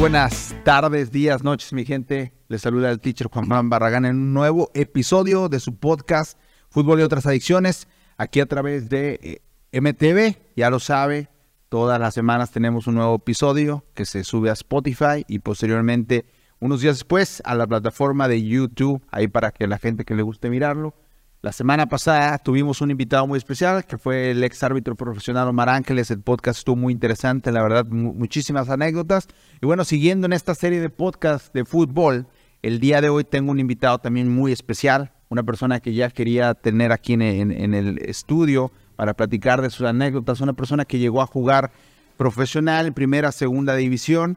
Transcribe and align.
buenas 0.00 0.56
tardes, 0.64 1.12
días, 1.12 1.44
noches, 1.44 1.74
mi 1.74 1.84
gente. 1.84 2.32
Les 2.48 2.62
saluda 2.62 2.90
el 2.90 3.00
teacher 3.00 3.26
Juan 3.30 3.46
Juan 3.46 3.68
Barragán 3.68 4.06
en 4.06 4.16
un 4.16 4.32
nuevo 4.32 4.70
episodio 4.72 5.50
de 5.50 5.60
su 5.60 5.76
podcast 5.76 6.38
Fútbol 6.70 7.00
y 7.00 7.02
otras 7.02 7.26
adicciones, 7.26 7.86
aquí 8.16 8.40
a 8.40 8.46
través 8.46 8.88
de 8.88 9.42
eh, 9.70 9.78
MTV. 9.78 10.38
Ya 10.56 10.70
lo 10.70 10.80
sabe, 10.80 11.28
todas 11.68 12.00
las 12.00 12.14
semanas 12.14 12.50
tenemos 12.50 12.86
un 12.86 12.94
nuevo 12.94 13.16
episodio 13.16 13.84
que 13.92 14.06
se 14.06 14.24
sube 14.24 14.48
a 14.48 14.54
Spotify 14.54 15.26
y 15.28 15.40
posteriormente, 15.40 16.24
unos 16.60 16.80
días 16.80 16.96
después, 16.96 17.42
a 17.44 17.54
la 17.54 17.66
plataforma 17.66 18.26
de 18.26 18.42
YouTube, 18.42 19.02
ahí 19.10 19.28
para 19.28 19.50
que 19.50 19.66
la 19.66 19.78
gente 19.78 20.06
que 20.06 20.14
le 20.14 20.22
guste 20.22 20.48
mirarlo. 20.48 20.94
La 21.42 21.52
semana 21.52 21.88
pasada 21.88 22.36
tuvimos 22.36 22.82
un 22.82 22.90
invitado 22.90 23.26
muy 23.26 23.38
especial, 23.38 23.86
que 23.86 23.96
fue 23.96 24.32
el 24.32 24.44
ex 24.44 24.62
árbitro 24.62 24.94
profesional 24.94 25.48
Omar 25.48 25.70
Ángeles. 25.70 26.10
El 26.10 26.20
podcast 26.20 26.58
estuvo 26.58 26.76
muy 26.76 26.92
interesante, 26.92 27.50
la 27.50 27.62
verdad, 27.62 27.86
muchísimas 27.86 28.68
anécdotas. 28.68 29.26
Y 29.62 29.64
bueno, 29.64 29.84
siguiendo 29.84 30.26
en 30.26 30.34
esta 30.34 30.54
serie 30.54 30.80
de 30.80 30.90
podcasts 30.90 31.50
de 31.54 31.64
fútbol, 31.64 32.26
el 32.60 32.78
día 32.78 33.00
de 33.00 33.08
hoy 33.08 33.24
tengo 33.24 33.52
un 33.52 33.58
invitado 33.58 33.96
también 34.00 34.28
muy 34.28 34.52
especial, 34.52 35.12
una 35.30 35.42
persona 35.42 35.80
que 35.80 35.94
ya 35.94 36.10
quería 36.10 36.52
tener 36.52 36.92
aquí 36.92 37.14
en, 37.14 37.22
en 37.22 37.72
el 37.72 37.96
estudio 38.00 38.70
para 38.96 39.14
platicar 39.14 39.62
de 39.62 39.70
sus 39.70 39.86
anécdotas, 39.86 40.42
una 40.42 40.52
persona 40.52 40.84
que 40.84 40.98
llegó 40.98 41.22
a 41.22 41.26
jugar 41.26 41.72
profesional 42.18 42.88
en 42.88 42.92
primera, 42.92 43.32
segunda 43.32 43.76
división, 43.76 44.36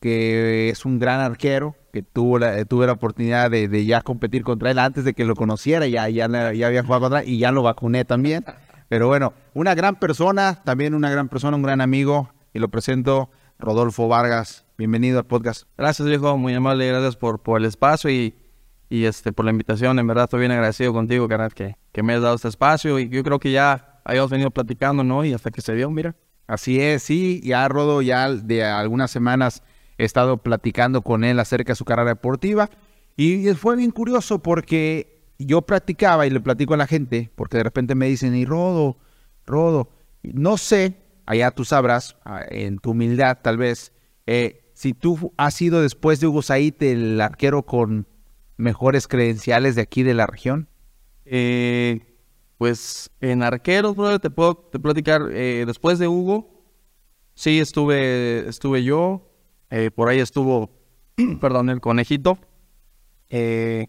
que 0.00 0.70
es 0.70 0.84
un 0.84 0.98
gran 0.98 1.20
arquero, 1.20 1.76
que 1.92 2.02
tuvo 2.02 2.38
la, 2.38 2.64
tuve 2.64 2.86
la 2.86 2.92
oportunidad 2.92 3.50
de, 3.50 3.84
ya 3.84 4.00
competir 4.00 4.44
contra 4.44 4.70
él 4.70 4.78
antes 4.78 5.04
de 5.04 5.14
que 5.14 5.24
lo 5.24 5.34
conociera, 5.34 5.86
ya, 5.86 6.08
ya, 6.08 6.28
ya 6.52 6.66
había 6.66 6.82
jugado 6.82 7.02
contra 7.02 7.20
él 7.20 7.28
y 7.28 7.38
ya 7.38 7.52
lo 7.52 7.62
vacuné 7.62 8.04
también. 8.04 8.44
Pero 8.88 9.08
bueno, 9.08 9.34
una 9.54 9.74
gran 9.74 9.96
persona, 9.96 10.62
también 10.64 10.94
una 10.94 11.10
gran 11.10 11.28
persona, 11.28 11.56
un 11.56 11.62
gran 11.62 11.80
amigo, 11.80 12.30
y 12.54 12.58
lo 12.58 12.68
presento, 12.68 13.30
Rodolfo 13.58 14.08
Vargas. 14.08 14.64
Bienvenido 14.78 15.18
al 15.18 15.26
podcast. 15.26 15.64
Gracias, 15.76 16.08
viejo, 16.08 16.36
muy 16.38 16.54
amable, 16.54 16.88
gracias 16.88 17.16
por, 17.16 17.40
por 17.42 17.60
el 17.60 17.66
espacio 17.66 18.08
y, 18.08 18.34
y 18.88 19.04
este, 19.04 19.32
por 19.32 19.44
la 19.44 19.50
invitación. 19.50 19.98
En 19.98 20.06
verdad, 20.06 20.24
estoy 20.24 20.40
bien 20.40 20.52
agradecido 20.52 20.92
contigo, 20.92 21.28
carnal, 21.28 21.52
que, 21.52 21.76
que 21.92 22.02
me 22.02 22.14
has 22.14 22.22
dado 22.22 22.36
este 22.36 22.48
espacio 22.48 22.98
y 22.98 23.08
yo 23.08 23.22
creo 23.22 23.38
que 23.38 23.50
ya 23.52 24.00
habíamos 24.04 24.30
venido 24.30 24.50
platicando, 24.50 25.04
¿no? 25.04 25.24
Y 25.24 25.34
hasta 25.34 25.50
que 25.50 25.60
se 25.60 25.74
dio, 25.74 25.90
mira. 25.90 26.14
Así 26.46 26.80
es, 26.80 27.02
sí, 27.02 27.42
ya 27.44 27.68
Rodo 27.68 28.00
ya 28.00 28.30
de 28.30 28.64
algunas 28.64 29.10
semanas 29.10 29.62
He 29.98 30.04
estado 30.04 30.38
platicando 30.38 31.02
con 31.02 31.24
él 31.24 31.38
acerca 31.40 31.72
de 31.72 31.76
su 31.76 31.84
carrera 31.84 32.10
deportiva 32.10 32.70
y 33.16 33.52
fue 33.54 33.76
bien 33.76 33.90
curioso 33.90 34.40
porque 34.40 35.18
yo 35.38 35.62
practicaba 35.62 36.26
y 36.26 36.30
le 36.30 36.40
platico 36.40 36.74
a 36.74 36.76
la 36.76 36.86
gente, 36.86 37.30
porque 37.34 37.58
de 37.58 37.64
repente 37.64 37.94
me 37.94 38.06
dicen, 38.06 38.34
y 38.34 38.44
Rodo, 38.44 38.96
Rodo, 39.44 39.90
no 40.22 40.56
sé, 40.56 40.96
allá 41.26 41.50
tú 41.50 41.64
sabrás, 41.64 42.16
ah, 42.24 42.42
en 42.48 42.78
tu 42.78 42.92
humildad 42.92 43.38
tal 43.42 43.56
vez, 43.56 43.92
eh, 44.26 44.70
si 44.72 44.94
tú 44.94 45.32
has 45.36 45.54
sido 45.54 45.82
después 45.82 46.20
de 46.20 46.28
Hugo 46.28 46.42
Said 46.42 46.82
el 46.82 47.20
arquero 47.20 47.64
con 47.64 48.06
mejores 48.56 49.08
credenciales 49.08 49.74
de 49.74 49.82
aquí 49.82 50.02
de 50.02 50.14
la 50.14 50.26
región. 50.26 50.68
Eh, 51.24 52.00
pues 52.58 53.10
en 53.20 53.42
arqueros, 53.42 53.96
brother, 53.96 54.20
te 54.20 54.30
puedo 54.30 54.56
te 54.56 54.78
platicar, 54.78 55.28
eh, 55.32 55.64
después 55.66 55.98
de 55.98 56.08
Hugo, 56.08 56.64
sí 57.34 57.60
estuve, 57.60 58.48
estuve 58.48 58.82
yo, 58.82 59.27
eh, 59.70 59.90
por 59.90 60.08
ahí 60.08 60.20
estuvo, 60.20 60.70
perdón, 61.40 61.70
el 61.70 61.80
conejito. 61.80 62.38
Eh, 63.30 63.88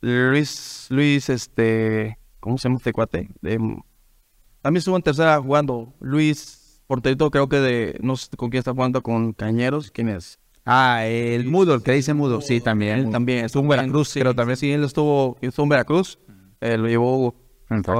Luis, 0.00 0.86
Luis, 0.90 1.28
este, 1.28 2.18
¿cómo 2.40 2.58
se 2.58 2.68
llama 2.68 2.78
este 2.78 2.92
cuate? 2.92 3.28
también 3.40 4.78
estuvo 4.78 4.96
en 4.96 5.02
tercera 5.02 5.40
jugando. 5.40 5.94
Luis, 6.00 6.82
porterito, 6.86 7.30
creo 7.30 7.48
que 7.48 7.60
de, 7.60 7.98
no 8.00 8.16
sé 8.16 8.28
con 8.36 8.50
quién 8.50 8.58
está 8.60 8.72
jugando, 8.72 9.02
con 9.02 9.32
Cañeros. 9.32 9.90
¿Quién 9.90 10.08
es? 10.08 10.38
Ah, 10.64 11.06
el 11.06 11.46
Mudo, 11.46 11.74
el 11.74 11.82
que 11.82 11.92
dice 11.92 12.12
Mudo, 12.12 12.40
sí, 12.40 12.60
también. 12.60 12.98
Él 12.98 13.10
también 13.10 13.46
estuvo 13.46 13.62
en 13.62 13.68
Veracruz, 13.70 14.12
pero 14.14 14.34
también 14.34 14.56
sí, 14.56 14.70
él 14.70 14.84
estuvo, 14.84 15.38
estuvo 15.40 15.64
en 15.64 15.70
Veracruz. 15.70 16.18
Eh, 16.60 16.76
lo 16.76 16.88
llevó 16.88 17.34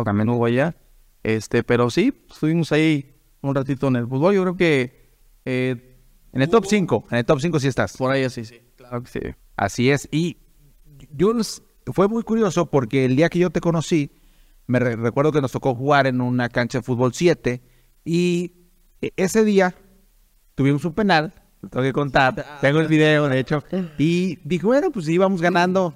también 0.04 0.28
hubo 0.28 0.44
allá. 0.44 0.76
Este, 1.22 1.62
pero 1.62 1.90
sí, 1.90 2.12
estuvimos 2.30 2.72
ahí 2.72 3.14
un 3.40 3.54
ratito 3.54 3.88
en 3.88 3.96
el 3.96 4.06
fútbol. 4.06 4.34
Yo 4.34 4.42
creo 4.42 4.56
que 4.56 5.14
eh, 5.44 5.87
en 6.32 6.42
el 6.42 6.48
top 6.48 6.66
5, 6.66 7.06
en 7.10 7.18
el 7.18 7.24
top 7.24 7.40
5 7.40 7.60
sí 7.60 7.68
estás. 7.68 7.96
Por 7.96 8.10
ahí 8.10 8.28
sí, 8.30 8.44
sí, 8.44 8.60
claro 8.76 9.02
que 9.02 9.10
sí. 9.10 9.20
Así 9.56 9.90
es. 9.90 10.08
Y 10.10 10.36
yo 11.10 11.32
fue 11.92 12.08
muy 12.08 12.22
curioso 12.22 12.66
porque 12.66 13.04
el 13.04 13.16
día 13.16 13.28
que 13.28 13.38
yo 13.38 13.50
te 13.50 13.60
conocí, 13.60 14.10
me 14.66 14.78
recuerdo 14.78 15.32
que 15.32 15.40
nos 15.40 15.52
tocó 15.52 15.74
jugar 15.74 16.06
en 16.06 16.20
una 16.20 16.48
cancha 16.48 16.78
de 16.78 16.82
fútbol 16.82 17.14
7 17.14 17.62
y 18.04 18.52
e, 19.00 19.12
ese 19.16 19.44
día 19.44 19.74
tuvimos 20.54 20.84
un 20.84 20.92
penal, 20.92 21.32
lo 21.62 21.68
tengo 21.70 21.84
que 21.84 21.92
contar, 21.92 22.58
tengo 22.60 22.80
el 22.80 22.88
video 22.88 23.28
de 23.28 23.38
hecho, 23.38 23.64
y 23.96 24.38
dije, 24.44 24.66
bueno, 24.66 24.90
pues 24.90 25.08
íbamos 25.08 25.40
ganando 25.40 25.94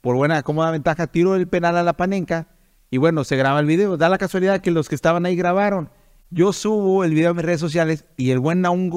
por 0.00 0.16
buena, 0.16 0.42
cómoda 0.42 0.70
ventaja, 0.70 1.06
tiro 1.06 1.34
el 1.34 1.48
penal 1.48 1.76
a 1.76 1.82
la 1.82 1.94
panenca 1.94 2.48
y 2.90 2.98
bueno, 2.98 3.24
se 3.24 3.36
graba 3.36 3.60
el 3.60 3.66
video. 3.66 3.96
Da 3.96 4.08
la 4.08 4.18
casualidad 4.18 4.60
que 4.60 4.70
los 4.70 4.88
que 4.88 4.94
estaban 4.94 5.24
ahí 5.24 5.36
grabaron 5.36 5.90
yo 6.30 6.52
subo 6.52 7.04
el 7.04 7.12
video 7.12 7.30
a 7.30 7.34
mis 7.34 7.44
redes 7.44 7.60
sociales 7.60 8.04
y 8.16 8.30
el 8.30 8.38
buen 8.38 8.60
Naum, 8.60 8.88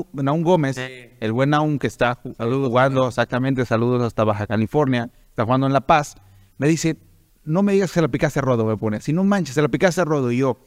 Gómez, 0.43 0.77
el 0.77 1.31
buen 1.31 1.49
Naum 1.49 1.79
que 1.79 1.87
está 1.87 2.19
jugando 2.37 3.07
exactamente, 3.07 3.65
saludos 3.65 4.03
hasta 4.03 4.23
Baja 4.23 4.47
California, 4.47 5.11
está 5.29 5.43
jugando 5.43 5.65
en 5.67 5.73
La 5.73 5.81
Paz, 5.81 6.15
me 6.57 6.67
dice, 6.67 6.97
no 7.43 7.63
me 7.63 7.73
digas 7.73 7.91
que 7.91 7.95
se 7.95 8.01
la 8.01 8.07
picaste 8.07 8.39
a 8.39 8.41
Rodo, 8.41 8.65
me 8.65 8.77
pone, 8.77 9.01
si 9.01 9.13
no 9.13 9.23
manches, 9.23 9.55
se 9.55 9.61
la 9.61 9.67
picaste 9.67 10.01
a 10.01 10.05
Rodo. 10.05 10.31
Y 10.31 10.37
yo, 10.37 10.57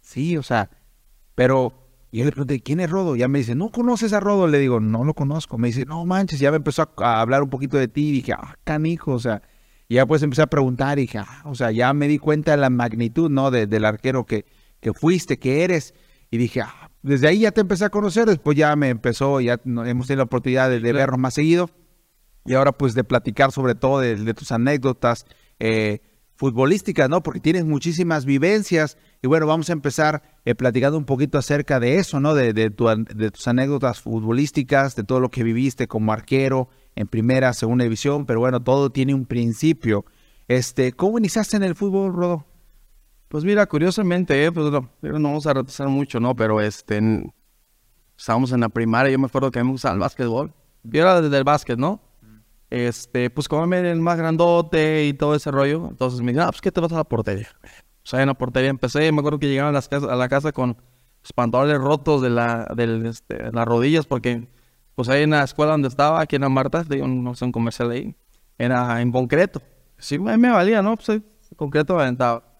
sí, 0.00 0.36
o 0.36 0.42
sea, 0.42 0.70
pero, 1.34 1.88
y 2.10 2.18
yo 2.18 2.24
le 2.24 2.30
pregunté, 2.30 2.60
¿quién 2.60 2.80
es 2.80 2.90
Rodo? 2.90 3.16
Y 3.16 3.20
ya 3.20 3.28
me 3.28 3.40
dice, 3.40 3.54
¿no 3.54 3.70
conoces 3.70 4.12
a 4.12 4.20
Rodo? 4.20 4.46
Le 4.46 4.58
digo, 4.58 4.80
no 4.80 5.04
lo 5.04 5.14
conozco. 5.14 5.58
Me 5.58 5.68
dice, 5.68 5.84
no 5.84 6.04
manches, 6.04 6.38
ya 6.38 6.50
me 6.50 6.58
empezó 6.58 6.88
a, 6.98 7.20
hablar 7.20 7.42
un 7.42 7.50
poquito 7.50 7.76
de 7.76 7.88
ti. 7.88 8.08
Y 8.08 8.12
dije, 8.12 8.32
ah, 8.32 8.56
canijo, 8.64 9.12
o 9.12 9.18
sea, 9.18 9.42
y 9.88 9.96
ya 9.96 10.06
pues 10.06 10.22
empecé 10.22 10.42
a 10.42 10.46
preguntar 10.46 10.98
y 10.98 11.02
dije, 11.02 11.18
ah, 11.18 11.42
o 11.44 11.54
sea, 11.54 11.70
ya 11.72 11.92
me 11.92 12.08
di 12.08 12.18
cuenta 12.18 12.52
de 12.52 12.56
la 12.58 12.70
magnitud, 12.70 13.30
¿no? 13.30 13.50
del 13.50 13.84
arquero 13.84 14.24
que, 14.24 14.46
que 14.80 14.92
fuiste, 14.92 15.38
que 15.38 15.64
eres. 15.64 15.94
Y 16.30 16.38
dije, 16.38 16.62
ah, 16.62 16.90
desde 17.02 17.28
ahí 17.28 17.40
ya 17.40 17.52
te 17.52 17.60
empecé 17.60 17.84
a 17.84 17.90
conocer, 17.90 18.26
después 18.26 18.56
ya 18.56 18.74
me 18.76 18.88
empezó, 18.88 19.40
ya 19.40 19.60
hemos 19.64 20.06
tenido 20.06 20.16
la 20.16 20.24
oportunidad 20.24 20.70
de, 20.70 20.80
vernos 20.80 21.20
más 21.20 21.34
seguido. 21.34 21.70
Y 22.46 22.54
ahora 22.54 22.72
pues 22.72 22.94
de 22.94 23.04
platicar 23.04 23.52
sobre 23.52 23.74
todo 23.74 24.00
de, 24.00 24.34
tus 24.34 24.52
anécdotas 24.52 25.26
eh, 25.58 26.00
futbolísticas, 26.36 27.08
¿no? 27.08 27.22
Porque 27.22 27.40
tienes 27.40 27.64
muchísimas 27.64 28.24
vivencias. 28.24 28.98
Y 29.22 29.26
bueno, 29.26 29.46
vamos 29.46 29.70
a 29.70 29.72
empezar 29.72 30.22
eh, 30.44 30.54
platicando 30.54 30.98
un 30.98 31.04
poquito 31.04 31.38
acerca 31.38 31.80
de 31.80 31.96
eso, 31.96 32.20
¿no? 32.20 32.34
De, 32.34 32.52
de, 32.52 32.70
tus 32.70 33.48
anécdotas 33.48 34.00
futbolísticas, 34.00 34.96
de 34.96 35.04
todo 35.04 35.20
lo 35.20 35.30
que 35.30 35.42
viviste 35.42 35.86
como 35.86 36.12
arquero 36.12 36.68
en 36.96 37.06
primera, 37.06 37.52
segunda 37.52 37.84
división. 37.84 38.26
Pero 38.26 38.40
bueno, 38.40 38.62
todo 38.62 38.90
tiene 38.90 39.14
un 39.14 39.26
principio. 39.26 40.04
Este, 40.48 40.92
¿Cómo 40.92 41.18
iniciaste 41.18 41.56
en 41.56 41.62
el 41.62 41.74
fútbol, 41.74 42.12
Rodo? 42.12 42.46
Pues 43.34 43.44
mira, 43.44 43.66
curiosamente, 43.66 44.44
eh, 44.44 44.52
pues 44.52 44.70
no, 44.70 44.88
vamos 45.02 45.44
a 45.48 45.54
retrasar 45.54 45.88
mucho, 45.88 46.20
¿no? 46.20 46.36
Pero 46.36 46.60
este, 46.60 47.02
estábamos 48.16 48.52
en 48.52 48.60
la 48.60 48.68
primaria, 48.68 49.10
yo 49.10 49.18
me 49.18 49.26
acuerdo 49.26 49.50
que 49.50 49.58
a 49.58 49.64
mí 49.64 49.66
me 49.66 49.72
gustaba 49.72 49.92
el 49.94 49.98
básquetbol. 49.98 50.54
Yo 50.84 51.02
era 51.02 51.20
desde 51.20 51.36
el 51.36 51.42
básquet, 51.42 51.76
¿no? 51.76 52.00
Este, 52.70 53.30
pues 53.30 53.48
como 53.48 53.66
me 53.66 53.90
el 53.90 54.00
más 54.00 54.18
grandote 54.18 55.06
y 55.06 55.14
todo 55.14 55.34
ese 55.34 55.50
rollo, 55.50 55.88
entonces 55.90 56.20
me 56.20 56.30
dijeron, 56.30 56.46
ah, 56.46 56.52
pues 56.52 56.60
¿qué 56.60 56.70
te 56.70 56.80
vas 56.80 56.92
a 56.92 56.98
la 56.98 57.02
portería? 57.02 57.48
O 58.04 58.06
sea, 58.06 58.20
en 58.20 58.28
la 58.28 58.34
portería 58.34 58.70
empecé, 58.70 59.10
me 59.10 59.18
acuerdo 59.18 59.40
que 59.40 59.48
llegaban 59.48 59.70
a, 59.70 59.78
las 59.78 59.88
casas, 59.88 60.08
a 60.08 60.14
la 60.14 60.28
casa 60.28 60.52
con 60.52 60.76
los 61.20 61.32
pantalones 61.32 61.78
rotos 61.78 62.22
de, 62.22 62.30
la, 62.30 62.72
de 62.76 63.08
este, 63.08 63.50
las 63.50 63.66
rodillas, 63.66 64.06
porque 64.06 64.46
pues 64.94 65.08
ahí 65.08 65.24
en 65.24 65.30
la 65.30 65.42
escuela 65.42 65.72
donde 65.72 65.88
estaba, 65.88 66.20
aquí 66.20 66.36
en 66.36 66.42
la 66.42 66.50
Marta, 66.50 66.84
de 66.84 66.98
no 66.98 67.34
sé, 67.34 67.44
un 67.44 67.50
comercial 67.50 67.90
ahí, 67.90 68.14
era 68.58 69.02
en 69.02 69.10
concreto. 69.10 69.60
Sí, 69.98 70.20
me, 70.20 70.38
me 70.38 70.50
valía, 70.50 70.82
¿no? 70.82 70.94
Pues 70.94 71.08
en 71.08 71.24
concreto 71.56 71.98
aventaba. 71.98 72.53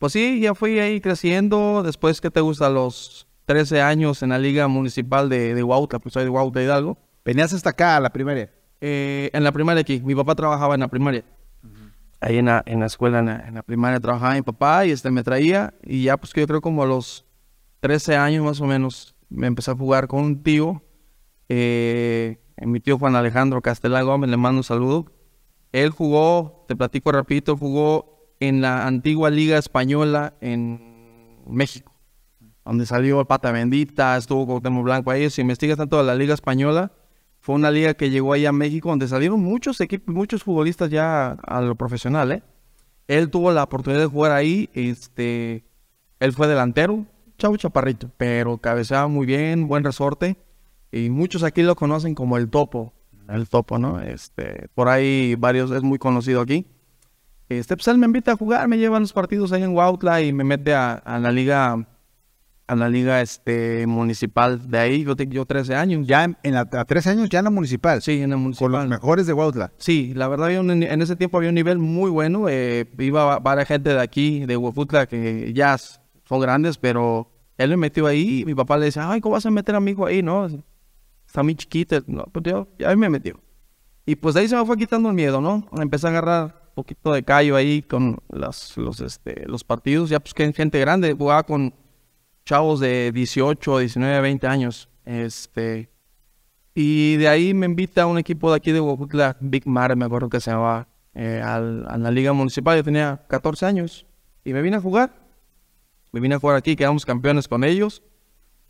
Pues 0.00 0.14
sí, 0.14 0.40
ya 0.40 0.54
fui 0.54 0.78
ahí 0.78 0.98
creciendo. 0.98 1.82
Después, 1.82 2.22
¿qué 2.22 2.30
te 2.30 2.40
gusta? 2.40 2.68
A 2.68 2.70
los 2.70 3.28
13 3.44 3.82
años 3.82 4.22
en 4.22 4.30
la 4.30 4.38
Liga 4.38 4.66
Municipal 4.66 5.28
de, 5.28 5.54
de 5.54 5.62
Huautla, 5.62 5.98
pues 5.98 6.14
soy 6.14 6.24
de 6.24 6.30
Huautla 6.30 6.62
Hidalgo. 6.62 6.96
¿Venías 7.22 7.52
hasta 7.52 7.68
acá, 7.68 7.98
a 7.98 8.00
la 8.00 8.08
primaria? 8.08 8.50
Eh, 8.80 9.28
en 9.34 9.44
la 9.44 9.52
primaria 9.52 9.82
aquí. 9.82 10.00
Mi 10.00 10.14
papá 10.14 10.34
trabajaba 10.34 10.72
en 10.72 10.80
la 10.80 10.88
primaria. 10.88 11.22
Ahí 12.18 12.38
en 12.38 12.46
la, 12.46 12.62
en 12.64 12.80
la 12.80 12.86
escuela, 12.86 13.18
en 13.18 13.54
la, 13.54 13.62
primaria, 13.62 14.00
trabajaba 14.00 14.32
mi 14.32 14.40
papá 14.40 14.86
y 14.86 14.90
este 14.90 15.10
me 15.10 15.22
traía. 15.22 15.74
Y 15.82 16.04
ya, 16.04 16.16
pues 16.16 16.32
que 16.32 16.40
yo 16.40 16.46
creo 16.46 16.62
como 16.62 16.82
a 16.82 16.86
los 16.86 17.26
13 17.80 18.16
años 18.16 18.42
más 18.42 18.58
o 18.62 18.64
menos, 18.64 19.14
me 19.28 19.48
empecé 19.48 19.70
a 19.70 19.74
jugar 19.74 20.06
con 20.06 20.24
un 20.24 20.42
tío. 20.42 20.82
Eh, 21.50 22.38
mi 22.56 22.80
tío 22.80 22.98
Juan 22.98 23.16
Alejandro 23.16 23.60
Castelar 23.60 24.04
Gómez, 24.04 24.30
le 24.30 24.38
mando 24.38 24.60
un 24.60 24.64
saludo. 24.64 25.12
Él 25.72 25.90
jugó, 25.90 26.64
te 26.68 26.74
platico 26.74 27.12
rapidito, 27.12 27.54
jugó 27.54 28.09
en 28.40 28.60
la 28.60 28.86
antigua 28.86 29.30
Liga 29.30 29.58
Española 29.58 30.34
en 30.40 30.80
México, 31.46 31.92
donde 32.64 32.86
salió 32.86 33.24
Pata 33.26 33.52
Bendita, 33.52 34.16
estuvo 34.16 34.46
Cuauhtémoc 34.46 34.84
Blanco 34.84 35.10
ahí. 35.10 35.28
Si 35.30 35.42
investigas 35.42 35.76
tanto 35.76 35.98
de 35.98 36.04
la 36.04 36.14
Liga 36.14 36.34
Española, 36.34 36.92
fue 37.40 37.54
una 37.54 37.70
liga 37.70 37.94
que 37.94 38.10
llegó 38.10 38.32
ahí 38.32 38.46
a 38.46 38.52
México, 38.52 38.90
donde 38.90 39.08
salieron 39.08 39.40
muchos 39.40 39.80
equipos, 39.80 40.14
muchos 40.14 40.42
futbolistas 40.42 40.90
ya 40.90 41.32
a 41.32 41.60
lo 41.60 41.74
profesional, 41.74 42.32
¿eh? 42.32 42.42
Él 43.08 43.30
tuvo 43.30 43.50
la 43.50 43.64
oportunidad 43.64 44.00
de 44.00 44.06
jugar 44.06 44.32
ahí, 44.32 44.70
este, 44.72 45.64
él 46.20 46.32
fue 46.32 46.46
delantero, 46.46 47.06
chavo 47.38 47.56
chaparrito, 47.56 48.10
pero 48.16 48.58
cabeceaba 48.58 49.08
muy 49.08 49.26
bien, 49.26 49.66
buen 49.66 49.82
resorte. 49.82 50.36
Y 50.92 51.10
muchos 51.10 51.42
aquí 51.42 51.62
lo 51.62 51.74
conocen 51.76 52.14
como 52.14 52.36
el 52.36 52.48
topo. 52.50 52.92
El 53.28 53.48
topo, 53.48 53.78
¿no? 53.78 54.00
Este, 54.00 54.68
por 54.74 54.88
ahí 54.88 55.34
varios, 55.36 55.70
es 55.70 55.82
muy 55.82 55.98
conocido 55.98 56.40
aquí. 56.40 56.66
Este, 57.50 57.76
pues 57.76 57.88
él 57.88 57.98
me 57.98 58.06
invita 58.06 58.32
a 58.32 58.36
jugar, 58.36 58.66
me 58.68 58.78
lleva 58.78 58.96
a 58.96 59.00
los 59.00 59.12
partidos 59.12 59.50
ahí 59.52 59.62
en 59.64 59.74
Huautla 59.74 60.22
y 60.22 60.32
me 60.32 60.44
mete 60.44 60.72
a, 60.72 60.92
a 60.94 61.18
la 61.18 61.32
liga 61.32 61.86
a 62.68 62.76
la 62.76 62.88
liga 62.88 63.20
este 63.20 63.84
municipal 63.88 64.70
de 64.70 64.78
ahí. 64.78 65.02
Yo 65.02 65.16
tengo 65.16 65.44
13 65.44 65.74
años. 65.74 66.06
Ya 66.06 66.22
en, 66.22 66.36
en 66.44 66.54
la- 66.54 66.60
a 66.70 66.84
13 66.84 67.10
años 67.10 67.28
ya 67.28 67.40
en 67.40 67.46
la 67.46 67.50
municipal. 67.50 68.00
Sí, 68.00 68.22
en 68.22 68.30
la 68.30 68.36
Con 68.36 68.42
municipal. 68.44 68.70
los 68.70 68.86
mejores 68.88 69.26
de 69.26 69.32
Huautla. 69.32 69.72
Sí, 69.78 70.12
la 70.14 70.28
verdad 70.28 70.46
había 70.46 70.60
un- 70.60 70.70
en 70.70 71.02
ese 71.02 71.16
tiempo 71.16 71.36
había 71.38 71.48
un 71.48 71.56
nivel 71.56 71.78
muy 71.80 72.08
bueno. 72.10 72.48
eh, 72.48 72.88
iba 73.00 73.24
va- 73.24 73.38
varias 73.40 73.66
gente 73.66 73.90
de 73.92 74.00
aquí, 74.00 74.46
de 74.46 74.56
Huefutla, 74.56 75.06
que 75.06 75.52
ya 75.52 75.76
son 75.76 76.40
grandes, 76.40 76.78
pero 76.78 77.28
él 77.58 77.70
me 77.70 77.76
metió 77.76 78.06
ahí 78.06 78.42
y 78.42 78.44
mi 78.44 78.54
papá 78.54 78.78
le 78.78 78.84
decía, 78.84 79.10
ay, 79.10 79.20
¿cómo 79.20 79.32
vas 79.32 79.44
a 79.44 79.50
meter 79.50 79.74
a 79.74 79.80
mi 79.80 79.90
hijo 79.90 80.06
ahí? 80.06 80.22
No, 80.22 80.46
está 81.26 81.42
muy 81.42 81.56
chiquito. 81.56 82.00
No, 82.06 82.22
pues 82.30 82.44
yo, 82.44 82.68
ya 82.78 82.94
me 82.94 83.08
metió. 83.10 83.40
Y 84.06 84.14
pues 84.14 84.36
de 84.36 84.42
ahí 84.42 84.48
se 84.48 84.54
me 84.54 84.64
fue 84.64 84.76
quitando 84.76 85.08
el 85.08 85.16
miedo, 85.16 85.40
¿no? 85.40 85.66
Empecé 85.72 86.06
a 86.06 86.10
agarrar 86.10 86.59
poquito 86.74 87.12
de 87.12 87.22
callo 87.22 87.56
ahí 87.56 87.82
con 87.82 88.18
las, 88.28 88.76
los, 88.76 89.00
este, 89.00 89.46
los 89.46 89.64
partidos. 89.64 90.10
Ya 90.10 90.20
pues 90.20 90.34
que 90.34 90.52
gente 90.52 90.78
grande, 90.80 91.12
jugaba 91.14 91.42
con 91.42 91.74
chavos 92.44 92.80
de 92.80 93.12
18, 93.12 93.78
19, 93.78 94.20
20 94.20 94.46
años. 94.46 94.88
Este, 95.04 95.90
y 96.74 97.16
de 97.16 97.28
ahí 97.28 97.52
me 97.54 97.66
invita 97.66 98.02
a 98.02 98.06
un 98.06 98.18
equipo 98.18 98.50
de 98.50 98.56
aquí 98.56 98.72
de 98.72 98.80
Huejutla, 98.80 99.36
Big 99.40 99.66
Mar, 99.66 99.94
me 99.96 100.04
acuerdo 100.04 100.28
que 100.28 100.40
se 100.40 100.50
llamaba, 100.50 100.88
eh, 101.14 101.42
al- 101.44 101.86
a 101.88 101.98
la 101.98 102.10
liga 102.10 102.32
municipal. 102.32 102.76
Yo 102.76 102.84
tenía 102.84 103.22
14 103.28 103.66
años 103.66 104.06
y 104.44 104.52
me 104.52 104.62
vine 104.62 104.76
a 104.76 104.80
jugar. 104.80 105.12
Me 106.12 106.20
vine 106.20 106.34
a 106.34 106.38
jugar 106.38 106.56
aquí, 106.56 106.76
quedamos 106.76 107.04
campeones 107.06 107.46
con 107.48 107.62
ellos. 107.64 108.02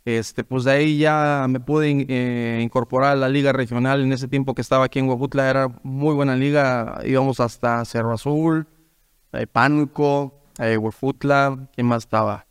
Este, 0.05 0.43
pues 0.43 0.63
de 0.63 0.71
ahí 0.71 0.97
ya 0.97 1.45
me 1.49 1.59
pude 1.59 2.05
eh, 2.09 2.59
incorporar 2.61 3.13
a 3.13 3.15
la 3.15 3.29
liga 3.29 3.51
regional. 3.53 4.01
En 4.01 4.13
ese 4.13 4.27
tiempo 4.27 4.55
que 4.55 4.61
estaba 4.61 4.85
aquí 4.85 4.99
en 4.99 5.07
Huejutla 5.09 5.49
era 5.49 5.67
muy 5.83 6.15
buena 6.15 6.35
liga. 6.35 6.99
Íbamos 7.05 7.39
hasta 7.39 7.85
Cerro 7.85 8.13
Azul, 8.13 8.67
eh, 9.33 9.47
Pánuco, 9.47 10.43
eh, 10.59 10.77
Huejutla, 10.77 11.69
¿quién 11.75 11.87
más 11.87 12.03
estaba? 12.03 12.45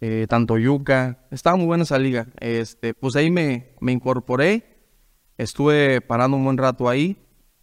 eh, 0.00 0.26
tanto 0.28 0.58
Yuca. 0.58 1.18
Estaba 1.30 1.56
muy 1.56 1.66
buena 1.66 1.84
esa 1.84 1.98
liga. 1.98 2.26
Este, 2.40 2.94
pues 2.94 3.16
ahí 3.16 3.30
me, 3.30 3.74
me 3.80 3.92
incorporé. 3.92 4.76
Estuve 5.36 6.00
parando 6.00 6.36
un 6.36 6.44
buen 6.44 6.58
rato 6.58 6.88
ahí. 6.88 7.16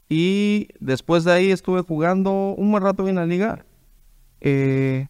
Y 0.07 0.69
después 0.79 1.23
de 1.23 1.31
ahí 1.31 1.51
estuve 1.51 1.81
jugando 1.81 2.53
un 2.53 2.71
buen 2.71 2.83
rato 2.83 3.07
en 3.07 3.15
la 3.15 3.25
liga. 3.25 3.65
Eh, 4.41 5.07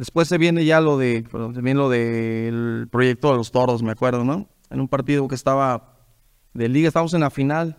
después 0.00 0.28
se 0.28 0.38
viene 0.38 0.64
ya 0.64 0.80
lo 0.80 0.96
de, 0.96 1.26
perdón, 1.30 1.54
lo 1.76 1.90
del 1.90 2.88
proyecto 2.90 3.32
de 3.32 3.36
los 3.36 3.52
toros, 3.52 3.82
me 3.82 3.92
acuerdo, 3.92 4.24
¿no? 4.24 4.48
En 4.70 4.80
un 4.80 4.88
partido 4.88 5.28
que 5.28 5.34
estaba 5.34 5.98
de 6.54 6.70
liga, 6.70 6.88
estábamos 6.88 7.12
en 7.12 7.20
la 7.20 7.28
final. 7.28 7.76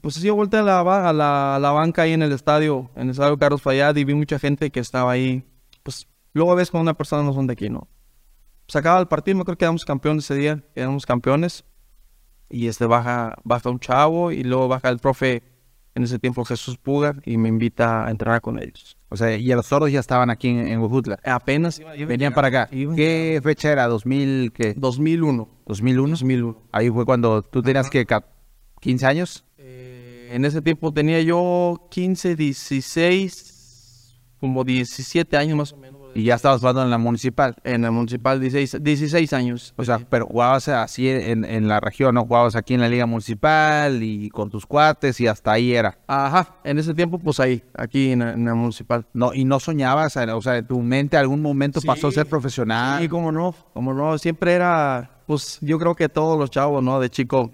Pues 0.00 0.22
yo 0.22 0.36
volteé 0.36 0.60
a 0.60 0.62
la, 0.62 1.08
a 1.08 1.58
la, 1.58 1.70
banca 1.72 2.02
ahí 2.02 2.12
en 2.12 2.22
el 2.22 2.30
estadio, 2.30 2.92
en 2.94 3.04
el 3.04 3.10
estadio 3.10 3.36
Carlos 3.38 3.60
Fayad, 3.60 3.96
y 3.96 4.04
vi 4.04 4.14
mucha 4.14 4.38
gente 4.38 4.70
que 4.70 4.78
estaba 4.78 5.10
ahí. 5.10 5.44
Pues 5.82 6.06
luego 6.32 6.54
ves 6.54 6.70
con 6.70 6.80
una 6.80 6.94
persona 6.94 7.24
no 7.24 7.32
son 7.32 7.48
de 7.48 7.54
aquí, 7.54 7.68
¿no? 7.68 7.88
Pues 8.66 8.76
acaba 8.76 9.00
el 9.00 9.08
partido, 9.08 9.38
me 9.38 9.44
creo 9.44 9.56
que 9.56 9.62
quedamos 9.62 9.84
campeones 9.84 10.24
ese 10.26 10.36
día, 10.36 10.62
quedamos 10.76 11.06
campeones. 11.06 11.64
Y 12.48 12.68
este 12.68 12.86
baja, 12.86 13.34
baja 13.42 13.68
un 13.68 13.80
chavo 13.80 14.30
y 14.30 14.44
luego 14.44 14.68
baja 14.68 14.90
el 14.90 15.00
profe, 15.00 15.42
en 15.96 16.04
ese 16.04 16.20
tiempo 16.20 16.44
Jesús 16.44 16.78
Puga, 16.78 17.16
y 17.24 17.36
me 17.36 17.48
invita 17.48 18.06
a 18.06 18.10
entrenar 18.12 18.40
con 18.42 18.62
ellos. 18.62 18.97
O 19.10 19.16
sea, 19.16 19.34
y 19.36 19.46
los 19.48 19.68
toros 19.68 19.90
ya 19.90 20.00
estaban 20.00 20.28
aquí 20.30 20.48
en, 20.48 20.68
en 20.68 20.80
Huejutla. 20.80 21.18
Apenas 21.24 21.78
iba, 21.78 21.96
iba 21.96 22.08
Venían 22.08 22.34
para 22.34 22.48
acá. 22.48 22.68
¿Qué 22.70 23.40
fecha 23.42 23.72
era? 23.72 23.88
¿2000 23.88 24.52
qué? 24.52 24.74
2001. 24.76 25.48
2001. 25.66 26.10
2001. 26.10 26.62
Ahí 26.72 26.90
fue 26.90 27.06
cuando 27.06 27.42
tú 27.42 27.62
tenías 27.62 27.88
que 27.88 28.06
15 28.80 29.06
años. 29.06 29.44
Eh, 29.56 30.30
en 30.32 30.44
ese 30.44 30.60
tiempo 30.60 30.92
tenía 30.92 31.22
yo 31.22 31.88
15, 31.90 32.36
16, 32.36 34.16
como 34.40 34.62
17 34.62 35.36
años 35.36 35.56
más 35.56 35.72
o 35.72 35.78
menos. 35.78 35.97
Y 36.14 36.24
ya 36.24 36.34
estabas 36.34 36.60
jugando 36.60 36.82
en 36.82 36.90
la 36.90 36.98
municipal. 36.98 37.54
En 37.64 37.84
el 37.84 37.92
municipal, 37.92 38.40
16, 38.40 38.82
16 38.82 39.32
años. 39.32 39.74
O 39.76 39.84
sea, 39.84 40.00
pero 40.10 40.26
jugabas 40.26 40.66
así 40.68 41.08
en, 41.08 41.44
en 41.44 41.68
la 41.68 41.80
región, 41.80 42.14
¿no? 42.14 42.24
Jugabas 42.24 42.56
aquí 42.56 42.74
en 42.74 42.80
la 42.80 42.88
liga 42.88 43.06
municipal 43.06 44.02
y 44.02 44.28
con 44.30 44.50
tus 44.50 44.66
cuates 44.66 45.20
y 45.20 45.26
hasta 45.26 45.52
ahí 45.52 45.74
era. 45.74 45.98
Ajá, 46.06 46.56
en 46.64 46.78
ese 46.78 46.94
tiempo, 46.94 47.18
pues 47.18 47.38
ahí, 47.40 47.62
aquí 47.74 48.12
en, 48.12 48.22
en 48.22 48.48
el 48.48 48.54
municipal. 48.54 49.06
No, 49.12 49.32
y 49.34 49.44
no 49.44 49.60
soñabas, 49.60 50.16
o 50.16 50.42
sea, 50.42 50.62
tu 50.66 50.80
mente 50.80 51.16
algún 51.16 51.42
momento 51.42 51.80
Sí. 51.80 51.86
pasó 51.86 52.08
a 52.08 52.12
ser 52.12 52.26
profesional. 52.26 53.02
Y 53.04 53.08
cómo 53.08 53.30
no, 53.30 53.54
cómo 53.74 53.94
no, 53.94 54.18
siempre 54.18 54.54
era, 54.54 55.22
pues 55.26 55.58
yo 55.60 55.78
creo 55.78 55.94
que 55.94 56.08
todos 56.08 56.38
los 56.38 56.50
chavos, 56.50 56.82
¿no? 56.82 56.98
De 57.00 57.10
chico, 57.10 57.52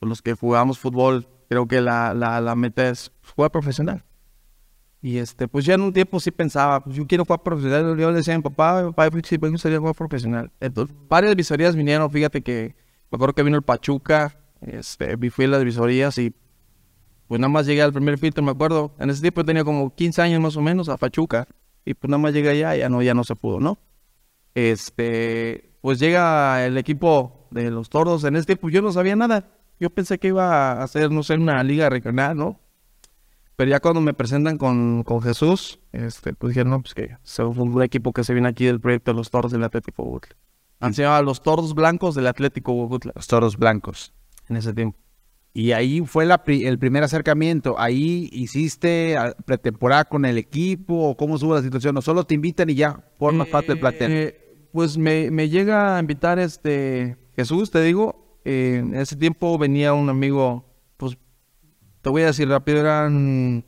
los 0.00 0.22
que 0.22 0.34
jugamos 0.34 0.78
fútbol, 0.78 1.26
creo 1.48 1.66
que 1.66 1.80
la, 1.80 2.14
la, 2.14 2.40
la 2.40 2.54
meta 2.54 2.88
es 2.88 3.10
jugar 3.34 3.50
profesional. 3.50 4.04
Y 5.04 5.18
este, 5.18 5.48
pues 5.48 5.66
ya 5.66 5.74
en 5.74 5.82
un 5.82 5.92
tiempo 5.92 6.18
sí 6.18 6.30
pensaba, 6.30 6.82
pues 6.82 6.96
yo 6.96 7.06
quiero 7.06 7.26
jugar 7.26 7.42
profesional. 7.42 7.94
Yo 7.98 8.10
le 8.10 8.16
decía 8.16 8.32
a 8.32 8.38
mi 8.38 8.42
papá, 8.42 8.90
papá, 8.94 9.18
sí 9.22 9.36
me 9.38 9.50
gustaría 9.50 9.78
jugar 9.78 9.94
profesional. 9.94 10.50
Entonces, 10.60 10.96
varias 11.10 11.36
visorías 11.36 11.76
vinieron, 11.76 12.10
fíjate 12.10 12.40
que, 12.40 12.74
me 13.10 13.16
acuerdo 13.16 13.34
que 13.34 13.42
vino 13.42 13.58
el 13.58 13.62
Pachuca, 13.62 14.34
este, 14.62 15.18
fui 15.30 15.44
a 15.44 15.48
las 15.48 15.62
visorías 15.62 16.16
y 16.16 16.32
pues 17.28 17.38
nada 17.38 17.50
más 17.50 17.66
llegué 17.66 17.82
al 17.82 17.92
primer 17.92 18.16
filtro, 18.16 18.42
me 18.42 18.52
acuerdo. 18.52 18.94
En 18.98 19.10
ese 19.10 19.20
tiempo 19.20 19.44
tenía 19.44 19.62
como 19.62 19.94
15 19.94 20.22
años 20.22 20.40
más 20.40 20.56
o 20.56 20.62
menos 20.62 20.88
a 20.88 20.96
Pachuca. 20.96 21.48
Y 21.84 21.92
pues 21.92 22.08
nada 22.08 22.22
más 22.22 22.32
llegué 22.32 22.48
allá 22.48 22.74
ya 22.74 22.88
no, 22.88 23.02
ya 23.02 23.12
no 23.12 23.24
se 23.24 23.36
pudo, 23.36 23.60
¿no? 23.60 23.76
Este, 24.54 25.76
pues 25.82 25.98
llega 25.98 26.64
el 26.64 26.78
equipo 26.78 27.46
de 27.50 27.70
los 27.70 27.90
toros. 27.90 28.24
En 28.24 28.36
ese 28.36 28.46
tiempo 28.46 28.70
yo 28.70 28.80
no 28.80 28.90
sabía 28.90 29.16
nada. 29.16 29.50
Yo 29.78 29.90
pensé 29.90 30.18
que 30.18 30.28
iba 30.28 30.72
a 30.72 30.82
hacer, 30.82 31.10
no 31.10 31.22
sé, 31.22 31.34
una 31.34 31.62
liga 31.62 31.90
regional, 31.90 32.38
¿no? 32.38 32.63
Pero 33.56 33.70
ya 33.70 33.80
cuando 33.80 34.00
me 34.00 34.14
presentan 34.14 34.58
con, 34.58 35.02
con 35.04 35.22
Jesús, 35.22 35.78
este, 35.92 36.34
pues 36.34 36.50
dijeron, 36.50 36.70
no, 36.70 36.80
pues 36.82 36.94
que 36.94 37.16
son 37.22 37.58
un 37.58 37.82
equipo 37.82 38.12
que 38.12 38.24
se 38.24 38.32
viene 38.32 38.48
aquí 38.48 38.64
del 38.64 38.80
proyecto 38.80 39.12
de 39.12 39.16
los 39.16 39.30
toros 39.30 39.52
del 39.52 39.62
Atlético 39.62 40.02
Huejutla. 40.02 40.36
Se 40.92 41.02
llama 41.02 41.22
Los 41.22 41.42
Toros 41.42 41.74
Blancos 41.74 42.14
del 42.14 42.26
Atlético 42.26 42.72
Huejutla 42.72 43.12
Los 43.14 43.26
toros 43.26 43.56
blancos. 43.56 44.12
en 44.48 44.56
ese 44.56 44.74
tiempo. 44.74 44.98
Y 45.54 45.70
ahí 45.72 46.00
fue 46.04 46.26
la 46.26 46.42
pri- 46.44 46.66
el 46.66 46.78
primer 46.80 47.04
acercamiento. 47.04 47.76
Ahí 47.78 48.28
hiciste 48.32 49.16
ah, 49.16 49.34
pretemporada 49.46 50.04
con 50.04 50.24
el 50.24 50.36
equipo 50.36 50.94
o 51.10 51.16
cómo 51.16 51.36
estuvo 51.36 51.54
la 51.54 51.62
situación. 51.62 51.94
No 51.94 52.02
solo 52.02 52.24
te 52.24 52.34
invitan 52.34 52.68
y 52.70 52.74
ya 52.74 53.04
formas 53.18 53.46
parte 53.48 53.68
del 53.68 53.78
plantel. 53.80 54.10
Eh, 54.12 54.68
pues 54.72 54.98
me, 54.98 55.30
me 55.30 55.48
llega 55.48 55.96
a 55.96 56.00
invitar 56.00 56.40
este 56.40 57.16
Jesús, 57.36 57.70
te 57.70 57.80
digo. 57.82 58.36
eh, 58.44 58.78
en 58.84 58.94
ese 58.96 59.14
tiempo 59.16 59.56
venía 59.56 59.94
un 59.94 60.10
amigo, 60.10 60.66
te 62.04 62.10
voy 62.10 62.20
a 62.20 62.26
decir 62.26 62.46
rápido, 62.46 62.80
eran 62.80 63.64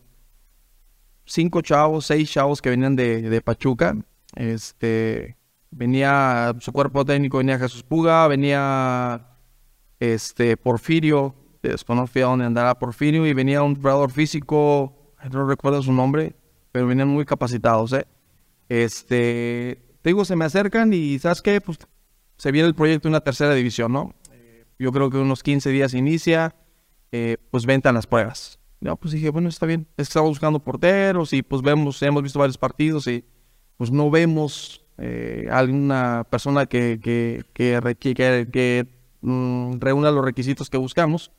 cinco 1.25 1.62
chavos, 1.62 2.05
seis 2.05 2.31
chavos 2.31 2.61
que 2.61 2.69
venían 2.69 2.95
de, 2.95 3.40
Pachuca. 3.43 3.97
Este 4.35 5.38
venía 5.71 6.55
su 6.61 6.71
cuerpo 6.71 7.07
técnico, 7.07 7.38
venía 7.38 7.59
Jesús 7.59 7.83
Puga, 7.83 8.28
venía 8.28 9.38
este 10.00 10.59
Porfirio, 10.59 11.35
desconocía 11.62 12.26
dónde 12.26 12.45
andaba 12.45 12.78
Porfirio, 12.78 13.26
y 13.26 13.33
venía 13.33 13.62
un 13.62 13.73
preparador 13.73 14.11
físico, 14.11 15.14
no 15.33 15.49
recuerdo 15.49 15.83
su 15.83 15.95
nombre, 15.95 16.37
pero 16.73 16.87
venían 16.87 17.09
muy 17.09 17.25
capacitados, 17.25 17.95
¿eh? 17.95 18.07
Este, 18.69 19.83
te 20.02 20.11
digo, 20.11 20.26
se 20.26 20.37
me 20.37 20.45
acercan 20.45 20.93
y 20.93 21.19
¿sabes 21.19 21.40
qué? 21.40 21.62
Pues 21.62 21.78
se 22.37 22.52
viene 22.52 22.69
el 22.69 22.75
proyecto 22.75 23.09
de 23.09 23.12
una 23.12 23.21
tercera 23.23 23.55
división, 23.55 23.93
¿no? 23.93 24.14
Eh, 24.31 24.66
yo 24.78 24.93
creo 24.93 25.09
que 25.09 25.16
unos 25.16 25.43
15 25.43 25.71
días 25.71 25.95
inicia, 25.95 26.55
eh, 27.13 27.37
pues 27.51 27.67
ventan 27.67 27.95
las 27.95 28.07
pruebas. 28.07 28.59
Ya, 28.81 28.95
pues 28.95 29.13
dije, 29.15 29.31
bueno, 29.31 29.49
está 29.49 29.67
bien. 29.67 29.87
Es 29.97 30.09
que 30.09 30.11
estamos 30.11 30.31
buscando 30.31 30.59
porteros 30.61 31.33
y 31.33 31.43
pues 31.43 31.63
vemos, 31.63 32.01
hemos 32.03 32.23
visto 32.23 32.39
varios 32.39 32.59
partidos 32.59 33.07
y 33.07 33.25
pues 33.77 33.91
no 33.91 34.11
vemos 34.11 34.85
eh, 34.99 35.47
alguna 35.51 36.27
persona 36.31 36.67
que, 36.67 37.01
que, 37.03 37.45
que, 37.53 37.97
que, 37.99 38.15
que, 38.53 38.87
mm, 39.23 39.79
reúna 39.81 40.11
los 40.11 40.25
requisitos 40.25 40.69
que 40.71 40.77
buscamos. 40.79 41.31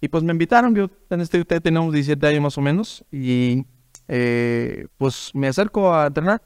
Y 0.00 0.08
pues 0.08 0.22
me 0.24 0.32
invitaron, 0.32 0.74
yo 0.74 0.90
en 1.10 1.20
este 1.20 1.44
te- 1.44 1.60
teníamos 1.60 1.92
17 1.92 2.26
años 2.26 2.42
más 2.42 2.58
o 2.58 2.60
menos 2.60 3.04
y 3.10 3.64
eh, 4.08 4.86
pues 4.98 5.30
me 5.34 5.48
acerco 5.48 5.94
a 5.94 6.06
entrenar. 6.08 6.42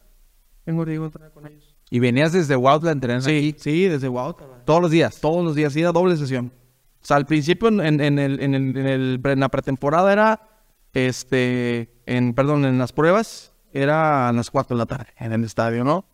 Vengo 0.64 0.84
digo, 0.84 1.04
a 1.04 1.06
entrenar 1.06 1.32
con 1.32 1.46
ellos. 1.46 1.74
Y 1.90 1.98
venías 2.00 2.32
desde 2.32 2.54
Huautla 2.54 2.90
a 2.90 2.92
entrenar 2.92 3.22
Sí, 3.22 3.30
aquí 3.30 3.54
sí, 3.58 3.84
desde 3.88 4.08
Huautla. 4.08 4.62
todos 4.66 4.82
los 4.82 4.90
días. 4.90 5.18
Todos 5.20 5.42
los 5.42 5.54
días, 5.54 5.72
sí, 5.72 5.80
era 5.80 5.90
doble 5.90 6.16
sesión. 6.16 6.52
Sea, 7.08 7.16
al 7.16 7.24
principio 7.24 7.68
en, 7.68 7.80
en, 7.80 8.00
en 8.02 8.18
el, 8.18 8.38
en, 8.42 8.54
el, 8.54 8.76
en, 8.76 8.86
el 8.86 9.18
pre- 9.22 9.32
en 9.32 9.40
la 9.40 9.48
pretemporada 9.48 10.12
era, 10.12 10.42
este, 10.92 12.02
en, 12.04 12.34
perdón, 12.34 12.66
en 12.66 12.76
las 12.78 12.92
pruebas, 12.92 13.54
era 13.72 14.28
a 14.28 14.32
las 14.34 14.50
4 14.50 14.76
de 14.76 14.78
la 14.78 14.84
tarde 14.84 15.06
en 15.16 15.32
el 15.32 15.42
estadio, 15.44 15.84
¿no? 15.84 16.04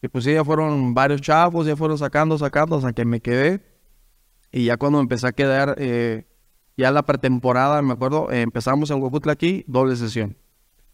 Y 0.00 0.08
pues 0.08 0.24
ya 0.24 0.42
fueron 0.42 0.94
varios 0.94 1.20
chavos, 1.20 1.66
ya 1.66 1.76
fueron 1.76 1.98
sacando, 1.98 2.38
sacando, 2.38 2.76
hasta 2.76 2.94
que 2.94 3.04
me 3.04 3.20
quedé. 3.20 3.60
Y 4.50 4.64
ya 4.64 4.78
cuando 4.78 4.98
empecé 5.00 5.26
a 5.26 5.32
quedar, 5.32 5.74
eh, 5.76 6.26
ya 6.74 6.90
la 6.90 7.02
pretemporada, 7.04 7.82
me 7.82 7.92
acuerdo, 7.92 8.32
eh, 8.32 8.40
empezamos 8.40 8.90
en 8.90 9.02
Huejutla 9.02 9.32
aquí, 9.32 9.62
doble 9.68 9.94
sesión. 9.96 10.38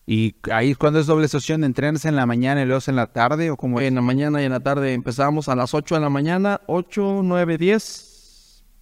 Y 0.07 0.35
ahí 0.53 0.75
cuando 0.75 0.99
es 0.99 1.07
doble 1.07 1.29
sesión, 1.29 1.63
¿entrenas 1.63 2.05
en 2.05 2.17
la 2.17 2.27
mañana 2.27 2.63
y 2.63 2.67
luego 2.67 2.83
en 2.89 2.97
la 2.97 3.13
tarde 3.13 3.53
o 3.53 3.57
cómo 3.57 3.81
es? 3.81 3.87
En 3.87 3.95
la 3.95 4.03
mañana 4.03 4.43
y 4.43 4.45
en 4.45 4.51
la 4.53 4.61
tarde 4.61 4.93
empezamos 4.93 5.49
a 5.49 5.55
las 5.55 5.73
8 5.73 5.95
de 5.95 6.01
la 6.01 6.11
mañana, 6.11 6.61
8, 6.67 7.21
9, 7.23 7.59
10, 7.59 8.16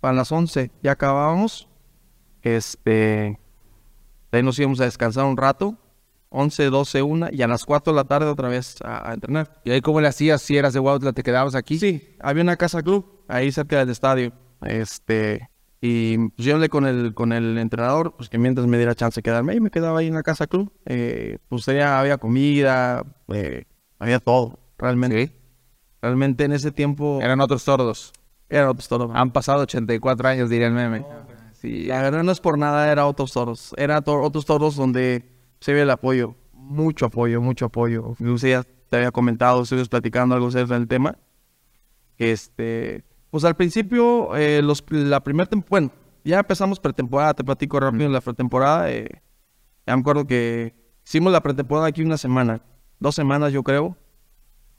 para 0.04 0.16
las 0.16 0.30
11 0.30 0.70
ya 0.82 0.92
acabábamos. 0.92 1.66
Este, 2.42 3.40
de 4.30 4.36
ahí 4.38 4.42
nos 4.42 4.58
íbamos 4.58 4.78
a 4.80 4.84
descansar 4.84 5.24
un 5.24 5.38
rato. 5.38 5.78
11, 6.28 6.64
12, 6.64 7.00
1 7.00 7.28
y 7.32 7.40
a 7.40 7.48
las 7.48 7.64
4 7.64 7.90
de 7.90 7.96
la 7.96 8.04
tarde 8.04 8.26
otra 8.26 8.50
vez 8.50 8.76
a, 8.84 9.08
a 9.08 9.14
entrenar. 9.14 9.62
¿Y 9.64 9.70
ahí 9.70 9.80
cómo 9.80 10.02
le 10.02 10.08
hacías 10.08 10.42
si 10.42 10.58
eras 10.58 10.74
de 10.74 10.80
Huautla? 10.80 11.14
¿Te 11.14 11.22
quedabas 11.22 11.54
aquí? 11.54 11.78
Sí, 11.78 12.16
había 12.20 12.42
una 12.42 12.58
casa 12.58 12.82
club 12.82 13.24
ahí 13.28 13.50
cerca 13.50 13.78
del 13.78 13.88
estadio. 13.88 14.34
Este, 14.60 15.48
y 15.80 16.18
pues 16.18 16.46
yo 16.46 16.56
hablé 16.56 16.68
con 16.68 16.84
el, 16.84 17.14
con 17.14 17.32
el 17.32 17.56
entrenador, 17.56 18.14
pues 18.14 18.28
que 18.28 18.36
mientras 18.36 18.66
me 18.66 18.76
diera 18.76 18.94
chance 18.94 19.20
de 19.20 19.22
quedarme 19.22 19.54
ahí, 19.54 19.60
me 19.60 19.70
quedaba 19.70 20.00
ahí 20.00 20.08
en 20.08 20.14
la 20.16 20.22
casa 20.22 20.46
club. 20.46 20.70
Eh, 20.84 21.38
pues 21.48 21.64
tenía, 21.64 21.98
había 21.98 22.18
comida, 22.18 23.06
eh, 23.28 23.64
había 23.98 24.20
todo, 24.20 24.58
realmente. 24.76 25.28
Sí. 25.28 25.32
Realmente 26.02 26.44
en 26.44 26.52
ese 26.52 26.72
tiempo 26.72 27.20
Eran 27.22 27.40
otros 27.40 27.62
sordos. 27.62 28.12
Era 28.48 28.70
otros 28.70 28.88
toros. 28.88 29.10
Han 29.14 29.30
pasado 29.32 29.62
84 29.62 30.28
años, 30.28 30.50
diría 30.50 30.66
el 30.68 30.72
meme. 30.74 31.04
Sí. 31.52 31.84
La 31.86 32.02
verdad 32.02 32.22
no 32.22 32.30
es 32.32 32.40
por 32.40 32.58
nada, 32.58 32.90
era 32.92 33.06
otros 33.06 33.32
toros. 33.32 33.74
Era 33.76 34.02
to- 34.02 34.20
otros 34.22 34.44
toros 34.44 34.76
donde 34.76 35.30
se 35.60 35.72
ve 35.72 35.82
el 35.82 35.90
apoyo. 35.90 36.34
Mucho 36.52 37.06
apoyo, 37.06 37.40
mucho 37.40 37.66
apoyo. 37.66 38.14
Ya 38.18 38.62
te 38.88 38.96
había 38.96 39.10
comentado, 39.10 39.62
estuvimos 39.62 39.88
platicando 39.88 40.34
algo 40.34 40.48
acerca 40.48 40.74
del 40.74 40.86
tema. 40.88 41.16
Este, 42.18 43.04
pues 43.30 43.44
al 43.44 43.56
principio, 43.56 44.36
eh, 44.36 44.62
los, 44.62 44.84
la 44.90 45.20
primera 45.22 45.48
temporada, 45.48 45.70
bueno, 45.70 45.90
ya 46.24 46.38
empezamos 46.38 46.78
pretemporada, 46.80 47.34
te 47.34 47.44
platico 47.44 47.80
rápido 47.80 48.08
la 48.08 48.20
pretemporada. 48.20 48.90
eh, 48.92 49.08
ya 49.86 49.96
me 49.96 50.00
acuerdo 50.00 50.26
que 50.26 50.74
hicimos 51.04 51.32
la 51.32 51.42
pretemporada 51.42 51.86
aquí 51.88 52.02
una 52.02 52.16
semana, 52.16 52.62
dos 52.98 53.14
semanas 53.14 53.52
yo 53.52 53.62
creo. 53.62 53.96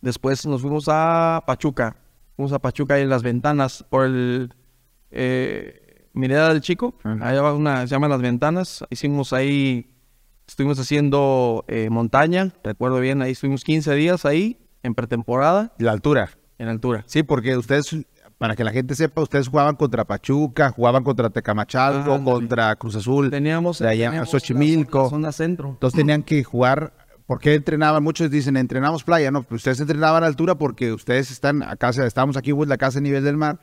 Después 0.01 0.45
nos 0.45 0.62
fuimos 0.62 0.86
a 0.88 1.43
Pachuca. 1.45 1.95
Fuimos 2.36 2.51
a 2.54 2.60
Pachuca 2.60 2.96
ahí 2.96 3.04
en 3.04 3.10
las 3.10 3.24
ventanas 3.24 3.86
por 3.89 4.06
el 4.06 4.54
eh, 5.12 6.08
Mirada 6.13 6.50
del 6.50 6.62
Chico. 6.62 6.98
Ajá. 7.04 7.18
Ahí 7.30 7.38
va 7.38 7.54
una, 7.54 7.82
se 7.82 7.88
llama 7.88 8.08
Las 8.08 8.22
Ventanas. 8.22 8.84
Hicimos 8.89 9.34
ahí, 9.34 9.92
estuvimos 10.48 10.80
haciendo 10.80 11.63
eh, 11.68 11.89
montaña, 11.89 12.54
recuerdo 12.63 13.00
bien, 13.00 13.22
ahí 13.22 13.32
estuvimos 13.32 13.63
15 13.63 13.94
días 13.96 14.25
ahí 14.25 14.60
en 14.84 14.96
pretemporada, 14.96 15.74
La 15.77 15.92
altura. 15.92 16.30
en 16.58 16.68
altura. 16.68 17.04
Sí, 17.08 17.24
porque 17.24 17.58
ustedes, 17.58 17.96
para 18.38 18.56
que 18.56 18.63
la 18.63 18.72
gente 18.72 18.96
sepa, 18.96 19.22
ustedes 19.22 19.48
jugaban 19.48 19.75
contra 19.75 20.06
Pachuca, 20.06 20.70
jugaban 20.72 21.04
contra 21.04 21.30
Tecamachalco, 21.30 22.13
Ándale. 22.15 22.24
contra 22.24 22.75
Cruz 22.75 22.96
Azul. 22.98 23.30
Teníamos, 23.32 23.80
de 23.80 23.88
allá 23.89 24.08
a 24.08 24.12
teníamos 24.12 24.30
Xochimilco. 24.30 25.04
la 25.04 25.10
zona 25.10 25.32
centro. 25.32 25.70
Entonces 25.70 25.98
tenían 25.98 26.22
que 26.24 26.44
jugar. 26.44 26.94
¿Por 27.25 27.39
qué 27.39 27.55
entrenaban? 27.55 28.03
Muchos 28.03 28.29
dicen, 28.29 28.55
entrenamos 28.55 29.03
playa. 29.03 29.32
No, 29.32 29.44
pues 29.44 29.60
ustedes 29.60 29.79
entrenaban 29.79 30.24
a 30.24 30.27
altura 30.27 30.55
porque 30.55 30.94
ustedes 30.94 31.32
están 31.32 31.63
acá, 31.63 31.89
estamos 31.89 32.38
aquí 32.38 32.51
en 32.51 32.70
la 32.70 32.77
casa 32.77 33.00
a 33.00 33.01
nivel 33.01 33.24
del 33.24 33.36
mar, 33.36 33.60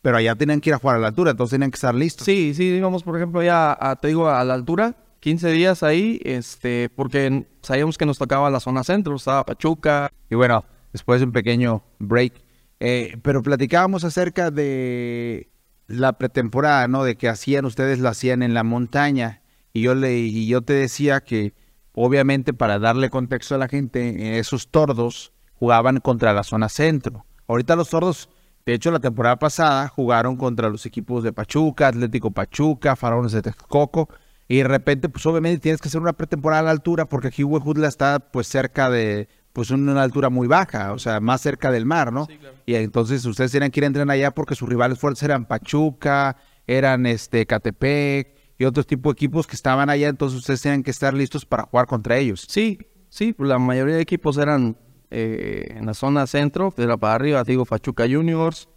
pero 0.00 0.16
allá 0.16 0.36
tenían 0.36 0.60
que 0.60 0.70
ir 0.70 0.74
a 0.74 0.78
jugar 0.78 0.96
a 0.96 1.00
la 1.00 1.08
altura, 1.08 1.32
entonces 1.32 1.52
tenían 1.52 1.70
que 1.70 1.76
estar 1.76 1.94
listos. 1.94 2.24
Sí, 2.24 2.54
sí, 2.54 2.64
íbamos, 2.64 3.02
por 3.02 3.16
ejemplo, 3.16 3.42
ya, 3.42 3.76
a, 3.78 3.96
te 3.96 4.08
digo, 4.08 4.28
a 4.28 4.44
la 4.44 4.54
altura, 4.54 4.94
15 5.18 5.50
días 5.50 5.82
ahí, 5.82 6.20
este, 6.24 6.88
porque 6.94 7.46
sabíamos 7.62 7.98
que 7.98 8.06
nos 8.06 8.16
tocaba 8.16 8.48
la 8.48 8.60
zona 8.60 8.84
centro, 8.84 9.16
estaba 9.16 9.44
Pachuca. 9.44 10.10
Y 10.30 10.36
bueno, 10.36 10.64
después 10.92 11.20
de 11.20 11.26
un 11.26 11.32
pequeño 11.32 11.82
break, 11.98 12.34
eh, 12.78 13.16
pero 13.22 13.42
platicábamos 13.42 14.04
acerca 14.04 14.50
de 14.50 15.50
la 15.88 16.12
pretemporada, 16.12 16.86
¿no? 16.86 17.02
De 17.02 17.16
que 17.16 17.28
hacían, 17.28 17.64
ustedes 17.64 17.98
la 17.98 18.10
hacían 18.10 18.42
en 18.42 18.54
la 18.54 18.62
montaña. 18.62 19.42
Y 19.72 19.82
yo, 19.82 19.94
le, 19.94 20.16
y 20.18 20.46
yo 20.46 20.62
te 20.62 20.72
decía 20.72 21.20
que, 21.20 21.52
obviamente, 21.94 22.52
para 22.52 22.78
darle 22.78 23.10
contexto 23.10 23.54
a 23.54 23.58
la 23.58 23.68
gente, 23.68 24.38
esos 24.38 24.68
tordos 24.68 25.32
jugaban 25.54 26.00
contra 26.00 26.32
la 26.32 26.42
zona 26.42 26.68
centro. 26.68 27.26
Ahorita 27.46 27.76
los 27.76 27.90
tordos, 27.90 28.30
de 28.64 28.74
hecho, 28.74 28.90
la 28.90 29.00
temporada 29.00 29.38
pasada 29.38 29.88
jugaron 29.88 30.36
contra 30.36 30.68
los 30.68 30.86
equipos 30.86 31.22
de 31.22 31.32
Pachuca, 31.32 31.88
Atlético 31.88 32.30
Pachuca, 32.30 32.96
Faraones 32.96 33.32
de 33.32 33.42
Texcoco. 33.42 34.08
Y 34.48 34.58
de 34.58 34.64
repente, 34.64 35.08
pues 35.08 35.24
obviamente 35.26 35.60
tienes 35.60 35.80
que 35.80 35.88
hacer 35.88 36.00
una 36.00 36.12
pretemporada 36.12 36.62
a 36.62 36.64
la 36.64 36.70
altura 36.72 37.04
porque 37.04 37.28
aquí 37.28 37.44
Huejutla 37.44 37.86
está 37.86 38.18
pues 38.18 38.48
cerca 38.48 38.90
de, 38.90 39.28
pues 39.52 39.70
una 39.70 40.02
altura 40.02 40.28
muy 40.28 40.48
baja, 40.48 40.92
o 40.92 40.98
sea, 40.98 41.20
más 41.20 41.40
cerca 41.40 41.70
del 41.70 41.86
mar, 41.86 42.12
¿no? 42.12 42.26
Y 42.66 42.74
entonces 42.74 43.24
ustedes 43.24 43.52
tenían 43.52 43.70
que 43.70 43.80
ir 43.80 43.84
a 43.84 43.86
entrenar 43.88 44.14
allá 44.14 44.30
porque 44.32 44.54
sus 44.54 44.68
rivales 44.68 44.98
fuertes 44.98 45.22
eran 45.22 45.44
Pachuca, 45.44 46.36
eran 46.66 47.06
este 47.06 47.46
Catepec 47.46 48.39
y 48.60 48.66
otros 48.66 48.86
tipos 48.86 49.14
de 49.14 49.14
equipos 49.14 49.46
que 49.46 49.56
estaban 49.56 49.88
allá, 49.88 50.08
entonces 50.08 50.38
ustedes 50.38 50.60
tenían 50.60 50.82
que 50.82 50.90
estar 50.90 51.14
listos 51.14 51.46
para 51.46 51.62
jugar 51.62 51.86
contra 51.86 52.18
ellos. 52.18 52.44
Sí, 52.46 52.78
sí, 53.08 53.32
pues, 53.32 53.48
la 53.48 53.58
mayoría 53.58 53.94
de 53.94 54.02
equipos 54.02 54.36
eran 54.36 54.76
eh, 55.10 55.76
en 55.78 55.86
la 55.86 55.94
zona 55.94 56.26
centro, 56.26 56.70
era 56.76 56.98
para 56.98 57.14
arriba, 57.14 57.42
digo, 57.42 57.64
Pachuca 57.64 58.04
Juniors, 58.06 58.68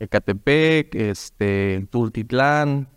Ecatepec, 0.00 0.96
este, 0.96 1.86
Tultitlán, 1.90 2.88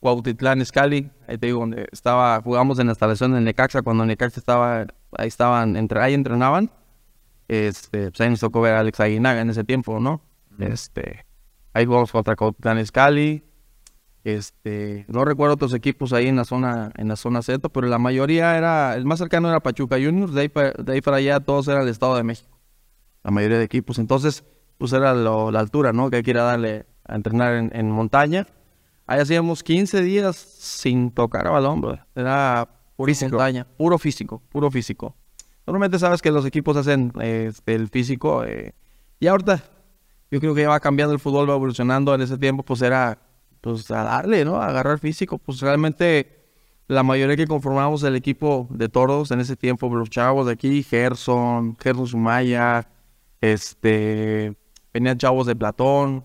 Cuautitlán, 0.00 0.62
Escali, 0.62 1.12
ahí 1.28 1.38
te 1.38 1.46
digo, 1.46 1.60
donde 1.60 1.86
estaba, 1.92 2.42
jugamos 2.42 2.80
en 2.80 2.88
la 2.88 2.92
instalación 2.94 3.34
de 3.34 3.40
Necaxa, 3.40 3.82
cuando 3.82 4.04
Necaxa 4.04 4.40
estaba, 4.40 4.84
ahí 5.12 5.28
estaban, 5.28 5.76
entre, 5.76 6.00
ahí 6.02 6.14
entrenaban, 6.14 6.72
este, 7.46 8.10
pues 8.10 8.20
ahí 8.20 8.30
nos 8.30 8.40
tocó 8.40 8.62
ver 8.62 8.74
a 8.74 8.80
Alex 8.80 8.98
Aguinaga 8.98 9.42
en 9.42 9.50
ese 9.50 9.62
tiempo, 9.62 10.00
¿no? 10.00 10.22
Este, 10.58 11.24
ahí 11.72 11.86
jugamos 11.86 12.10
contra 12.10 12.34
Cuautitlán, 12.34 12.78
Escali, 12.78 13.44
este, 14.24 15.04
no 15.08 15.24
recuerdo 15.24 15.54
otros 15.54 15.74
equipos 15.74 16.12
ahí 16.12 16.26
en 16.26 16.36
la 16.36 16.44
zona, 16.44 16.92
en 16.96 17.08
la 17.08 17.16
zona 17.16 17.42
Z, 17.42 17.68
pero 17.68 17.86
la 17.86 17.98
mayoría 17.98 18.56
era, 18.56 18.94
el 18.94 19.04
más 19.04 19.18
cercano 19.18 19.48
era 19.48 19.60
Pachuca 19.60 19.96
Juniors, 19.96 20.34
de 20.34 20.40
ahí, 20.42 20.48
pa- 20.48 20.72
de 20.72 20.92
ahí 20.92 21.00
para 21.00 21.18
allá 21.18 21.40
todos 21.40 21.68
eran 21.68 21.82
el 21.82 21.88
Estado 21.88 22.16
de 22.16 22.22
México, 22.24 22.58
la 23.24 23.30
mayoría 23.30 23.58
de 23.58 23.64
equipos. 23.64 23.98
Entonces, 23.98 24.44
pues 24.78 24.92
era 24.92 25.14
lo- 25.14 25.50
la 25.50 25.60
altura, 25.60 25.92
¿no? 25.92 26.10
Que 26.10 26.16
hay 26.16 26.22
que 26.22 26.30
ir 26.32 26.38
a 26.38 26.42
darle 26.44 26.86
a 27.06 27.14
entrenar 27.14 27.54
en, 27.54 27.70
en 27.74 27.90
montaña. 27.90 28.46
Ahí 29.06 29.20
hacíamos 29.20 29.62
15 29.62 30.02
días 30.02 30.36
sin 30.36 31.10
tocar 31.10 31.46
a 31.46 31.50
balón, 31.50 31.80
bro. 31.80 31.98
Era 32.14 32.68
pura 32.96 33.12
montaña, 33.22 33.66
puro 33.76 33.96
físico, 33.98 34.42
puro 34.50 34.70
físico. 34.70 35.14
Normalmente 35.66 35.98
sabes 35.98 36.20
que 36.20 36.30
los 36.30 36.44
equipos 36.44 36.76
hacen 36.76 37.12
eh, 37.20 37.50
el 37.66 37.88
físico. 37.88 38.44
eh, 38.44 38.74
y 39.20 39.26
ahorita, 39.26 39.62
yo 40.30 40.40
creo 40.40 40.54
que 40.54 40.62
ya 40.62 40.68
va 40.68 40.80
cambiando 40.80 41.14
el 41.14 41.20
fútbol, 41.20 41.48
va 41.48 41.54
evolucionando. 41.54 42.14
En 42.14 42.20
ese 42.20 42.36
tiempo, 42.38 42.62
pues 42.62 42.82
era, 42.82 43.18
pues 43.60 43.90
a 43.90 44.02
darle, 44.04 44.44
¿no? 44.44 44.56
A 44.56 44.66
agarrar 44.68 44.98
físico. 44.98 45.38
Pues 45.38 45.60
realmente 45.60 46.38
la 46.86 47.02
mayoría 47.02 47.36
que 47.36 47.46
conformábamos 47.46 48.02
el 48.02 48.16
equipo 48.16 48.66
de 48.70 48.88
toros 48.88 49.30
en 49.30 49.40
ese 49.40 49.56
tiempo, 49.56 49.94
los 49.94 50.10
chavos 50.10 50.46
de 50.46 50.52
aquí, 50.52 50.82
Gerson, 50.82 51.76
Gerson 51.78 52.06
Sumaya, 52.06 52.88
este, 53.40 54.56
venían 54.92 55.18
chavos 55.18 55.46
de 55.46 55.54
Platón, 55.54 56.24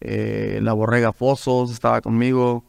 eh, 0.00 0.58
la 0.62 0.72
Borrega 0.72 1.12
Fosos 1.12 1.70
estaba 1.70 2.00
conmigo, 2.00 2.64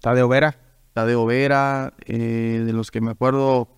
Tadeo 0.00 0.28
Vera. 0.28 0.56
Tadeo 0.92 1.26
Vera, 1.26 1.92
eh, 2.06 2.62
de 2.64 2.72
los 2.72 2.90
que 2.90 3.02
me 3.02 3.10
acuerdo, 3.10 3.68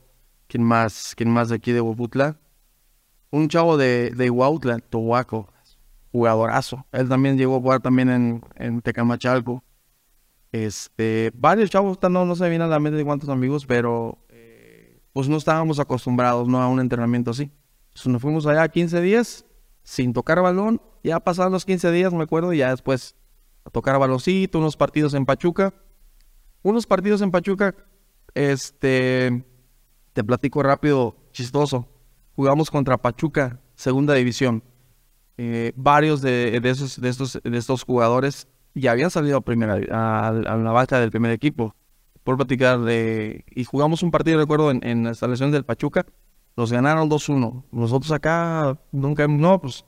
¿quién 0.47 0.63
más? 0.63 1.15
¿Quién 1.17 1.31
más 1.31 1.49
de 1.49 1.57
aquí 1.57 1.73
de 1.73 1.81
Hueputla? 1.81 2.39
Un 3.31 3.49
chavo 3.49 3.77
de, 3.77 4.11
de 4.11 4.31
Huautla, 4.31 4.79
Tohuaco, 4.79 5.53
jugadorazo. 6.19 6.85
Él 6.93 7.09
también 7.09 7.39
llegó 7.39 7.57
a 7.57 7.61
jugar 7.61 7.81
también 7.81 8.11
en, 8.11 8.45
en 8.57 8.83
Tecamachalco. 8.83 9.63
Este, 10.51 11.31
varios 11.35 11.71
chavos, 11.71 11.99
no, 12.11 12.25
no 12.25 12.35
se 12.35 12.49
viene 12.49 12.65
a 12.65 12.69
la 12.69 12.81
mente 12.81 12.97
de 12.97 13.05
cuántos 13.05 13.29
amigos, 13.29 13.67
pero 13.67 14.19
eh, 14.29 15.01
pues 15.13 15.29
no 15.29 15.37
estábamos 15.37 15.79
acostumbrados 15.79 16.49
¿no? 16.49 16.61
a 16.61 16.69
un 16.69 16.81
entrenamiento 16.81 17.31
así. 17.31 17.51
Entonces 17.89 18.07
nos 18.09 18.23
fuimos 18.23 18.47
allá 18.47 18.67
15 18.69 19.01
días 19.01 19.45
sin 19.83 20.13
tocar 20.13 20.41
balón. 20.43 20.81
Ya 21.05 21.21
pasaron 21.21 21.53
los 21.53 21.65
15 21.65 21.91
días, 21.93 22.13
me 22.13 22.25
acuerdo, 22.25 22.53
y 22.53 22.59
ya 22.59 22.71
después 22.71 23.15
a 23.65 23.71
tocar 23.71 23.99
baloncito, 23.99 24.59
unos 24.59 24.77
partidos 24.77 25.15
en 25.15 25.27
Pachuca. 25.27 25.73
Unos 26.63 26.87
partidos 26.87 27.23
en 27.23 27.31
Pachuca, 27.31 27.75
este, 28.35 29.45
te 30.13 30.25
platico 30.25 30.63
rápido, 30.63 31.17
chistoso. 31.33 31.89
Jugamos 32.35 32.71
contra 32.71 32.99
Pachuca, 32.99 33.61
segunda 33.75 34.15
división. 34.15 34.65
Eh, 35.39 35.73
varios 35.77 36.21
de, 36.21 36.61
esos, 36.65 37.01
de, 37.01 37.09
estos, 37.09 37.41
de 37.43 37.57
estos 37.57 37.85
jugadores 37.85 38.49
ya 38.75 38.93
habían 38.93 39.11
salido 39.11 39.39
a, 39.39 39.41
primera, 39.41 39.75
a, 39.75 40.33
la 40.33 40.73
bacha 40.73 41.01
del 41.01 41.11
primer 41.11 41.31
equipo. 41.33 41.75
Por 42.25 42.37
platicar 42.37 42.81
de... 42.81 43.45
Y 43.55 43.65
jugamos 43.65 44.03
un 44.03 44.11
partido, 44.11 44.39
recuerdo, 44.39 44.71
en, 44.71 44.87
en 44.87 45.05
la 45.05 45.11
instalación 45.11 45.51
del 45.51 45.65
Pachuca. 45.65 46.05
Nos 46.57 46.71
ganaron 46.71 47.09
2-1. 47.09 47.65
Nosotros 47.73 48.13
acá 48.13 48.79
nunca... 48.93 49.27
No, 49.27 49.61
pues 49.61 49.85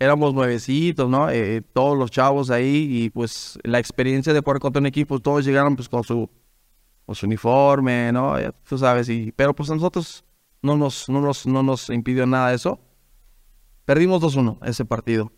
éramos 0.00 0.32
nuevecitos, 0.32 1.08
¿no? 1.08 1.30
Eh, 1.30 1.62
todos 1.72 1.96
los 1.96 2.10
chavos 2.10 2.50
ahí 2.50 2.88
y 2.90 3.10
pues 3.10 3.58
la 3.62 3.78
experiencia 3.78 4.32
de 4.32 4.40
jugar 4.40 4.58
contra 4.58 4.80
un 4.80 4.86
equipo, 4.86 5.20
todos 5.20 5.44
llegaron 5.44 5.76
pues 5.76 5.88
con 5.88 6.02
su, 6.02 6.28
con 7.04 7.14
su 7.14 7.26
uniforme, 7.26 8.10
¿no? 8.10 8.40
Ya 8.40 8.52
tú 8.52 8.78
sabes, 8.78 9.10
y, 9.10 9.30
pero 9.32 9.54
pues 9.54 9.70
a 9.70 9.74
nosotros 9.74 10.24
no 10.62 10.76
nos, 10.76 11.08
no 11.08 11.20
nos, 11.20 11.46
no 11.46 11.62
nos 11.62 11.90
impidió 11.90 12.26
nada 12.26 12.54
eso. 12.54 12.80
Perdimos 13.90 14.22
2-1 14.22 14.58
ese 14.68 14.84
partido. 14.84 15.32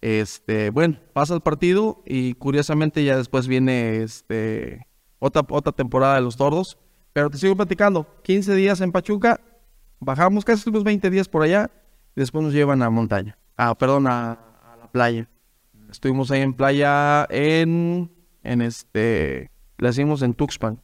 Este, 0.00 0.70
bueno, 0.70 0.98
pasa 1.12 1.34
el 1.34 1.40
partido 1.40 2.02
y 2.04 2.34
curiosamente 2.34 3.04
ya 3.04 3.16
después 3.16 3.46
viene 3.46 4.02
este, 4.02 4.88
otra, 5.20 5.42
otra 5.48 5.70
temporada 5.70 6.16
de 6.16 6.22
los 6.22 6.36
tordos. 6.36 6.78
Pero 7.12 7.30
te 7.30 7.38
sigo 7.38 7.54
platicando, 7.54 8.08
15 8.24 8.56
días 8.56 8.80
en 8.80 8.90
Pachuca, 8.90 9.40
bajamos 10.00 10.44
casi 10.44 10.68
unos 10.68 10.82
20 10.82 11.10
días 11.10 11.28
por 11.28 11.44
allá 11.44 11.70
y 12.16 12.20
después 12.22 12.42
nos 12.42 12.52
llevan 12.52 12.82
a 12.82 12.90
montaña. 12.90 13.38
Ah, 13.56 13.72
perdón, 13.78 14.08
a, 14.08 14.32
a 14.32 14.76
la 14.80 14.90
playa. 14.90 15.28
Estuvimos 15.88 16.28
ahí 16.32 16.40
en 16.40 16.54
playa 16.54 17.24
en, 17.30 18.10
en 18.42 18.62
este, 18.62 19.48
le 19.78 19.88
hicimos 19.88 20.22
en 20.22 20.34
Tuxpan, 20.34 20.82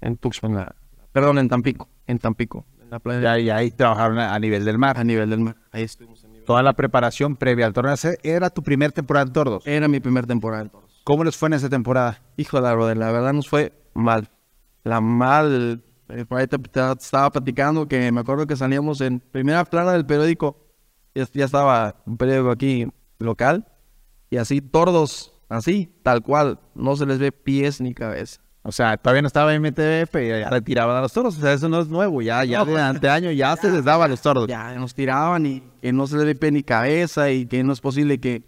en 0.00 0.16
Tuxpan, 0.16 0.54
la- 0.54 0.76
perdón, 1.10 1.38
en 1.40 1.48
Tampico, 1.48 1.88
en 2.06 2.20
Tampico, 2.20 2.66
en 2.80 2.88
la 2.88 3.00
playa 3.00 3.36
Y 3.40 3.48
ahí, 3.48 3.50
ahí 3.50 3.70
trabajaron 3.72 4.20
a 4.20 4.38
nivel 4.38 4.64
del 4.64 4.78
mar. 4.78 4.96
a 4.96 5.02
nivel 5.02 5.28
del 5.28 5.40
mar. 5.40 5.56
Ahí 5.72 5.82
estuvimos. 5.82 6.22
nivel- 6.22 6.31
Toda 6.44 6.62
la 6.62 6.72
preparación 6.72 7.36
previa 7.36 7.66
al 7.66 7.72
torneo. 7.72 7.94
Era 8.22 8.50
tu 8.50 8.62
primer 8.62 8.92
temporada 8.92 9.26
en 9.26 9.32
Tordos. 9.32 9.66
Era 9.66 9.88
mi 9.88 10.00
primer 10.00 10.26
temporada 10.26 10.62
en 10.62 10.70
Toros. 10.70 11.00
¿Cómo 11.04 11.24
les 11.24 11.36
fue 11.36 11.48
en 11.48 11.54
esa 11.54 11.68
temporada? 11.68 12.22
Hijo 12.36 12.56
de 12.56 12.62
la 12.62 12.74
brother, 12.74 12.96
la 12.96 13.10
verdad 13.10 13.32
nos 13.32 13.48
fue 13.48 13.72
mal. 13.94 14.28
La 14.84 15.00
mal, 15.00 15.82
eh, 16.08 16.24
por 16.24 16.38
ahí 16.38 16.46
te, 16.46 16.58
te 16.58 16.92
estaba 16.92 17.30
platicando 17.30 17.86
que 17.88 18.10
me 18.12 18.20
acuerdo 18.20 18.46
que 18.46 18.56
salíamos 18.56 19.00
en 19.00 19.20
primera 19.20 19.64
plana 19.64 19.92
del 19.92 20.06
periódico, 20.06 20.56
ya, 21.14 21.26
ya 21.32 21.44
estaba 21.44 21.96
un 22.06 22.16
periódico 22.16 22.50
aquí 22.50 22.86
local, 23.18 23.66
y 24.30 24.36
así 24.36 24.60
tordos, 24.60 25.32
así, 25.48 25.92
tal 26.02 26.22
cual, 26.22 26.60
no 26.74 26.96
se 26.96 27.06
les 27.06 27.18
ve 27.18 27.32
pies 27.32 27.80
ni 27.80 27.94
cabeza. 27.94 28.40
O 28.64 28.70
sea, 28.70 28.96
todavía 28.96 29.22
no 29.22 29.26
estaba 29.26 29.52
MTF 29.58 30.14
y 30.22 30.28
ya 30.28 30.50
le 30.50 30.60
tiraban 30.62 30.96
a 30.96 31.00
los 31.00 31.12
toros. 31.12 31.36
O 31.36 31.40
sea, 31.40 31.52
eso 31.52 31.68
no 31.68 31.80
es 31.80 31.88
nuevo. 31.88 32.22
Ya, 32.22 32.44
ya 32.44 32.64
de 32.64 32.80
anteaño 32.80 33.30
ya 33.32 33.56
se 33.56 33.70
les 33.70 33.84
daba 33.84 34.04
a 34.04 34.08
los 34.08 34.20
toros. 34.22 34.46
Ya 34.46 34.72
nos 34.74 34.94
tiraban 34.94 35.44
y 35.46 35.62
que 35.80 35.92
no 35.92 36.06
se 36.06 36.16
les 36.16 36.38
ve 36.38 36.52
ni 36.52 36.62
cabeza 36.62 37.30
y 37.30 37.46
que 37.46 37.64
no 37.64 37.72
es 37.72 37.80
posible 37.80 38.20
que 38.20 38.44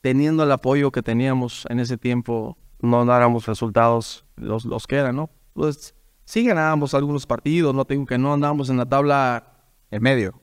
teniendo 0.00 0.44
el 0.44 0.52
apoyo 0.52 0.92
que 0.92 1.02
teníamos 1.02 1.64
en 1.68 1.80
ese 1.80 1.96
tiempo 1.98 2.56
no 2.80 3.04
dáramos 3.06 3.46
resultados 3.46 4.24
los, 4.36 4.66
los 4.66 4.86
que 4.86 4.96
eran, 4.96 5.16
¿no? 5.16 5.30
Pues 5.54 5.94
sí 6.24 6.44
ganábamos 6.44 6.94
algunos 6.94 7.26
partidos, 7.26 7.74
no 7.74 7.84
te 7.84 7.94
digo 7.94 8.06
que 8.06 8.18
no 8.18 8.34
andábamos 8.34 8.68
en 8.68 8.76
la 8.76 8.86
tabla 8.86 9.54
En 9.90 10.02
medio. 10.02 10.40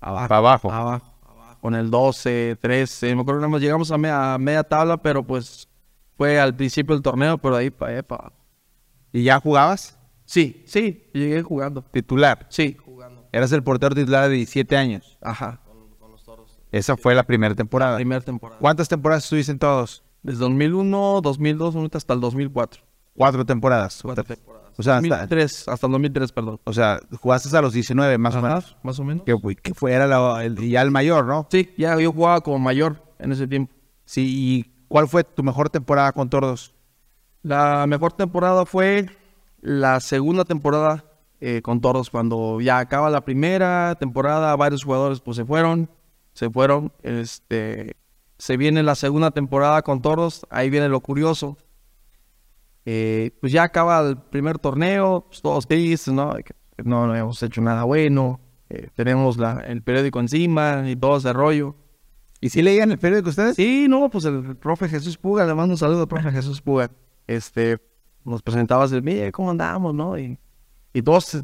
abajo. 0.00 0.28
Para 0.28 0.38
abajo. 0.38 0.72
abajo, 0.72 1.14
abajo, 1.24 1.58
con 1.60 1.74
el 1.74 1.90
12, 1.90 2.58
13, 2.60 3.14
me 3.14 3.20
acuerdo 3.22 3.38
que 3.40 3.42
nada 3.42 3.52
más 3.52 3.60
llegamos 3.62 3.90
a 3.92 3.96
media, 3.98 4.34
a 4.34 4.38
media 4.38 4.62
tabla, 4.64 4.96
pero 4.96 5.22
pues 5.24 5.68
fue 6.16 6.38
al 6.40 6.54
principio 6.56 6.94
del 6.94 7.02
torneo, 7.02 7.38
pero 7.38 7.56
de 7.56 7.62
ahí 7.64 7.70
para 7.70 7.92
allá 7.92 8.02
para 8.02 8.20
abajo. 8.26 8.36
¿Y 9.12 9.22
ya 9.24 9.40
jugabas? 9.40 9.98
Sí, 10.24 10.62
sí, 10.66 11.04
llegué 11.12 11.42
jugando. 11.42 11.82
Titular. 11.82 12.46
Sí, 12.50 12.76
jugando. 12.84 13.26
Eras 13.32 13.52
el 13.52 13.62
portero 13.62 13.94
titular 13.94 14.28
de 14.28 14.34
17 14.36 14.76
años. 14.76 15.18
Ajá. 15.22 15.60
Esa 16.72 16.96
fue 16.96 17.14
la 17.14 17.22
primera 17.22 17.54
temporada. 17.54 17.96
Primera 17.96 18.20
temporada. 18.20 18.58
¿Cuántas 18.60 18.88
temporadas 18.88 19.24
estuviste 19.24 19.52
en 19.52 19.58
todos? 19.58 20.02
Desde 20.22 20.40
2001, 20.40 21.20
2002, 21.22 21.76
ahorita 21.76 21.98
hasta 21.98 22.12
el 22.14 22.20
2004. 22.20 22.82
Cuatro 23.14 23.46
temporadas. 23.46 24.00
Cuatro 24.02 24.24
temporadas. 24.24 24.66
O 24.78 24.82
sea, 24.82 24.96
hasta, 24.98 25.08
2003, 25.08 25.68
hasta 25.68 25.86
el 25.86 25.92
2003, 25.92 26.32
perdón. 26.32 26.60
o 26.64 26.72
sea, 26.72 27.00
jugaste 27.22 27.56
a 27.56 27.62
los 27.62 27.72
19 27.72 28.18
más 28.18 28.34
o 28.34 28.42
menos. 28.42 28.76
Más 28.82 28.98
o 28.98 29.04
menos. 29.04 29.24
Que, 29.24 29.38
fue- 29.38 29.56
que 29.56 29.72
fue 29.72 29.92
era 29.92 30.06
la- 30.06 30.44
el- 30.44 30.56
ya 30.68 30.82
el 30.82 30.90
mayor, 30.90 31.24
¿no? 31.24 31.46
Sí, 31.50 31.70
ya 31.78 31.98
yo 31.98 32.12
jugaba 32.12 32.42
como 32.42 32.58
mayor 32.58 33.02
en 33.18 33.32
ese 33.32 33.46
tiempo. 33.46 33.72
Sí, 34.04 34.26
¿y 34.26 34.72
cuál 34.88 35.08
fue 35.08 35.24
tu 35.24 35.42
mejor 35.42 35.70
temporada 35.70 36.12
con 36.12 36.28
Tordos? 36.28 36.74
La 37.42 37.86
mejor 37.86 38.12
temporada 38.12 38.66
fue 38.66 39.06
la 39.60 40.00
segunda 40.00 40.44
temporada 40.44 41.04
eh, 41.40 41.60
con 41.62 41.80
Toros, 41.80 42.10
cuando 42.10 42.60
ya 42.60 42.78
acaba 42.78 43.10
la 43.10 43.24
primera 43.24 43.94
temporada, 43.98 44.56
varios 44.56 44.84
jugadores 44.84 45.20
pues 45.20 45.36
se 45.36 45.44
fueron, 45.44 45.90
se 46.32 46.50
fueron, 46.50 46.92
este, 47.02 47.96
se 48.38 48.56
viene 48.56 48.82
la 48.82 48.94
segunda 48.94 49.30
temporada 49.30 49.82
con 49.82 50.00
Toros, 50.02 50.46
ahí 50.50 50.70
viene 50.70 50.88
lo 50.88 51.00
curioso. 51.00 51.56
Eh, 52.84 53.32
pues 53.40 53.52
ya 53.52 53.64
acaba 53.64 54.00
el 54.00 54.16
primer 54.16 54.58
torneo, 54.58 55.24
pues 55.28 55.42
todos 55.42 55.66
tristes, 55.66 56.12
¿no? 56.14 56.34
No, 56.84 57.06
no 57.06 57.14
hemos 57.16 57.42
hecho 57.42 57.60
nada 57.60 57.82
bueno, 57.84 58.40
eh, 58.68 58.88
tenemos 58.94 59.38
la- 59.38 59.60
el 59.66 59.82
periódico 59.82 60.20
encima 60.20 60.88
y 60.88 60.94
todo 60.96 61.16
ese 61.16 61.32
rollo. 61.32 61.74
¿Y 62.40 62.50
si 62.50 62.62
leían 62.62 62.90
el 62.92 62.98
periódico 62.98 63.30
ustedes? 63.30 63.56
Sí, 63.56 63.86
no, 63.88 64.08
pues 64.10 64.24
el 64.26 64.56
profe 64.56 64.88
Jesús 64.88 65.16
Puga, 65.16 65.46
le 65.46 65.54
mando 65.54 65.74
un 65.74 65.78
saludo 65.78 66.02
al 66.02 66.08
profe 66.08 66.30
Jesús 66.30 66.60
Puga. 66.60 66.90
Este, 67.26 67.78
nos 68.24 68.42
presentaba 68.42 68.84
así, 68.84 69.00
mire, 69.00 69.32
¿cómo 69.32 69.50
andamos, 69.50 69.94
no? 69.94 70.18
Y, 70.18 70.38
y 70.92 71.02
todos 71.02 71.34
eh, 71.34 71.42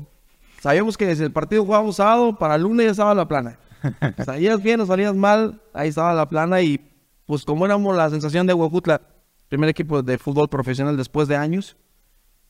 sabíamos 0.61 0.96
que 0.96 1.14
si 1.16 1.22
el 1.22 1.33
partido 1.33 1.64
jugábamos 1.64 1.96
sábado, 1.96 2.37
para 2.38 2.57
el 2.57 2.62
lunes 2.62 2.85
ya 2.87 2.90
estaba 2.92 3.14
la 3.14 3.26
plana. 3.26 3.59
Salías 4.24 4.62
bien 4.62 4.81
o 4.81 4.87
salías 4.87 5.14
mal, 5.14 5.61
ahí 5.72 5.88
estaba 5.88 6.14
la 6.14 6.28
plana 6.28 6.61
y 6.61 6.81
pues 7.26 7.44
como 7.44 7.64
éramos 7.66 7.96
la 7.96 8.11
sensación 8.11 8.46
de 8.46 8.55
Huejutla, 8.55 9.00
primer 9.48 9.68
equipo 9.70 10.02
de 10.02 10.18
fútbol 10.18 10.48
profesional 10.48 10.96
después 10.96 11.26
de 11.26 11.37
años, 11.37 11.76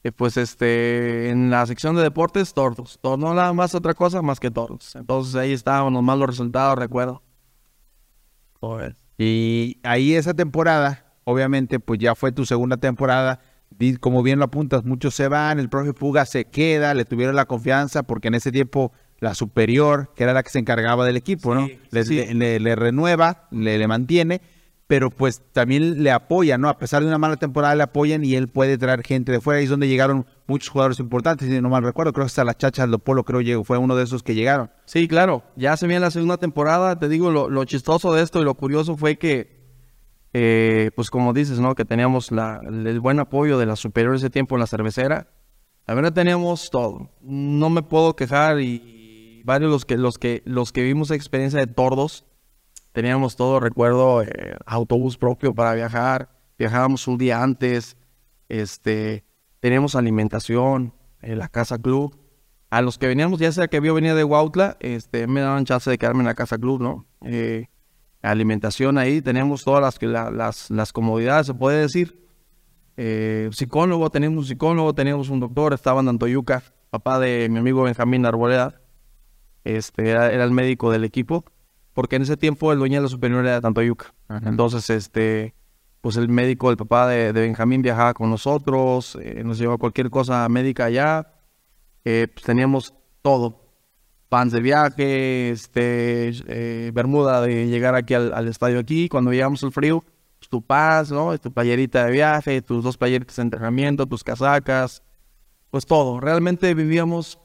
eh, 0.05 0.12
pues 0.12 0.37
este, 0.37 1.31
en 1.31 1.48
la 1.50 1.64
sección 1.66 1.94
de 1.96 2.02
deportes, 2.02 2.52
tordos. 2.52 2.98
Tor- 3.00 3.18
no 3.18 3.33
nada 3.35 3.52
más 3.52 3.74
otra 3.74 3.94
cosa 3.94 4.20
más 4.20 4.40
que 4.40 4.50
tordos. 4.50 4.94
Entonces 4.96 5.35
ahí 5.37 5.52
estaban 5.52 5.92
los 5.94 6.02
malos 6.02 6.26
resultados, 6.26 6.76
recuerdo. 6.78 7.22
Joder. 8.62 8.94
Y 9.18 9.79
ahí 9.83 10.14
esa 10.14 10.35
temporada, 10.35 11.05
obviamente, 11.25 11.81
pues 11.81 11.98
ya 11.98 12.14
fue 12.14 12.31
tu 12.33 12.46
segunda 12.46 12.77
temporada. 12.77 13.40
Como 14.01 14.22
bien 14.22 14.38
lo 14.38 14.44
apuntas, 14.44 14.85
muchos 14.85 15.14
se 15.14 15.27
van, 15.29 15.59
el 15.59 15.68
profe 15.68 15.92
Puga 15.92 16.25
se 16.25 16.44
queda, 16.44 16.94
le 16.94 17.05
tuvieron 17.05 17.35
la 17.35 17.46
confianza 17.46 18.05
porque 18.05 18.29
en 18.29 18.35
ese 18.35 18.53
tiempo 18.53 18.92
la 19.18 19.35
superior, 19.35 20.12
que 20.14 20.22
era 20.25 20.33
la 20.33 20.42
que 20.44 20.51
se 20.51 20.59
encargaba 20.61 21.05
del 21.05 21.16
equipo, 21.16 21.55
¿no? 21.55 21.68
Le, 21.90 22.05
sí. 22.05 22.14
le- 22.16 22.35
le- 22.35 22.61
le 22.61 22.77
renueva, 22.77 23.48
le, 23.51 23.79
le 23.79 23.88
mantiene, 23.88 24.40
pero 24.87 25.11
pues 25.11 25.42
también 25.53 26.03
le 26.05 26.11
apoya, 26.12 26.59
¿no? 26.59 26.68
A 26.68 26.79
pesar 26.79 27.03
de 27.03 27.09
una 27.09 27.18
mala 27.18 27.37
temporada 27.37 27.75
le 27.75 27.83
apoyan 27.83 28.25
y 28.25 28.35
él 28.37 28.46
puede 28.48 28.79
traer 28.79 29.03
gente 29.03 29.33
de 29.33 29.40
fuera. 29.40 29.59
Ahí 29.59 29.64
es 29.64 29.70
donde 29.70 29.88
llegaron 29.88 30.27
muchos 30.46 30.68
jugadores 30.68 30.98
importantes, 31.00 31.48
no 31.62 31.68
mal 31.68 31.83
recuerdo, 31.83 32.12
creo 32.12 32.24
que 32.24 32.28
hasta 32.28 32.44
la 32.44 32.57
Chacha 32.57 32.83
Aldo 32.83 32.98
Polo 32.98 33.24
creo 33.24 33.40
llegó, 33.40 33.64
fue 33.64 33.78
uno 33.78 33.96
de 33.96 34.05
esos 34.05 34.22
que 34.22 34.35
llegaron. 34.35 34.70
Sí, 34.85 35.09
claro. 35.09 35.42
Ya 35.57 35.76
se 35.76 35.87
viene 35.87 36.00
la 36.00 36.11
segunda 36.11 36.37
temporada. 36.37 36.98
Te 36.98 37.09
digo, 37.09 37.31
lo, 37.31 37.64
chistoso 37.64 38.12
de 38.12 38.22
esto 38.22 38.40
y 38.40 38.44
lo 38.44 38.55
curioso 38.55 38.96
fue 38.96 39.16
que, 39.16 39.61
eh, 40.33 40.90
pues 40.94 41.11
como 41.11 41.33
dices, 41.33 41.61
¿no? 41.61 41.74
Que 41.74 41.85
teníamos 41.85 42.33
la, 42.33 42.61
el, 42.64 43.00
buen 43.00 43.20
apoyo 43.20 43.59
de 43.59 43.66
la 43.66 43.76
superior 43.76 44.14
ese 44.14 44.31
tiempo 44.31 44.57
en 44.57 44.61
la 44.61 44.66
cervecera. 44.66 45.28
La 45.87 45.94
verdad 45.94 46.12
teníamos 46.12 46.70
todo. 46.70 47.11
No 47.20 47.70
me 47.70 47.83
puedo 47.83 48.14
quejar 48.14 48.61
y 48.61 49.42
varios 49.44 49.70
los 49.70 49.85
que, 49.85 49.96
los 49.96 50.18
que, 50.18 50.42
los 50.44 50.72
que 50.72 50.83
vimos 50.83 51.11
experiencia 51.11 51.59
de 51.59 51.66
tordos, 51.66 52.24
teníamos 52.92 53.37
todo, 53.37 53.61
recuerdo, 53.61 54.22
eh, 54.22 54.57
autobús 54.66 55.16
propio 55.16 55.55
para 55.55 55.74
viajar. 55.74 56.28
Viajábamos 56.59 57.09
un 57.09 57.18
día 57.18 57.42
antes. 57.42 57.96
Este, 58.48 59.24
teníamos 59.62 59.94
alimentación, 59.94 60.92
en 61.20 61.38
la 61.38 61.46
casa 61.48 61.79
club 61.79 62.18
a 62.68 62.83
los 62.83 62.98
que 62.98 63.07
veníamos, 63.07 63.38
ya 63.38 63.53
sea 63.53 63.68
que 63.68 63.81
yo 63.81 63.94
venía 63.94 64.12
de 64.14 64.25
Huautla, 64.25 64.77
este, 64.81 65.29
me 65.29 65.40
daban 65.40 65.64
chance 65.64 65.88
de 65.88 65.98
quedarme 65.98 66.20
en 66.22 66.27
la 66.27 66.35
casa 66.35 66.59
club, 66.59 66.83
¿no? 66.83 67.07
Eh, 67.22 67.66
alimentación 68.22 68.98
ahí, 68.98 69.22
teníamos 69.22 69.62
todas 69.62 69.81
las, 69.81 70.03
la- 70.03 70.31
las, 70.33 70.68
las 70.70 70.92
comodidades, 70.92 71.46
se 71.46 71.55
puede 71.55 71.81
decir. 71.81 72.18
Eh, 72.96 73.51
psicólogo, 73.53 74.11
teníamos 74.11 74.38
un 74.40 74.44
psicólogo, 74.46 74.94
teníamos 74.94 75.29
un 75.29 75.38
doctor, 75.38 75.75
estaba 75.75 76.01
en 76.01 76.09
Antoyuca, 76.09 76.62
papá 76.90 77.20
de 77.20 77.48
mi 77.51 77.59
amigo 77.59 77.83
Benjamín 77.83 78.27
Arboleda, 78.27 78.81
este, 79.64 80.11
era, 80.11 80.33
era 80.33 80.42
el 80.44 80.51
médico 80.51 80.90
del 80.90 81.05
equipo, 81.05 81.44
porque 81.92 82.16
en 82.16 82.22
ese 82.22 82.37
tiempo 82.37 82.72
el 82.72 82.79
dueño 82.81 82.96
de 82.96 83.03
la 83.03 83.09
superior 83.09 83.44
era 83.46 83.61
de 83.61 83.66
Antoyuca. 83.68 84.12
Ajá. 84.29 84.48
Entonces, 84.48 84.90
este, 84.90 85.55
pues 86.02 86.16
el 86.16 86.28
médico, 86.28 86.70
el 86.70 86.76
papá 86.76 87.06
de, 87.06 87.32
de 87.32 87.40
Benjamín 87.42 87.80
viajaba 87.80 88.12
con 88.12 88.28
nosotros, 88.28 89.16
eh, 89.22 89.42
nos 89.44 89.56
llevaba 89.56 89.78
cualquier 89.78 90.10
cosa 90.10 90.46
médica 90.48 90.86
allá, 90.86 91.32
eh, 92.04 92.26
pues 92.34 92.44
teníamos 92.44 92.92
todo. 93.22 93.62
Pants 94.28 94.52
de 94.52 94.60
viaje, 94.60 95.50
este, 95.50 96.32
eh, 96.48 96.90
bermuda 96.92 97.40
de 97.40 97.68
llegar 97.68 97.94
aquí 97.94 98.14
al, 98.14 98.34
al 98.34 98.48
estadio 98.48 98.80
aquí. 98.80 99.08
Cuando 99.08 99.30
llegamos 99.30 99.62
al 99.62 99.70
frío, 99.70 100.02
pues, 100.38 100.48
tu 100.48 100.60
pants, 100.60 101.12
¿no? 101.12 101.38
Tu 101.38 101.52
playerita 101.52 102.04
de 102.06 102.10
viaje, 102.10 102.62
tus 102.62 102.82
dos 102.82 102.96
playeritas 102.96 103.36
de 103.36 103.42
entrenamiento, 103.42 104.06
tus 104.06 104.24
casacas, 104.24 105.04
pues 105.70 105.86
todo. 105.86 106.18
Realmente 106.18 106.74
vivíamos 106.74 107.38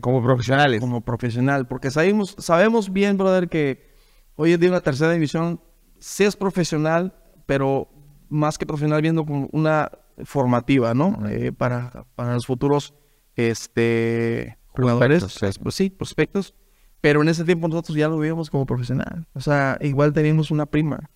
Como 0.00 0.22
profesionales. 0.22 0.80
como 0.80 1.02
profesional, 1.02 1.66
porque 1.66 1.90
sabemos, 1.90 2.34
sabemos 2.38 2.92
bien, 2.92 3.18
brother, 3.18 3.50
que 3.50 3.92
hoy 4.36 4.54
en 4.54 4.60
día 4.60 4.70
una 4.70 4.80
tercera 4.80 5.12
división 5.12 5.60
sí 5.98 6.24
es 6.24 6.36
profesional, 6.36 7.14
pero 7.46 7.88
más 8.28 8.58
que 8.58 8.66
profesional 8.66 9.02
viendo 9.02 9.24
como 9.24 9.48
una 9.52 9.90
formativa, 10.24 10.94
¿no? 10.94 11.18
Eh, 11.28 11.52
para, 11.52 12.04
para 12.14 12.34
los 12.34 12.46
futuros 12.46 12.94
este, 13.36 14.58
jugadores, 14.68 15.22
Prospectos. 15.22 15.58
pues 15.58 15.74
sí, 15.74 15.90
prospectos, 15.90 16.54
pero 17.00 17.22
en 17.22 17.28
ese 17.28 17.44
tiempo 17.44 17.68
nosotros 17.68 17.96
ya 17.96 18.08
lo 18.08 18.18
veíamos 18.18 18.50
como 18.50 18.66
profesional, 18.66 19.26
o 19.34 19.40
sea, 19.40 19.78
igual 19.80 20.12
teníamos 20.12 20.50
una 20.50 20.66
prima, 20.66 21.10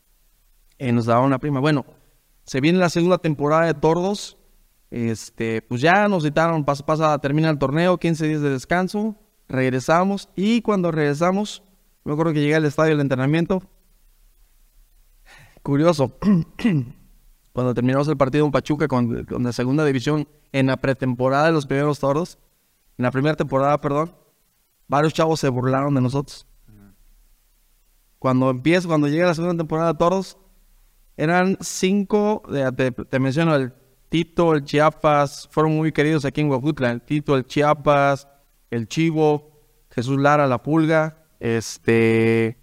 eh, 0.78 0.92
nos 0.92 1.06
daba 1.06 1.22
una 1.22 1.38
prima. 1.38 1.60
Bueno, 1.60 1.84
se 2.44 2.60
viene 2.60 2.78
la 2.78 2.88
segunda 2.88 3.18
temporada 3.18 3.66
de 3.66 3.74
Tordos, 3.74 4.38
este, 4.90 5.62
pues 5.62 5.80
ya 5.80 6.06
nos 6.08 6.22
citaron, 6.22 6.64
pasa, 6.64 6.84
pasa, 6.86 7.18
termina 7.18 7.50
el 7.50 7.58
torneo, 7.58 7.98
15 7.98 8.28
días 8.28 8.40
de 8.40 8.50
descanso, 8.50 9.16
regresamos 9.48 10.28
y 10.36 10.62
cuando 10.62 10.90
regresamos, 10.92 11.62
me 12.04 12.12
acuerdo 12.12 12.32
que 12.32 12.40
llegué 12.40 12.54
al 12.54 12.64
estadio 12.64 12.90
del 12.90 13.00
entrenamiento. 13.00 13.62
Curioso, 15.62 16.18
cuando 17.52 17.74
terminamos 17.74 18.08
el 18.08 18.16
partido 18.16 18.44
en 18.44 18.50
Pachuca 18.50 18.88
con, 18.88 19.26
la 19.28 19.52
segunda 19.52 19.84
división 19.84 20.26
en 20.50 20.66
la 20.66 20.76
pretemporada 20.76 21.46
de 21.46 21.52
los 21.52 21.66
primeros 21.66 22.00
tordos, 22.00 22.38
en 22.98 23.04
la 23.04 23.10
primera 23.10 23.36
temporada, 23.36 23.80
perdón, 23.80 24.14
varios 24.88 25.14
chavos 25.14 25.38
se 25.38 25.48
burlaron 25.48 25.94
de 25.94 26.00
nosotros. 26.00 26.46
Cuando 28.18 28.50
empieza, 28.50 28.88
cuando 28.88 29.08
llega 29.08 29.26
la 29.26 29.34
segunda 29.34 29.56
temporada 29.56 29.92
de 29.92 29.98
Toros, 29.98 30.38
eran 31.16 31.56
cinco, 31.60 32.42
te, 32.76 32.90
te 32.92 33.18
menciono 33.18 33.54
el 33.54 33.72
Tito, 34.08 34.54
el 34.54 34.64
Chiapas, 34.64 35.48
fueron 35.50 35.76
muy 35.76 35.90
queridos 35.92 36.24
aquí 36.24 36.40
en 36.40 36.50
Huajutla, 36.50 36.90
el 36.90 37.02
Tito, 37.02 37.36
el 37.36 37.46
Chiapas, 37.46 38.28
el 38.70 38.86
Chivo, 38.86 39.52
Jesús 39.90 40.18
Lara, 40.18 40.46
la 40.46 40.62
Pulga, 40.62 41.24
este, 41.40 42.58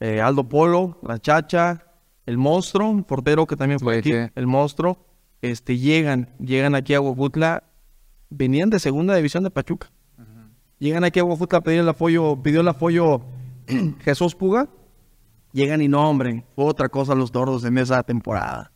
eh, 0.00 0.20
Aldo 0.20 0.48
Polo, 0.48 0.98
la 1.02 1.18
Chacha, 1.18 1.84
el 2.26 2.38
Monstruo, 2.38 2.88
un 2.88 3.04
portero 3.04 3.46
que 3.46 3.56
también 3.56 3.80
fue 3.80 3.98
aquí, 3.98 4.12
el 4.34 4.46
Monstruo, 4.46 4.98
este, 5.42 5.78
llegan, 5.78 6.30
llegan 6.38 6.74
aquí 6.74 6.94
a 6.94 7.00
Huajutla, 7.00 7.64
venían 8.30 8.70
de 8.70 8.78
segunda 8.78 9.14
división 9.14 9.44
de 9.44 9.50
Pachuca. 9.50 9.90
Llegan 10.78 11.04
aquí 11.04 11.20
a 11.20 11.24
Huajutla 11.24 11.58
a 11.58 11.62
pedir 11.62 11.80
el 11.80 11.88
apoyo, 11.88 12.42
pidió 12.42 12.60
el 12.60 12.68
apoyo 12.68 13.22
Jesús 14.00 14.34
Puga. 14.34 14.68
Llegan 15.52 15.80
y 15.82 15.88
no, 15.88 16.08
hombre, 16.10 16.44
fue 16.56 16.64
otra 16.64 16.88
cosa 16.88 17.14
los 17.14 17.30
tordos 17.30 17.64
en 17.64 17.78
esa 17.78 18.02
temporada. 18.02 18.72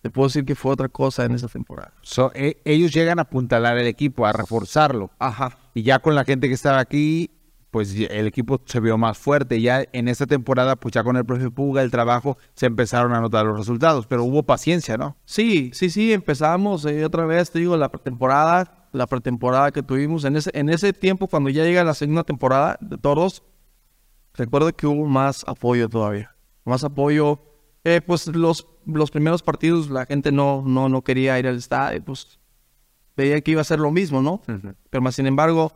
Te 0.00 0.08
puedo 0.08 0.28
decir 0.28 0.46
que 0.46 0.54
fue 0.54 0.72
otra 0.72 0.88
cosa 0.88 1.26
en 1.26 1.32
esa 1.32 1.46
temporada. 1.46 1.92
So, 2.00 2.32
e- 2.34 2.62
ellos 2.64 2.92
llegan 2.94 3.18
a 3.18 3.22
apuntalar 3.22 3.76
el 3.76 3.86
equipo, 3.86 4.24
a 4.24 4.32
reforzarlo. 4.32 5.10
Ajá. 5.18 5.58
Y 5.74 5.82
ya 5.82 5.98
con 5.98 6.14
la 6.14 6.24
gente 6.24 6.48
que 6.48 6.54
estaba 6.54 6.78
aquí, 6.78 7.30
pues 7.70 7.94
el 7.94 8.26
equipo 8.26 8.60
se 8.64 8.80
vio 8.80 8.98
más 8.98 9.16
fuerte. 9.16 9.60
Ya 9.60 9.84
en 9.92 10.08
esta 10.08 10.26
temporada, 10.26 10.76
pues 10.76 10.92
ya 10.92 11.04
con 11.04 11.16
el 11.16 11.24
profe 11.24 11.50
Puga, 11.50 11.82
el 11.82 11.90
trabajo, 11.90 12.36
se 12.54 12.66
empezaron 12.66 13.12
a 13.12 13.20
notar 13.20 13.46
los 13.46 13.58
resultados. 13.58 14.06
Pero 14.06 14.24
hubo 14.24 14.42
paciencia, 14.42 14.96
¿no? 14.96 15.16
Sí, 15.24 15.70
sí, 15.72 15.90
sí, 15.90 16.12
empezamos 16.12 16.84
eh, 16.84 17.04
otra 17.04 17.26
vez, 17.26 17.50
te 17.50 17.60
digo, 17.60 17.76
la 17.76 17.90
pretemporada, 17.90 18.88
la 18.92 19.06
pretemporada 19.06 19.70
que 19.70 19.82
tuvimos. 19.82 20.24
En 20.24 20.36
ese, 20.36 20.50
en 20.54 20.68
ese 20.68 20.92
tiempo, 20.92 21.28
cuando 21.28 21.48
ya 21.50 21.64
llega 21.64 21.84
la 21.84 21.94
segunda 21.94 22.24
temporada 22.24 22.76
de 22.80 22.98
todos, 22.98 23.42
recuerdo 24.34 24.72
que 24.74 24.86
hubo 24.86 25.06
más 25.06 25.44
apoyo 25.46 25.88
todavía. 25.88 26.34
Más 26.64 26.82
apoyo. 26.82 27.40
Eh, 27.84 28.02
pues 28.04 28.26
los, 28.26 28.66
los 28.84 29.10
primeros 29.10 29.42
partidos 29.42 29.88
la 29.88 30.04
gente 30.04 30.32
no, 30.32 30.62
no, 30.66 30.88
no 30.88 31.02
quería 31.02 31.38
ir 31.38 31.46
al 31.46 31.56
estadio, 31.56 32.04
pues 32.04 32.38
veía 33.16 33.40
que 33.40 33.52
iba 33.52 33.60
a 33.60 33.64
ser 33.64 33.78
lo 33.78 33.90
mismo, 33.90 34.20
¿no? 34.20 34.42
Pero 34.90 35.02
más 35.02 35.14
sin 35.14 35.26
embargo, 35.26 35.72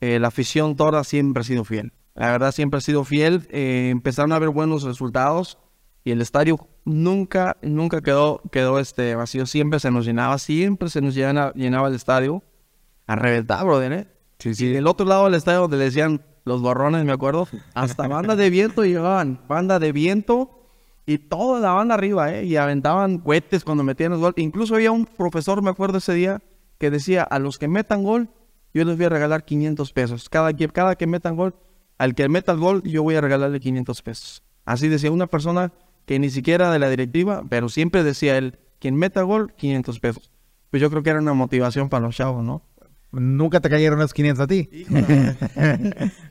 eh, 0.00 0.18
la 0.18 0.28
afición 0.28 0.76
toda 0.76 1.04
siempre 1.04 1.40
ha 1.40 1.44
sido 1.44 1.64
fiel. 1.64 1.92
La 2.14 2.32
verdad 2.32 2.52
siempre 2.52 2.78
ha 2.78 2.80
sido 2.80 3.04
fiel. 3.04 3.46
Eh, 3.50 3.88
empezaron 3.90 4.32
a 4.32 4.36
haber 4.36 4.50
buenos 4.50 4.82
resultados 4.82 5.58
y 6.04 6.10
el 6.10 6.20
estadio 6.20 6.68
nunca, 6.84 7.56
nunca 7.62 8.00
quedó, 8.00 8.42
quedó 8.50 8.78
este 8.78 9.14
vacío. 9.14 9.46
Siempre 9.46 9.80
se 9.80 9.90
nos 9.90 10.04
llenaba, 10.04 10.38
siempre 10.38 10.88
se 10.88 11.00
nos 11.00 11.14
llenaba, 11.14 11.52
llenaba 11.54 11.88
el 11.88 11.94
estadio 11.94 12.42
a 13.06 13.16
reventar, 13.16 13.64
brother, 13.64 13.92
¿eh? 13.92 14.08
Sí, 14.38 14.52
Y 14.58 14.72
del 14.72 14.86
otro 14.86 15.06
lado 15.06 15.24
del 15.24 15.34
estadio 15.34 15.60
donde 15.62 15.78
le 15.78 15.84
decían 15.84 16.22
los 16.44 16.62
borrones, 16.62 17.04
me 17.04 17.12
acuerdo, 17.12 17.48
hasta 17.74 18.06
banda 18.08 18.36
de 18.36 18.50
viento 18.50 18.84
llegaban, 18.84 19.40
banda 19.48 19.78
de 19.78 19.92
viento 19.92 20.58
y 21.06 21.18
toda 21.18 21.60
la 21.60 21.72
banda 21.72 21.94
arriba, 21.94 22.34
¿eh? 22.34 22.44
Y 22.44 22.56
aventaban 22.56 23.18
cohetes 23.18 23.64
cuando 23.64 23.82
metían 23.82 24.12
el 24.12 24.18
gol. 24.18 24.34
Incluso 24.36 24.74
había 24.74 24.92
un 24.92 25.06
profesor, 25.06 25.62
me 25.62 25.70
acuerdo 25.70 25.98
ese 25.98 26.14
día, 26.14 26.42
que 26.78 26.90
decía, 26.90 27.22
a 27.22 27.38
los 27.38 27.58
que 27.58 27.68
metan 27.68 28.02
gol, 28.02 28.28
yo 28.74 28.84
les 28.84 28.96
voy 28.96 29.06
a 29.06 29.08
regalar 29.08 29.44
500 29.44 29.92
pesos. 29.92 30.28
Cada 30.28 30.52
que, 30.52 30.68
cada 30.68 30.96
que 30.96 31.06
metan 31.06 31.36
gol, 31.36 31.54
al 31.98 32.14
que 32.14 32.28
meta 32.28 32.52
el 32.52 32.58
gol, 32.58 32.82
yo 32.82 33.02
voy 33.02 33.16
a 33.16 33.20
regalarle 33.20 33.60
500 33.60 34.02
pesos. 34.02 34.42
Así 34.64 34.88
decía 34.88 35.10
una 35.10 35.26
persona 35.26 35.72
que 36.06 36.18
ni 36.18 36.30
siquiera 36.30 36.70
de 36.70 36.78
la 36.78 36.88
directiva, 36.88 37.44
pero 37.48 37.68
siempre 37.68 38.02
decía 38.02 38.38
él, 38.38 38.58
quien 38.78 38.96
meta 38.96 39.22
gol, 39.22 39.52
500 39.56 40.00
pesos. 40.00 40.30
Pues 40.70 40.80
yo 40.80 40.90
creo 40.90 41.02
que 41.02 41.10
era 41.10 41.20
una 41.20 41.34
motivación 41.34 41.88
para 41.88 42.06
los 42.06 42.16
chavos, 42.16 42.44
¿no? 42.44 42.62
Nunca 43.10 43.60
te 43.60 43.70
cayeron 43.70 43.98
los 43.98 44.12
500 44.12 44.44
a 44.44 44.46
ti. 44.46 44.68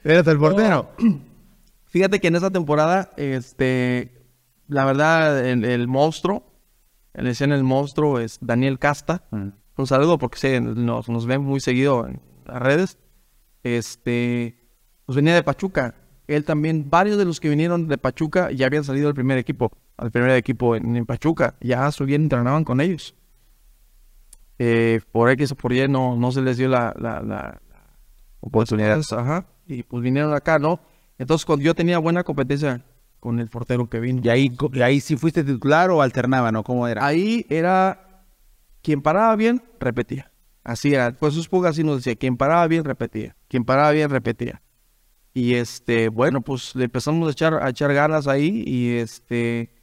Eres 0.03 0.27
el 0.27 0.37
portero. 0.37 0.91
Fíjate 1.85 2.19
que 2.19 2.27
en 2.27 2.35
esa 2.35 2.51
temporada, 2.51 3.11
este, 3.17 4.27
la 4.67 4.85
verdad, 4.85 5.45
el, 5.45 5.65
el 5.65 5.87
monstruo, 5.87 6.43
le 7.15 7.29
decían 7.29 7.51
el 7.51 7.63
monstruo, 7.63 8.19
es 8.19 8.37
Daniel 8.41 8.77
Casta. 8.77 9.23
Un 9.77 9.87
saludo 9.87 10.17
porque 10.17 10.39
sí, 10.39 10.59
nos, 10.59 11.07
nos 11.07 11.25
ven 11.25 11.41
muy 11.41 11.59
seguido 11.59 12.07
en 12.07 12.19
las 12.45 12.61
redes. 12.61 12.97
Este, 13.63 14.57
pues 15.05 15.15
venía 15.15 15.35
de 15.35 15.43
Pachuca. 15.43 15.95
Él 16.27 16.43
también, 16.43 16.89
varios 16.89 17.17
de 17.17 17.25
los 17.25 17.39
que 17.39 17.47
vinieron 17.47 17.87
de 17.87 17.97
Pachuca 17.97 18.51
ya 18.51 18.65
habían 18.65 18.83
salido 18.83 19.07
al 19.07 19.13
primer 19.13 19.37
equipo, 19.37 19.71
al 19.95 20.11
primer 20.11 20.31
equipo 20.31 20.75
en, 20.75 20.95
en 20.95 21.05
Pachuca. 21.05 21.55
Ya 21.61 21.89
subían, 21.91 22.23
entrenaban 22.23 22.63
con 22.63 22.81
ellos. 22.81 23.15
Eh, 24.59 25.01
por 25.11 25.29
X 25.29 25.51
o 25.51 25.55
por 25.55 25.71
Y 25.71 25.87
no, 25.87 26.15
no 26.15 26.31
se 26.31 26.41
les 26.41 26.57
dio 26.57 26.67
la, 26.67 26.93
la, 26.99 27.21
la, 27.21 27.61
Oportunidad. 28.39 29.01
Ajá. 29.11 29.45
Y 29.67 29.83
pues 29.83 30.01
vinieron 30.01 30.33
acá, 30.33 30.57
¿no? 30.57 30.79
Entonces, 31.17 31.45
cuando 31.45 31.65
yo 31.65 31.73
tenía 31.73 31.97
buena 31.97 32.23
competencia 32.23 32.83
con 33.19 33.39
el 33.39 33.49
portero 33.49 33.89
que 33.89 33.99
vino. 33.99 34.21
¿Y 34.23 34.29
ahí, 34.29 34.51
y 34.73 34.81
ahí 34.81 34.99
sí 35.01 35.17
fuiste 35.17 35.43
titular 35.43 35.89
o 35.89 36.01
alternaba, 36.01 36.51
no? 36.51 36.63
¿Cómo 36.63 36.87
era? 36.87 37.05
Ahí 37.05 37.45
era 37.49 38.06
quien 38.87 39.01
paraba 39.01 39.35
bien, 39.35 39.61
repetía. 39.81 40.31
Así 40.63 40.93
era. 40.93 41.11
Pues 41.11 41.33
sus 41.33 41.49
pugas 41.49 41.71
así 41.71 41.83
nos 41.83 41.97
decía, 41.97 42.15
quien 42.15 42.37
paraba 42.37 42.65
bien, 42.67 42.85
repetía. 42.85 43.35
Quien 43.49 43.65
paraba 43.65 43.91
bien, 43.91 44.09
repetía. 44.09 44.61
Y 45.33 45.55
este, 45.55 46.07
bueno, 46.07 46.39
pues 46.39 46.73
le 46.73 46.85
empezamos 46.85 47.27
a 47.27 47.31
echar, 47.33 47.55
a 47.55 47.69
echar 47.69 47.93
ganas 47.93 48.29
ahí 48.29 48.63
y 48.65 48.93
este, 48.93 49.73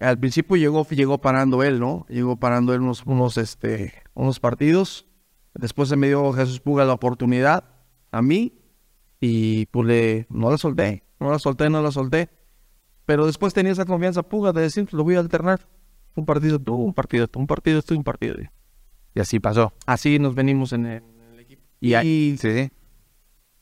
al 0.00 0.18
principio 0.18 0.54
llegó, 0.58 0.86
llegó 0.86 1.18
parando 1.18 1.62
él, 1.62 1.80
¿no? 1.80 2.04
Llegó 2.10 2.36
parando 2.36 2.74
él 2.74 2.82
unos, 2.82 3.04
unos, 3.06 3.38
este, 3.38 3.94
unos 4.12 4.38
partidos. 4.38 5.06
Después 5.54 5.88
se 5.88 5.96
me 5.96 6.08
dio 6.08 6.30
Jesús 6.34 6.60
Puga 6.60 6.84
la 6.84 6.92
oportunidad 6.92 7.64
a 8.10 8.20
mí 8.20 8.60
y 9.18 9.64
pues 9.64 9.86
le, 9.86 10.26
no 10.28 10.50
la 10.50 10.58
solté, 10.58 11.04
no 11.20 11.30
la 11.30 11.38
solté, 11.38 11.70
no 11.70 11.80
la 11.80 11.90
solté. 11.90 12.28
Pero 13.06 13.24
después 13.24 13.54
tenía 13.54 13.72
esa 13.72 13.86
confianza 13.86 14.24
Puga 14.24 14.52
de 14.52 14.60
decir, 14.60 14.92
lo 14.92 15.04
voy 15.04 15.14
a 15.14 15.20
alternar. 15.20 15.66
Un 16.16 16.26
partido 16.26 16.58
tú, 16.58 16.74
un 16.74 16.92
partido 16.92 17.28
tú, 17.28 17.38
un 17.38 17.46
partido 17.46 17.80
tú, 17.82 17.94
un 17.96 18.02
partido 18.04 18.34
yo. 18.36 18.48
Y 19.14 19.20
así 19.20 19.38
pasó. 19.38 19.72
Así 19.86 20.18
nos 20.18 20.34
venimos 20.34 20.72
en 20.72 20.86
el, 20.86 21.02
en 21.04 21.32
el 21.34 21.40
equipo. 21.40 21.62
Y, 21.80 21.94
ahí- 21.94 22.36
sí, 22.38 22.52
sí. 22.52 22.70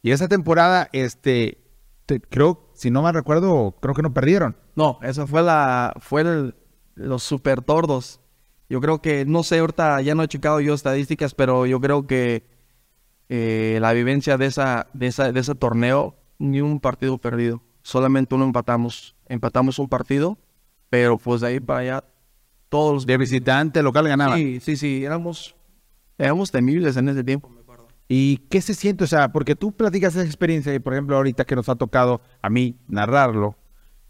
Y 0.03 0.11
esa 0.13 0.29
temporada, 0.29 0.89
este, 0.93 1.59
te- 2.07 2.21
creo, 2.21 2.71
si 2.75 2.91
no 2.91 3.03
mal 3.03 3.15
recuerdo, 3.15 3.77
creo 3.81 3.95
que 3.95 4.03
no 4.03 4.13
perdieron. 4.15 4.57
No, 4.75 4.99
esa 5.03 5.27
fue 5.27 5.43
la, 5.43 5.95
fue 6.01 6.23
el- 6.23 6.55
los 6.95 7.23
super 7.23 7.61
tordos. 7.63 8.21
Yo 8.69 8.81
creo 8.81 9.03
que, 9.03 9.25
no 9.27 9.43
sé, 9.43 9.59
ahorita 9.59 10.01
ya 10.01 10.15
no 10.15 10.23
he 10.23 10.29
checado 10.29 10.61
yo 10.61 10.75
estadísticas, 10.75 11.35
pero 11.35 11.67
yo 11.67 11.81
creo 11.81 12.07
que 12.07 12.47
eh, 13.29 13.79
la 13.81 13.93
vivencia 13.93 14.37
de 14.37 14.47
esa, 14.47 14.89
de 14.93 15.07
esa, 15.09 15.33
de 15.33 15.41
ese 15.41 15.55
torneo, 15.55 16.17
ni 16.39 16.61
un 16.61 16.81
partido 16.81 17.19
perdido. 17.19 17.63
Solamente 17.83 18.35
uno 18.35 18.45
empatamos. 18.45 19.17
Empatamos 19.29 19.79
un 19.79 19.89
partido, 19.89 20.39
pero 20.91 21.17
pues 21.19 21.41
de 21.41 21.49
ahí 21.49 21.61
para 21.61 21.81
allá, 21.81 22.05
todos 22.69 22.95
los 22.95 23.07
De 23.07 23.17
visitante, 23.17 23.83
local 23.83 24.09
ganaba. 24.09 24.37
Sí, 24.37 24.61
sí, 24.61 24.77
sí, 24.77 25.05
éramos, 25.05 25.55
éramos 26.19 26.51
temibles 26.51 26.97
en 26.97 27.09
ese 27.09 27.23
tiempo. 27.25 27.51
¿Y 28.09 28.39
qué 28.51 28.61
se 28.61 28.75
siente? 28.75 29.05
O 29.05 29.07
sea, 29.07 29.33
porque 29.33 29.57
tú 29.57 29.73
platicas 29.73 30.15
esa 30.15 30.25
experiencia 30.27 30.75
y, 30.75 30.79
por 30.79 30.93
ejemplo, 30.93 31.17
ahorita 31.17 31.45
que 31.45 31.57
nos 31.57 31.69
ha 31.69 31.75
tocado 31.77 32.21
a 32.43 32.51
mí 32.51 32.77
narrarlo, 32.87 33.57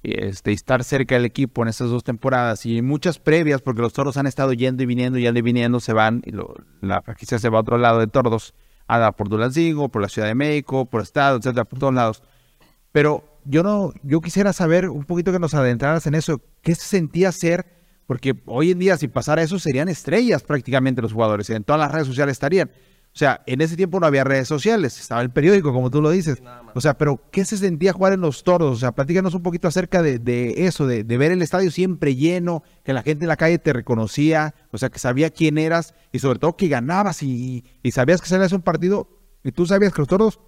este, 0.02 0.50
y 0.50 0.54
estar 0.54 0.82
cerca 0.84 1.14
del 1.14 1.24
equipo 1.24 1.62
en 1.62 1.68
estas 1.68 1.88
dos 1.90 2.02
temporadas 2.04 2.66
y 2.66 2.82
muchas 2.82 3.18
previas, 3.18 3.62
porque 3.62 3.80
los 3.82 3.92
toros 3.92 4.16
han 4.16 4.26
estado 4.26 4.52
yendo 4.52 4.82
y 4.82 4.86
viniendo, 4.86 5.18
yendo 5.18 5.38
y 5.38 5.42
viniendo, 5.42 5.80
se 5.80 5.92
van, 5.92 6.22
y 6.26 6.32
lo- 6.32 6.54
la 6.82 7.00
franquicia 7.02 7.38
se 7.38 7.48
va 7.48 7.58
a 7.58 7.60
otro 7.62 7.78
lado 7.78 8.00
de 8.00 8.06
toros, 8.06 8.52
a 8.86 9.12
por 9.12 9.28
Durango, 9.30 9.88
por 9.88 10.02
la 10.02 10.08
Ciudad 10.10 10.28
de 10.28 10.34
México, 10.34 10.84
por 10.84 11.00
Estado, 11.00 11.38
etcétera, 11.38 11.64
por 11.64 11.78
todos 11.78 11.94
lados. 11.94 12.22
Pero 12.92 13.24
yo 13.44 13.62
no, 13.62 13.92
yo 14.02 14.20
quisiera 14.20 14.52
saber 14.52 14.90
un 14.90 15.04
poquito 15.04 15.32
que 15.32 15.38
nos 15.38 15.54
adentraras 15.54 16.06
en 16.06 16.14
eso. 16.14 16.40
¿Qué 16.62 16.74
se 16.74 16.86
sentía 16.86 17.32
ser? 17.32 17.64
Porque 18.06 18.34
hoy 18.46 18.70
en 18.70 18.78
día, 18.78 18.96
si 18.96 19.08
pasara 19.08 19.42
eso, 19.42 19.58
serían 19.58 19.88
estrellas 19.88 20.42
prácticamente 20.42 21.00
los 21.02 21.12
jugadores. 21.12 21.48
En 21.50 21.64
todas 21.64 21.80
las 21.80 21.90
redes 21.90 22.06
sociales 22.06 22.32
estarían. 22.32 22.70
O 23.14 23.16
sea, 23.16 23.42
en 23.46 23.60
ese 23.60 23.76
tiempo 23.76 24.00
no 24.00 24.06
había 24.06 24.24
redes 24.24 24.48
sociales, 24.48 24.98
estaba 24.98 25.22
el 25.22 25.30
periódico, 25.30 25.72
como 25.72 25.88
tú 25.88 26.02
lo 26.02 26.10
dices. 26.10 26.42
O 26.74 26.80
sea, 26.80 26.98
pero 26.98 27.22
¿qué 27.30 27.44
se 27.44 27.56
sentía 27.56 27.92
jugar 27.92 28.12
en 28.12 28.20
los 28.20 28.42
toros? 28.42 28.76
O 28.76 28.80
sea, 28.80 28.90
platícanos 28.90 29.34
un 29.34 29.42
poquito 29.44 29.68
acerca 29.68 30.02
de, 30.02 30.18
de 30.18 30.66
eso, 30.66 30.88
de, 30.88 31.04
de 31.04 31.16
ver 31.16 31.30
el 31.30 31.40
estadio 31.40 31.70
siempre 31.70 32.16
lleno, 32.16 32.64
que 32.82 32.92
la 32.92 33.04
gente 33.04 33.24
en 33.24 33.28
la 33.28 33.36
calle 33.36 33.60
te 33.60 33.72
reconocía, 33.72 34.56
o 34.72 34.78
sea, 34.78 34.88
que 34.88 34.98
sabía 34.98 35.30
quién 35.30 35.58
eras 35.58 35.94
y 36.10 36.18
sobre 36.18 36.40
todo 36.40 36.56
que 36.56 36.66
ganabas 36.66 37.22
y, 37.22 37.64
y 37.84 37.92
sabías 37.92 38.20
que 38.20 38.26
salías 38.26 38.50
un 38.50 38.62
partido 38.62 39.08
y 39.44 39.52
tú 39.52 39.64
sabías 39.64 39.92
que 39.92 40.00
los 40.00 40.08
toros 40.08 40.40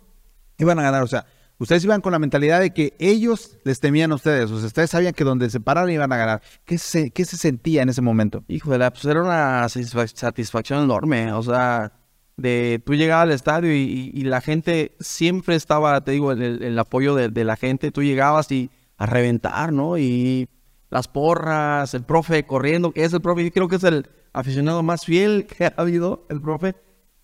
iban 0.59 0.81
a 0.81 0.83
ganar. 0.83 1.05
O 1.05 1.07
sea, 1.07 1.25
ustedes 1.59 1.85
iban 1.85 2.01
con 2.01 2.13
la 2.13 2.19
mentalidad 2.19 2.61
de 2.61 2.73
que 2.73 2.95
ellos 2.99 3.59
les 3.65 3.81
temían 3.81 4.13
a 4.13 4.17
ustedes. 4.17 4.51
Ustedes 4.51 4.91
sabían 4.91 5.13
que 5.15 5.25
donde 5.25 5.51
se 5.51 5.61
pararan 5.61 5.91
iban 5.91 6.13
a 6.13 6.17
ganar. 6.17 6.43
¿Qué 6.65 6.79
se, 6.79 7.11
qué 7.11 7.25
se 7.25 7.37
sentía 7.37 7.83
en 7.83 7.89
ese 7.89 8.03
momento? 8.03 8.45
Híjole, 8.49 8.91
pues 8.91 9.05
era 9.05 9.23
una 9.23 9.65
satisfac- 9.67 10.15
satisfacción 10.15 10.85
enorme. 10.85 11.33
O 11.33 11.43
sea, 11.43 11.93
de 12.37 12.83
tú 12.85 12.95
llegabas 12.95 13.25
al 13.25 13.33
estadio 13.33 13.75
y, 13.75 14.11
la 14.25 14.41
gente 14.41 14.97
siempre 15.01 15.55
estaba, 15.55 16.01
te 16.03 16.13
digo, 16.13 16.33
el, 16.33 16.63
el- 16.63 16.79
apoyo 16.79 17.15
de, 17.15 17.45
la 17.45 17.57
gente. 17.57 17.91
Tú 17.91 18.03
llegabas 18.03 18.51
y 18.53 18.71
a 18.99 19.07
reventar, 19.07 19.73
¿no? 19.73 19.99
Y 19.99 20.49
las 20.91 21.09
porras, 21.09 21.95
el 21.95 22.05
profe 22.05 22.45
corriendo, 22.45 22.93
que 22.93 23.05
es 23.05 23.13
el 23.13 23.21
profe, 23.21 23.51
creo 23.51 23.69
que 23.69 23.77
es 23.77 23.85
el 23.85 24.09
aficionado 24.33 24.83
más 24.83 25.05
fiel 25.05 25.47
que 25.59 25.65
ha 25.67 25.75
habido, 25.77 26.27
el 26.29 26.41
profe. 26.41 26.75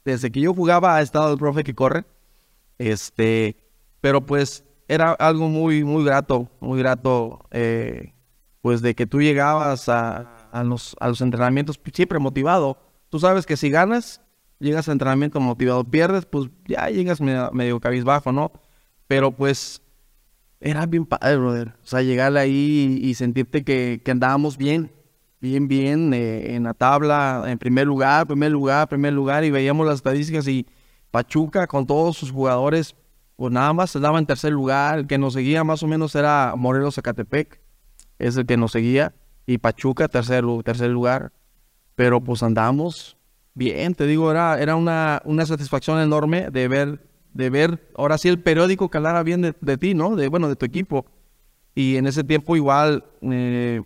Desde 0.05 0.33
que 0.33 0.41
yo 0.41 0.53
jugaba 0.55 0.97
ha 0.97 1.03
estado 1.03 1.33
el 1.33 1.39
profe 1.39 1.63
que 1.63 1.75
corre. 1.75 2.05
Este, 2.79 3.57
pero 4.03 4.27
pues 4.27 4.65
era 4.89 5.13
algo 5.13 5.49
muy, 5.49 5.85
muy 5.85 6.05
grato, 6.05 6.51
muy 6.61 6.79
grato, 6.81 7.47
eh, 7.53 8.13
pues 8.61 8.83
de 8.83 8.95
que 8.95 9.07
tú 9.07 9.23
llegabas 9.23 9.89
a, 9.89 10.49
a, 10.51 10.65
los, 10.65 10.95
a 11.01 11.09
los 11.09 11.21
entrenamientos 11.23 11.81
siempre 11.95 12.19
motivado. 12.19 12.77
Tú 13.09 13.21
sabes 13.21 13.47
que 13.47 13.57
si 13.57 13.71
ganas, 13.71 14.21
llegas 14.59 14.89
a 14.89 14.93
entrenamiento 14.93 15.41
motivado, 15.41 15.85
pierdes, 15.85 16.27
pues 16.27 16.51
ya 16.67 16.89
llegas 16.91 17.21
medio, 17.21 17.51
medio 17.53 17.81
cabizbajo, 17.81 18.33
¿no? 18.33 18.53
Pero 19.07 19.31
pues 19.31 19.81
era 20.61 20.85
bien 20.87 21.07
padre, 21.07 21.37
brother. 21.37 21.69
O 21.83 21.87
sea, 21.87 22.03
llegar 22.03 22.37
ahí 22.37 22.99
y, 23.01 23.15
sentirte 23.15 23.63
que, 23.65 24.03
que, 24.05 24.11
andábamos 24.11 24.57
bien, 24.57 24.91
bien, 25.41 25.69
bien 25.69 26.13
eh, 26.13 26.57
en 26.57 26.65
la 26.65 26.75
tabla, 26.75 27.45
en 27.47 27.57
primer 27.59 27.87
lugar, 27.87 28.27
primer 28.27 28.51
lugar, 28.51 28.89
primer 28.89 29.13
lugar, 29.13 29.45
y 29.45 29.53
veíamos 29.53 29.87
las 29.87 29.97
estadísticas 29.97 30.49
y 30.49 30.67
Pachuca 31.13 31.69
con 31.69 31.87
todos 31.87 32.17
sus 32.17 32.33
jugadores, 32.33 32.97
pues 33.43 33.53
nada 33.53 33.73
más 33.73 33.91
se 33.91 33.99
daba 33.99 34.21
en 34.21 34.27
tercer 34.27 34.53
lugar. 34.53 35.01
El 35.01 35.07
que 35.09 35.19
nos 35.19 35.33
seguía 35.33 35.65
más 35.65 35.83
o 35.83 35.89
menos 35.89 36.15
era 36.15 36.55
Morelos 36.57 36.95
Zacatepec, 36.95 37.61
es 38.21 38.37
el 38.37 38.47
que 38.47 38.57
nos 38.57 38.71
seguía, 38.71 39.17
y 39.47 39.59
Pachuca, 39.59 40.07
tercer, 40.07 40.45
tercer 40.63 40.91
lugar. 40.91 41.33
Pero 41.97 42.21
pues 42.23 42.45
andamos 42.45 43.17
bien, 43.55 43.97
te 43.97 44.07
digo, 44.07 44.31
era, 44.31 44.63
era 44.63 44.77
una, 44.77 45.23
una 45.25 45.45
satisfacción 45.45 45.99
enorme 45.99 46.51
de 46.53 46.69
ver 46.69 47.09
de 47.35 47.51
ver 47.51 47.91
ahora 47.97 48.17
sí 48.17 48.29
el 48.29 48.39
periódico 48.39 48.89
que 48.89 49.01
bien 49.25 49.43
de, 49.43 49.77
ti, 49.77 49.95
¿no? 49.95 50.15
De, 50.15 50.29
bueno, 50.29 50.49
de 50.49 50.55
tu 50.55 50.65
equipo. 50.65 51.05
Y 51.75 51.97
en 51.97 52.07
ese 52.07 52.23
tiempo 52.23 52.55
igual 52.55 53.07
eh, 53.23 53.83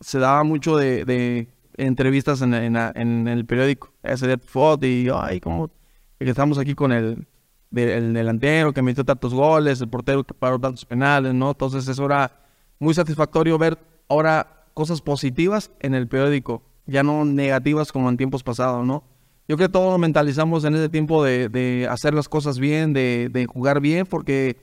se 0.00 0.18
daba 0.18 0.42
mucho 0.42 0.76
de, 0.76 1.46
entrevistas 1.76 2.42
en, 2.42 2.74
el 2.74 3.46
periódico, 3.46 3.92
ese 4.02 4.26
de 4.26 4.88
y 4.88 5.08
ay, 5.14 5.38
como 5.38 5.70
estamos 6.18 6.58
aquí 6.58 6.74
con 6.74 6.90
el, 6.90 7.28
el 7.74 8.12
delantero 8.12 8.72
que 8.72 8.82
metió 8.82 9.04
tantos 9.04 9.32
goles, 9.34 9.80
el 9.80 9.88
portero 9.88 10.24
que 10.24 10.34
paró 10.34 10.58
tantos 10.58 10.84
penales, 10.84 11.34
¿no? 11.34 11.50
Entonces 11.50 11.86
eso 11.86 12.04
era 12.06 12.40
muy 12.78 12.94
satisfactorio 12.94 13.58
ver 13.58 13.78
ahora 14.08 14.66
cosas 14.74 15.00
positivas 15.00 15.70
en 15.80 15.94
el 15.94 16.08
periódico, 16.08 16.62
ya 16.86 17.02
no 17.02 17.24
negativas 17.24 17.92
como 17.92 18.08
en 18.08 18.16
tiempos 18.16 18.42
pasados, 18.42 18.86
¿no? 18.86 19.04
yo 19.50 19.56
creo 19.56 19.68
que 19.68 19.72
todos 19.72 19.98
mentalizamos 19.98 20.62
en 20.62 20.76
ese 20.76 20.88
tiempo 20.88 21.24
de, 21.24 21.88
hacer 21.90 22.14
las 22.14 22.28
cosas 22.28 22.60
bien, 22.60 22.92
de, 22.92 23.48
jugar 23.52 23.80
bien, 23.80 24.06
porque 24.06 24.56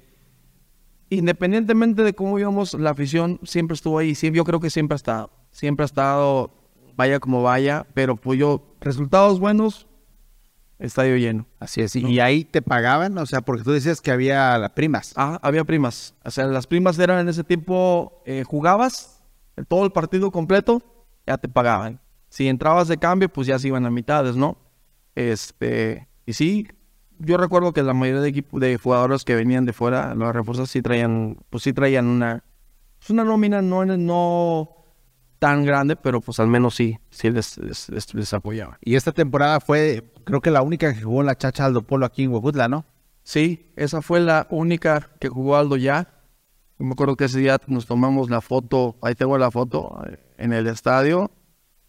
independientemente 1.09 2.03
de 2.03 2.13
cómo 2.13 2.39
íbamos, 2.39 2.73
la 2.73 2.91
afición 2.91 3.37
siempre 3.43 3.75
estuvo 3.75 3.99
ahí. 3.99 4.15
Siempre, 4.15 4.37
yo 4.37 4.45
creo 4.45 4.61
que 4.61 4.69
siempre 4.69 4.95
ha 4.95 4.95
estado. 4.95 5.29
Siempre 5.51 5.83
ha 5.83 5.87
estado, 5.87 6.51
vaya 6.95 7.19
como 7.19 7.43
vaya, 7.43 7.85
pero 7.93 8.15
pues 8.15 8.39
yo, 8.39 8.77
resultados 8.79 9.41
buenos, 9.41 9.86
estadio 10.79 11.17
lleno. 11.17 11.47
Así 11.59 11.81
es. 11.81 11.95
¿Y 11.95 12.19
ahí 12.19 12.43
te 12.43 12.61
pagaban? 12.61 13.17
O 13.17 13.25
sea, 13.25 13.41
porque 13.41 13.63
tú 13.63 13.71
decías 13.71 14.01
que 14.01 14.11
había 14.11 14.71
primas. 14.75 15.13
Ah, 15.15 15.39
había 15.41 15.63
primas. 15.63 16.13
O 16.23 16.31
sea, 16.31 16.45
las 16.45 16.67
primas 16.67 16.97
eran 16.99 17.19
en 17.19 17.29
ese 17.29 17.43
tiempo, 17.43 18.21
eh, 18.25 18.43
jugabas 18.45 19.23
todo 19.67 19.85
el 19.85 19.91
partido 19.91 20.31
completo, 20.31 20.81
ya 21.25 21.37
te 21.37 21.47
pagaban. 21.49 21.99
Si 22.29 22.47
entrabas 22.47 22.87
de 22.87 22.97
cambio, 22.97 23.29
pues 23.29 23.47
ya 23.47 23.57
se 23.57 23.69
iban 23.69 23.85
a 23.85 23.89
mitades, 23.89 24.35
¿no? 24.35 24.57
Este, 25.15 26.07
y 26.25 26.33
sí, 26.33 26.67
yo 27.19 27.37
recuerdo 27.37 27.73
que 27.73 27.81
la 27.83 27.93
mayoría 27.93 28.21
de 28.21 28.29
equipos 28.29 28.59
de 28.61 28.77
jugadores 28.77 29.23
que 29.23 29.35
venían 29.35 29.65
de 29.65 29.73
fuera, 29.73 30.13
los 30.13 30.33
refuerzos 30.33 30.69
sí 30.69 30.81
traían, 30.81 31.37
pues 31.49 31.63
sí 31.63 31.73
traían 31.73 32.05
una, 32.05 32.43
pues 32.99 33.09
una 33.09 33.23
nómina 33.23 33.61
no, 33.61 33.85
no 33.85 34.75
tan 35.39 35.65
grande, 35.65 35.95
pero 35.95 36.21
pues 36.21 36.39
al 36.39 36.47
menos 36.47 36.75
sí, 36.75 36.99
sí 37.09 37.29
les, 37.29 37.57
les, 37.57 38.33
apoyaba. 38.33 38.77
Y 38.81 38.95
esta 38.95 39.11
temporada 39.11 39.59
fue, 39.59 40.13
creo 40.27 40.41
que 40.41 40.51
la 40.51 40.61
única 40.61 40.93
que 40.93 41.01
jugó 41.01 41.23
la 41.23 41.37
Chacha 41.37 41.63
Aldo 41.63 41.83
Polo 41.83 42.05
aquí 42.05 42.23
en 42.23 42.33
Huejutla, 42.33 42.67
¿no? 42.67 42.85
Sí, 43.23 43.71
esa 43.77 44.01
fue 44.01 44.19
la 44.19 44.45
única 44.49 45.09
que 45.19 45.29
jugó 45.29 45.55
Aldo 45.55 45.77
ya. 45.77 46.09
Yo 46.77 46.85
me 46.85 46.91
acuerdo 46.91 47.15
que 47.15 47.25
ese 47.25 47.39
día 47.39 47.57
nos 47.67 47.85
tomamos 47.85 48.29
la 48.29 48.41
foto, 48.41 48.97
ahí 49.01 49.15
tengo 49.15 49.37
la 49.37 49.49
foto, 49.51 50.01
eh, 50.05 50.19
en 50.37 50.51
el 50.51 50.67
estadio, 50.67 51.31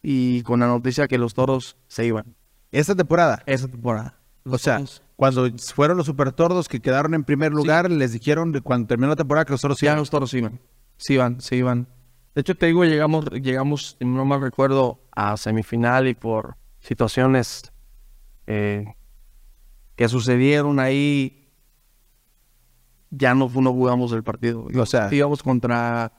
y 0.03 0.42
con 0.42 0.61
la 0.61 0.68
noticia 0.68 1.09
que 1.09 1.18
los 1.18 1.35
toros 1.35 1.77
se 1.88 2.07
iban. 2.07 2.37
¿Esta 2.70 2.94
temporada? 2.94 3.42
Esta 3.44 3.66
temporada. 3.66 4.20
o 4.44 4.57
sea, 4.57 4.85
cuando 5.16 5.51
fueron 5.74 5.96
los 5.96 6.07
Super 6.07 6.31
Tordos 6.31 6.68
que 6.68 6.79
quedaron 6.79 7.14
en 7.14 7.24
primer 7.24 7.53
lugar, 7.53 7.90
les 7.90 8.12
dijeron 8.12 8.53
cuando 8.62 8.87
terminó 8.87 9.09
la 9.09 9.16
temporada 9.16 9.44
que 9.44 9.53
los 9.53 9.61
toros 9.61 9.83
iban. 9.83 9.96
Ya 9.96 9.98
los 9.98 10.11
toros 10.11 10.33
iban. 10.33 10.61
Sí 10.96 11.14
iban, 11.14 11.40
sí 11.40 11.57
iban. 11.57 11.88
De 12.37 12.42
hecho, 12.42 12.55
te 12.55 12.66
digo, 12.66 12.85
llegamos, 12.85 13.24
llegamos, 13.31 13.96
no 13.98 14.24
me 14.24 14.38
recuerdo, 14.38 15.01
a 15.11 15.37
semifinal 15.37 16.07
y 16.07 16.14
por 16.14 16.57
situaciones 16.79 17.72
eh, 18.49 18.85
que 19.95 20.09
sucedieron 20.09 20.81
ahí, 20.81 21.53
ya 23.11 23.35
no, 23.35 23.49
no 23.49 23.73
jugamos 23.73 24.13
el 24.13 24.25
partido. 24.25 24.67
O 24.77 24.87
sea, 24.87 25.09
íbamos 25.13 25.43
contra, 25.43 26.13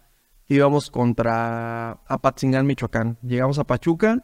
íbamos 0.47 0.89
contra 0.89 1.99
Apatzingán, 2.07 2.65
Michoacán. 2.65 3.17
Llegamos 3.21 3.59
a 3.59 3.65
Pachuca 3.65 4.23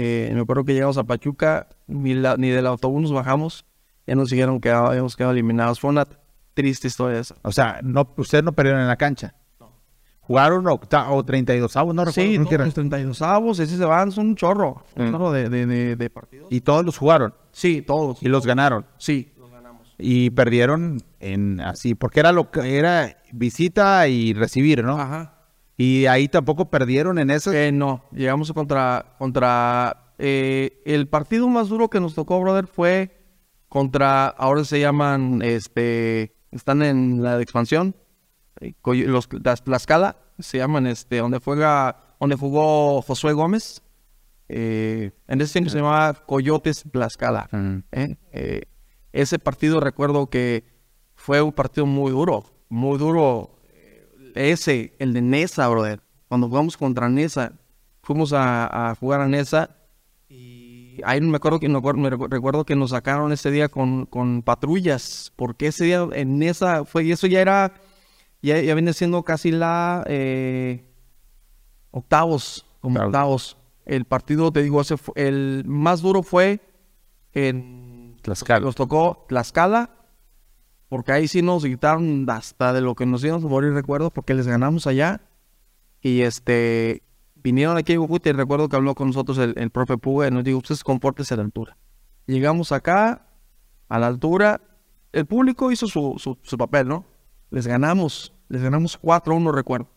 eh, 0.00 0.30
me 0.32 0.42
acuerdo 0.42 0.64
que 0.64 0.74
llegamos 0.74 0.96
a 0.96 1.02
Pachuca, 1.02 1.68
ni, 1.88 2.14
del 2.14 2.66
autobús 2.68 3.02
nos 3.02 3.12
bajamos, 3.12 3.66
ya 4.06 4.14
nos 4.14 4.30
dijeron 4.30 4.60
que 4.60 4.70
habíamos 4.70 5.16
quedado 5.16 5.32
eliminados. 5.32 5.80
Fue 5.80 5.90
una 5.90 6.06
triste 6.54 6.86
historia 6.86 7.18
esa. 7.18 7.34
O 7.42 7.50
sea, 7.50 7.80
no, 7.82 8.08
ustedes 8.16 8.44
no 8.44 8.52
perdieron 8.52 8.80
en 8.80 8.86
la 8.86 8.96
cancha. 8.96 9.34
Jugaron 10.28 10.66
o 10.66 11.24
32 11.24 11.74
avos, 11.74 11.94
no 11.94 12.04
recuerdo. 12.04 12.30
Sí, 12.30 12.38
todos 12.38 12.66
los 12.66 12.74
32 12.74 13.22
avos, 13.22 13.58
ese 13.60 13.78
se 13.78 13.84
van, 13.86 14.12
son 14.12 14.26
un 14.26 14.36
chorro. 14.36 14.84
Un 14.94 15.08
mm. 15.08 15.10
chorro 15.10 15.32
de, 15.32 15.48
de, 15.48 15.96
de, 15.96 16.10
partidos. 16.10 16.48
¿Y 16.50 16.60
todos 16.60 16.84
los 16.84 16.98
jugaron? 16.98 17.32
Sí, 17.50 17.80
todos. 17.80 18.22
¿Y 18.22 18.28
los 18.28 18.44
ganaron? 18.44 18.84
Sí, 18.98 19.32
los 19.38 19.50
ganamos. 19.50 19.94
Y 19.96 20.28
perdieron 20.28 21.02
en 21.18 21.62
así, 21.62 21.94
porque 21.94 22.20
era 22.20 22.32
lo 22.32 22.50
que 22.50 22.76
era 22.76 23.16
visita 23.32 24.06
y 24.06 24.34
recibir, 24.34 24.84
¿no? 24.84 25.00
Ajá. 25.00 25.46
Y 25.78 26.04
ahí 26.04 26.28
tampoco 26.28 26.68
perdieron 26.68 27.18
en 27.18 27.30
eso. 27.30 27.50
Eh, 27.50 27.72
no, 27.72 28.04
llegamos 28.12 28.52
contra, 28.52 29.14
contra 29.16 30.12
eh, 30.18 30.82
el 30.84 31.08
partido 31.08 31.48
más 31.48 31.70
duro 31.70 31.88
que 31.88 32.00
nos 32.00 32.14
tocó, 32.14 32.38
brother, 32.38 32.66
fue 32.66 33.16
contra, 33.70 34.26
ahora 34.26 34.62
se 34.64 34.78
llaman, 34.78 35.40
este, 35.40 36.34
están 36.50 36.82
en 36.82 37.22
la 37.22 37.40
expansión, 37.40 37.96
los, 38.84 39.28
la 39.64 39.76
escala, 39.76 40.16
se 40.38 40.58
llaman, 40.58 40.86
este, 40.86 41.18
donde 41.18 41.38
juega, 41.38 42.14
donde 42.20 42.36
jugó 42.36 43.02
Josué 43.02 43.32
Gómez. 43.32 43.82
en 44.48 45.12
ese 45.40 45.52
tiempo 45.52 45.70
se 45.70 45.78
llamaba 45.78 46.14
Coyotes 46.14 46.84
Tlaxcala. 46.90 47.48
ese 49.12 49.38
partido 49.38 49.80
recuerdo 49.80 50.28
que 50.28 50.64
fue 51.14 51.42
un 51.42 51.52
partido 51.52 51.86
muy 51.86 52.12
duro, 52.12 52.44
muy 52.68 52.98
duro 52.98 53.58
ese, 54.34 54.94
el 54.98 55.12
de 55.12 55.22
Nesa, 55.22 55.68
brother. 55.68 56.00
Cuando 56.28 56.48
jugamos 56.48 56.76
contra 56.76 57.08
Nesa, 57.08 57.52
fuimos 58.02 58.32
a, 58.34 58.94
jugar 58.98 59.20
a 59.20 59.28
Nesa 59.28 59.76
y 60.28 61.00
ahí 61.04 61.20
me 61.20 61.36
acuerdo 61.36 61.58
que 61.60 61.68
me 61.68 62.10
recuerdo 62.10 62.64
que 62.64 62.76
nos 62.76 62.90
sacaron 62.90 63.32
ese 63.32 63.50
día 63.50 63.68
con, 63.68 64.06
con 64.06 64.42
patrullas, 64.42 65.32
porque 65.36 65.68
ese 65.68 65.84
día 65.84 66.06
en 66.12 66.38
Nesa 66.38 66.84
fue, 66.84 67.04
y 67.04 67.12
eso 67.12 67.26
ya 67.26 67.40
era, 67.40 67.74
ya, 68.42 68.60
ya 68.60 68.74
viene 68.74 68.92
siendo 68.92 69.22
casi 69.22 69.50
la 69.50 70.04
eh, 70.06 70.84
octavos, 71.90 72.66
como 72.80 73.00
octavos. 73.00 73.56
El 73.84 74.04
partido, 74.04 74.52
te 74.52 74.62
digo, 74.62 74.80
ese 74.80 74.96
el 75.14 75.64
más 75.66 76.02
duro 76.02 76.22
fue 76.22 76.60
en 77.32 78.18
Tlaxcala. 78.22 78.60
Nos 78.60 78.74
tocó 78.74 79.24
Tlaxcala 79.28 79.90
porque 80.88 81.12
ahí 81.12 81.28
sí 81.28 81.42
nos 81.42 81.64
quitaron 81.64 82.26
hasta 82.28 82.72
de 82.72 82.80
lo 82.80 82.94
que 82.94 83.06
nos 83.06 83.22
íbamos 83.24 83.44
a 83.44 83.48
morir, 83.48 83.72
recuerdo, 83.72 84.10
porque 84.10 84.34
les 84.34 84.46
ganamos 84.46 84.86
allá. 84.86 85.20
Y 86.00 86.22
este, 86.22 87.02
vinieron 87.34 87.76
aquí 87.76 87.94
a 87.94 87.96
y 87.96 88.32
recuerdo 88.32 88.68
que 88.68 88.76
habló 88.76 88.94
con 88.94 89.08
nosotros 89.08 89.38
el, 89.38 89.54
el 89.56 89.70
profe 89.70 89.98
Puga 89.98 90.28
y 90.28 90.30
nos 90.30 90.44
dijo, 90.44 90.58
ustedes 90.58 90.84
compórtense 90.84 91.34
a 91.34 91.38
la 91.38 91.42
altura. 91.44 91.76
Llegamos 92.26 92.72
acá, 92.72 93.26
a 93.88 93.98
la 93.98 94.06
altura, 94.06 94.60
el 95.12 95.26
público 95.26 95.72
hizo 95.72 95.86
su, 95.86 96.36
su, 96.42 96.58
papel, 96.58 96.88
¿no? 96.88 97.04
Les 97.50 97.66
ganamos, 97.66 98.32
les 98.48 98.62
ganamos 98.62 99.00
4-1, 99.00 99.52
recuerdo. 99.52 99.88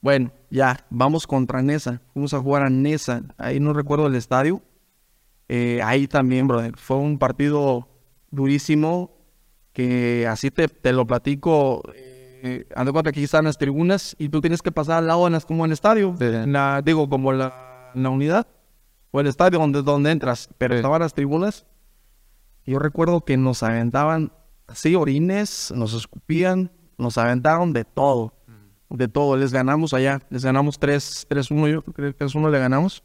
Bueno, 0.00 0.32
ya, 0.50 0.84
vamos 0.90 1.26
contra 1.26 1.62
Nesa. 1.62 2.00
Fuimos 2.12 2.34
a 2.34 2.40
jugar 2.40 2.62
a 2.62 2.70
Nesa. 2.70 3.22
Ahí 3.38 3.60
no 3.60 3.72
recuerdo 3.72 4.06
el 4.06 4.14
estadio. 4.14 4.62
Eh, 5.48 5.80
ahí 5.84 6.08
también, 6.08 6.48
brother. 6.48 6.76
Fue 6.76 6.96
un 6.96 7.18
partido 7.18 7.88
durísimo 8.30 9.12
que 9.72 10.26
así 10.26 10.50
te, 10.50 10.68
te 10.68 10.92
lo 10.92 11.06
platico. 11.06 11.82
Eh, 11.94 12.66
ando 12.74 12.92
cuenta 12.92 13.12
que 13.12 13.20
aquí 13.20 13.24
están 13.24 13.44
las 13.44 13.58
tribunas 13.58 14.16
y 14.18 14.28
tú 14.28 14.40
tienes 14.40 14.62
que 14.62 14.72
pasar 14.72 14.98
al 14.98 15.06
lado 15.06 15.26
en 15.28 15.34
las, 15.34 15.46
como 15.46 15.64
en 15.64 15.70
el 15.70 15.74
estadio, 15.74 16.16
la, 16.18 16.82
digo, 16.84 17.08
como 17.08 17.32
la, 17.32 17.92
la 17.94 18.10
unidad 18.10 18.48
o 19.12 19.20
el 19.20 19.28
estadio 19.28 19.60
donde, 19.60 19.82
donde 19.82 20.10
entras, 20.10 20.48
pero 20.58 20.74
estaban 20.74 21.00
las 21.00 21.14
tribunas. 21.14 21.66
Yo 22.66 22.80
recuerdo 22.80 23.24
que 23.24 23.36
nos 23.36 23.62
aventaban 23.62 24.32
así 24.72 24.94
orines, 24.96 25.72
nos 25.76 25.92
escupían, 25.94 26.70
nos 26.98 27.18
aventaron 27.18 27.72
de 27.72 27.84
todo, 27.84 28.34
mm. 28.46 28.96
de 28.96 29.08
todo. 29.08 29.36
Les 29.36 29.52
ganamos 29.52 29.92
allá, 29.94 30.20
les 30.30 30.44
ganamos 30.44 30.80
3-1, 30.80 31.70
yo 31.70 31.82
creo 31.82 32.16
que 32.16 32.24
3-1 32.24 32.50
le 32.50 32.58
ganamos. 32.58 33.04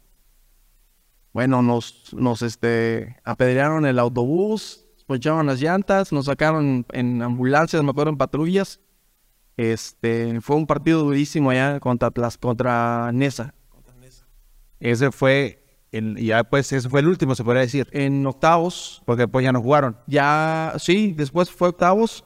Bueno, 1.32 1.62
nos, 1.62 2.12
nos 2.14 2.42
este, 2.42 3.16
apedrearon 3.22 3.84
el 3.86 3.98
autobús, 3.98 4.86
poncharon 5.06 5.46
las 5.46 5.60
llantas, 5.60 6.10
nos 6.12 6.24
sacaron 6.24 6.86
en 6.92 7.22
ambulancias, 7.22 7.82
me 7.84 7.90
acuerdo, 7.90 8.10
en 8.10 8.18
patrullas. 8.18 8.80
Este, 9.56 10.40
fue 10.40 10.56
un 10.56 10.66
partido 10.66 11.02
durísimo 11.02 11.50
allá 11.50 11.80
contra, 11.80 12.10
Tlas- 12.10 12.38
contra 12.38 13.10
Nesa. 13.12 13.54
Ese 14.80 15.10
fue, 15.10 15.67
el, 15.92 16.16
ya 16.16 16.44
pues 16.44 16.72
ese 16.72 16.88
fue 16.88 17.00
el 17.00 17.08
último, 17.08 17.34
se 17.34 17.44
podría 17.44 17.62
decir. 17.62 17.88
En 17.92 18.26
octavos, 18.26 19.02
Porque 19.06 19.22
después 19.22 19.44
ya 19.44 19.52
no 19.52 19.62
jugaron. 19.62 19.96
ya, 20.06 20.74
sí, 20.78 21.12
después 21.16 21.50
fue 21.50 21.68
octavos. 21.68 22.24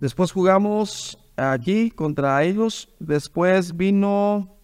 Después 0.00 0.30
jugamos 0.32 1.18
aquí 1.36 1.90
contra 1.90 2.42
ellos. 2.44 2.88
Después 2.98 3.76
vino, 3.76 4.56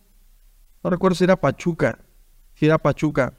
no 0.85 0.91
recuerdo 0.91 1.15
si 1.15 1.25
era 1.25 1.37
Pachuca. 1.41 1.99
Si 2.55 2.67
era 2.67 2.79
Pachuca. 2.79 3.35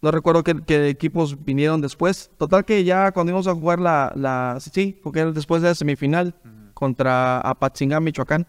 No 0.00 0.10
recuerdo 0.10 0.42
qué, 0.42 0.60
qué 0.66 0.88
equipos 0.88 1.44
vinieron 1.44 1.80
después. 1.80 2.30
Total 2.36 2.64
que 2.64 2.82
ya 2.84 3.12
cuando 3.12 3.30
íbamos 3.30 3.46
a 3.46 3.54
jugar 3.54 3.78
la, 3.78 4.12
la 4.16 4.58
sí, 4.60 5.00
porque 5.02 5.20
era 5.20 5.32
después 5.32 5.62
de 5.62 5.68
la 5.68 5.74
semifinal 5.74 6.34
contra 6.74 7.38
Apatzingán, 7.40 8.02
Michoacán. 8.02 8.46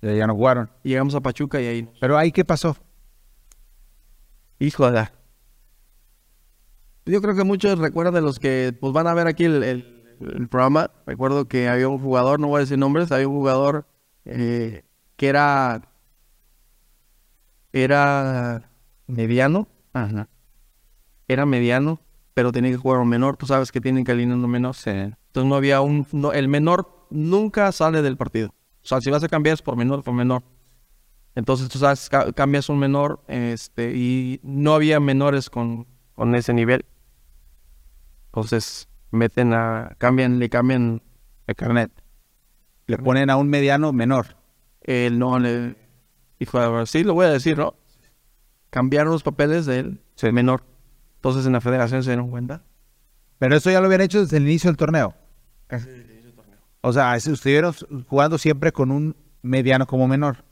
Ya, 0.00 0.12
ya 0.14 0.26
no 0.26 0.34
jugaron. 0.34 0.70
Y 0.82 0.90
llegamos 0.90 1.14
a 1.14 1.20
Pachuca 1.20 1.60
y 1.60 1.66
ahí. 1.66 1.88
Pero 2.00 2.16
ahí, 2.16 2.32
¿qué 2.32 2.44
pasó? 2.44 2.76
Híjole. 4.58 5.08
Yo 7.06 7.22
creo 7.22 7.34
que 7.34 7.44
muchos 7.44 7.78
recuerdan 7.78 8.14
de 8.14 8.20
los 8.20 8.38
que 8.38 8.76
pues 8.78 8.92
van 8.92 9.06
a 9.06 9.14
ver 9.14 9.26
aquí 9.26 9.44
el, 9.44 9.62
el- 9.62 9.94
el 10.20 10.48
programa. 10.48 10.90
Recuerdo 11.06 11.46
que 11.46 11.68
había 11.68 11.88
un 11.88 11.98
jugador, 11.98 12.40
no 12.40 12.48
voy 12.48 12.58
a 12.58 12.60
decir 12.60 12.76
nombres, 12.78 13.12
había 13.12 13.28
un 13.28 13.36
jugador 13.36 13.86
eh, 14.24 14.84
que 15.16 15.28
era 15.28 15.82
era 17.72 18.70
mediano, 19.06 19.68
Ajá. 19.92 20.28
era 21.28 21.46
mediano, 21.46 22.00
pero 22.34 22.52
tenía 22.52 22.70
que 22.72 22.76
jugar 22.76 23.00
un 23.00 23.08
menor. 23.08 23.36
Tú 23.36 23.46
sabes 23.46 23.70
que 23.72 23.80
tienen 23.80 24.04
que 24.04 24.12
alinear 24.12 24.38
un 24.38 24.50
menor. 24.50 24.74
Entonces 24.84 25.14
no 25.48 25.54
había 25.54 25.80
un, 25.80 26.06
no, 26.12 26.32
el 26.32 26.48
menor 26.48 27.06
nunca 27.10 27.70
sale 27.72 28.02
del 28.02 28.16
partido. 28.16 28.48
O 28.82 28.86
sea, 28.88 29.00
si 29.00 29.10
vas 29.10 29.22
a 29.22 29.28
cambiar 29.28 29.54
es 29.54 29.62
por 29.62 29.76
menor, 29.76 30.02
por 30.02 30.14
menor. 30.14 30.42
Entonces 31.38 31.68
tú 31.68 31.78
sabes, 31.78 32.08
ca- 32.08 32.32
cambias 32.32 32.68
un 32.68 32.80
menor, 32.80 33.22
este, 33.28 33.94
y 33.96 34.40
no 34.42 34.74
había 34.74 34.98
menores 34.98 35.50
con, 35.50 35.86
con 36.16 36.34
ese 36.34 36.52
nivel. 36.52 36.84
Entonces 38.26 38.88
meten 39.12 39.54
a, 39.54 39.94
cambian, 39.98 40.40
le 40.40 40.48
cambian 40.50 41.00
El 41.46 41.54
carnet. 41.54 41.92
Le 42.88 42.98
ponen 42.98 43.30
a 43.30 43.36
un 43.36 43.48
mediano 43.48 43.92
menor. 43.92 44.36
el 44.80 45.16
no, 45.20 45.38
le, 45.38 45.76
hijo 46.40 46.58
de 46.58 46.86
sí, 46.86 47.04
lo 47.04 47.14
voy 47.14 47.26
a 47.26 47.30
decir, 47.30 47.56
¿no? 47.56 47.74
Cambiaron 48.70 49.12
los 49.12 49.22
papeles 49.22 49.64
del 49.64 50.00
menor. 50.32 50.64
Entonces 51.18 51.46
en 51.46 51.52
la 51.52 51.60
federación 51.60 52.02
se 52.02 52.10
dieron 52.10 52.30
cuenta. 52.30 52.64
Pero 53.38 53.54
eso 53.56 53.70
ya 53.70 53.78
lo 53.80 53.86
habían 53.86 54.00
hecho 54.00 54.20
desde 54.22 54.38
el 54.38 54.42
inicio 54.42 54.70
del 54.70 54.76
torneo. 54.76 55.14
O 56.80 56.92
sea, 56.92 57.14
es- 57.14 57.28
estuvieron 57.28 57.72
jugando 58.08 58.38
siempre 58.38 58.72
con 58.72 58.90
un 58.90 59.14
mediano 59.42 59.86
como 59.86 60.08
menor. 60.08 60.44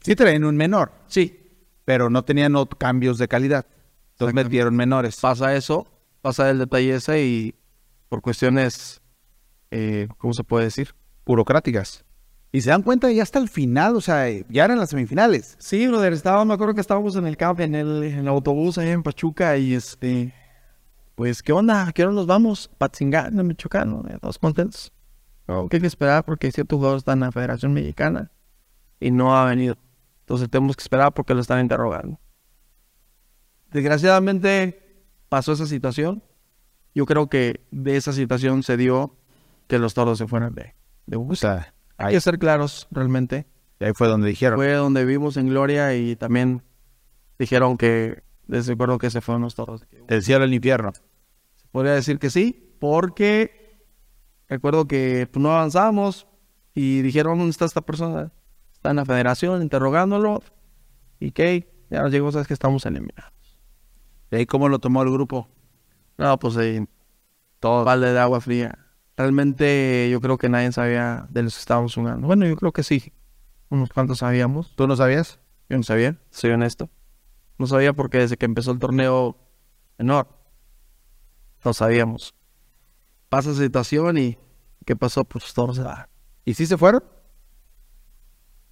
Sí 0.00 0.14
traían 0.14 0.44
un 0.44 0.56
menor, 0.56 0.92
Sí, 1.06 1.34
pero 1.84 2.10
no 2.10 2.24
tenían 2.24 2.54
cambios 2.78 3.18
de 3.18 3.28
calidad. 3.28 3.66
Entonces 4.12 4.34
metieron 4.34 4.74
menores. 4.76 5.18
pasa 5.20 5.54
eso, 5.54 5.86
pasa 6.22 6.50
el 6.50 6.58
detalle 6.58 6.96
ese 6.96 7.24
y 7.24 7.54
por 8.08 8.20
cuestiones, 8.20 9.00
eh, 9.70 10.08
¿cómo 10.18 10.32
se 10.34 10.44
puede 10.44 10.64
decir? 10.64 10.94
burocráticas. 11.28 12.04
Y 12.50 12.62
se 12.62 12.70
dan 12.70 12.82
cuenta 12.82 13.12
ya 13.12 13.22
hasta 13.22 13.38
el 13.38 13.50
final, 13.50 13.94
o 13.94 14.00
sea, 14.00 14.26
ya 14.48 14.64
eran 14.64 14.78
las 14.78 14.90
semifinales. 14.90 15.54
Sí, 15.58 15.86
brother, 15.86 16.14
estaba, 16.14 16.42
me 16.46 16.54
acuerdo 16.54 16.74
que 16.74 16.80
estábamos 16.80 17.14
en 17.16 17.26
el 17.26 17.36
camp, 17.36 17.60
en 17.60 17.74
el, 17.74 18.02
en 18.02 18.20
el 18.20 18.28
autobús 18.28 18.78
ahí 18.78 18.88
en 18.88 19.02
Pachuca 19.02 19.58
y 19.58 19.74
este, 19.74 20.32
pues, 21.14 21.42
¿qué 21.42 21.52
onda? 21.52 21.86
¿A 21.86 21.92
¿Qué 21.92 22.04
hora 22.04 22.14
nos 22.14 22.26
vamos? 22.26 22.70
Patzingán, 22.78 23.38
en 23.38 23.46
Michoacán, 23.46 23.90
¿no? 23.90 24.02
Todos 24.18 24.38
contentos. 24.38 24.90
No, 25.46 25.68
que 25.68 25.76
hay 25.76 25.80
que 25.82 25.86
esperar 25.86 26.24
porque 26.24 26.50
cierto 26.50 26.76
jugador 26.76 26.98
está 26.98 27.12
en 27.12 27.20
la 27.20 27.32
Federación 27.32 27.74
Mexicana 27.74 28.30
y 28.98 29.10
no 29.10 29.36
ha 29.36 29.44
venido. 29.44 29.76
Entonces 30.28 30.50
tenemos 30.50 30.76
que 30.76 30.82
esperar 30.82 31.14
porque 31.14 31.32
lo 31.32 31.40
están 31.40 31.58
interrogando. 31.62 32.20
Desgraciadamente 33.70 35.06
pasó 35.30 35.52
esa 35.52 35.64
situación. 35.64 36.22
Yo 36.94 37.06
creo 37.06 37.30
que 37.30 37.66
de 37.70 37.96
esa 37.96 38.12
situación 38.12 38.62
se 38.62 38.76
dio 38.76 39.16
que 39.68 39.78
los 39.78 39.94
toros 39.94 40.18
se 40.18 40.26
fueran 40.26 40.54
de, 40.54 40.74
de 41.06 41.16
O 41.16 41.34
sea, 41.34 41.72
Hay 41.96 42.08
ahí, 42.08 42.14
que 42.14 42.20
ser 42.20 42.38
claros, 42.38 42.88
realmente 42.90 43.46
ahí 43.80 43.92
fue 43.94 44.06
donde 44.06 44.28
dijeron. 44.28 44.58
fue 44.58 44.74
donde 44.74 45.06
vivimos 45.06 45.38
en 45.38 45.48
Gloria 45.48 45.94
y 45.94 46.14
también 46.14 46.62
dijeron 47.38 47.78
que 47.78 48.22
les 48.48 48.66
recuerdo 48.66 48.98
que 48.98 49.08
se 49.08 49.22
fueron 49.22 49.40
los 49.40 49.54
toros. 49.54 49.86
Del 50.08 50.22
cielo 50.22 50.44
al 50.44 50.52
infierno. 50.52 50.92
Podría 51.72 51.94
decir 51.94 52.18
que 52.18 52.28
sí, 52.28 52.76
porque 52.78 53.80
recuerdo 54.46 54.86
que 54.86 55.26
pues, 55.32 55.42
no 55.42 55.52
avanzamos 55.52 56.26
y 56.74 57.00
dijeron, 57.00 57.38
¿dónde 57.38 57.50
está 57.50 57.64
esta 57.64 57.80
persona? 57.80 58.30
Está 58.88 58.92
en 58.92 58.96
la 58.96 59.04
federación 59.04 59.60
interrogándolo 59.60 60.42
y 61.20 61.32
que 61.32 61.70
ya 61.90 62.00
nos 62.00 62.10
llegó, 62.10 62.32
sabes 62.32 62.48
que 62.48 62.54
estamos 62.54 62.86
eliminados. 62.86 63.34
¿Y 64.30 64.36
ahí 64.36 64.46
cómo 64.46 64.70
lo 64.70 64.78
tomó 64.78 65.02
el 65.02 65.12
grupo? 65.12 65.46
No, 66.16 66.38
pues 66.38 66.56
ahí, 66.56 66.88
todo 67.60 67.84
balde 67.84 68.14
de 68.14 68.18
agua 68.18 68.40
fría. 68.40 68.78
Realmente 69.14 70.08
yo 70.10 70.22
creo 70.22 70.38
que 70.38 70.48
nadie 70.48 70.72
sabía 70.72 71.26
de 71.28 71.42
los 71.42 71.54
que 71.54 71.60
estábamos 71.60 71.94
jugando. 71.94 72.26
Bueno, 72.26 72.46
yo 72.46 72.56
creo 72.56 72.72
que 72.72 72.82
sí. 72.82 73.12
Unos 73.68 73.90
cuantos 73.90 74.20
sabíamos. 74.20 74.74
¿Tú 74.74 74.86
no 74.86 74.96
sabías? 74.96 75.38
Yo 75.68 75.76
no 75.76 75.82
sabía, 75.82 76.18
soy 76.30 76.52
honesto. 76.52 76.88
No 77.58 77.66
sabía 77.66 77.92
porque 77.92 78.16
desde 78.16 78.38
que 78.38 78.46
empezó 78.46 78.70
el 78.70 78.78
torneo 78.78 79.36
menor, 79.98 80.28
no 81.62 81.74
sabíamos. 81.74 82.34
Pasa 83.28 83.50
esa 83.50 83.60
situación 83.64 84.16
y 84.16 84.38
¿qué 84.86 84.96
pasó? 84.96 85.24
Pues 85.24 85.52
todos 85.52 85.76
se 85.76 85.82
va. 85.82 86.08
¿Y 86.46 86.54
sí 86.54 86.64
se 86.64 86.78
fueron? 86.78 87.17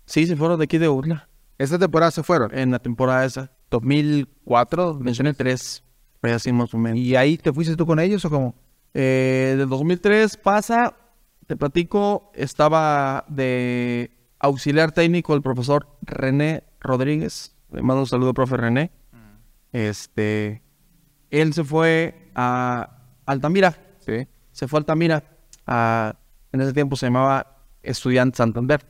Sí, 0.07 0.27
se 0.27 0.37
fueron 0.37 0.59
de 0.59 0.64
aquí 0.64 0.79
de 0.79 0.88
Urla 0.88 1.29
Esta 1.59 1.79
temporada 1.79 2.11
se 2.11 2.23
fueron. 2.23 2.57
en 2.57 2.71
la 2.71 2.79
temporada 2.79 3.25
esa. 3.25 3.51
2004. 3.71 4.95
Mencioné 5.01 5.35
tres, 5.35 5.83
pero 6.21 6.37
así 6.37 6.53
más 6.53 6.73
o 6.73 6.79
menos. 6.79 6.99
¿Y 6.99 7.16
ahí 7.16 7.37
te 7.37 7.53
fuiste 7.53 7.77
tú 7.77 7.85
con 7.87 7.99
ellos 8.01 8.25
o 8.25 8.31
cómo? 8.31 8.55
Eh, 8.95 9.55
del 9.59 9.69
2003 9.69 10.37
pasa, 10.38 10.97
te 11.47 11.57
platico, 11.57 12.31
estaba 12.35 13.25
de 13.29 14.11
auxiliar 14.38 14.92
técnico 14.92 15.35
el 15.35 15.42
profesor 15.42 15.88
René 16.03 16.62
Rodríguez. 16.81 17.55
Le 17.73 17.83
mando 17.83 18.03
un 18.03 18.07
saludo, 18.07 18.33
profe 18.33 18.57
René. 18.57 18.90
Este, 19.73 20.62
él 21.31 21.53
se 21.53 21.64
fue 21.64 22.31
a 22.35 22.99
Altamira. 23.27 23.77
Sí. 24.01 24.27
Se 24.53 24.69
fue 24.69 24.79
a 24.79 24.81
Altamira. 24.81 25.23
a- 25.66 26.14
en 26.53 26.61
ese 26.61 26.73
tiempo 26.73 26.95
se 26.97 27.07
llamaba 27.07 27.64
Estudiante 27.83 28.37
Santander. 28.37 28.87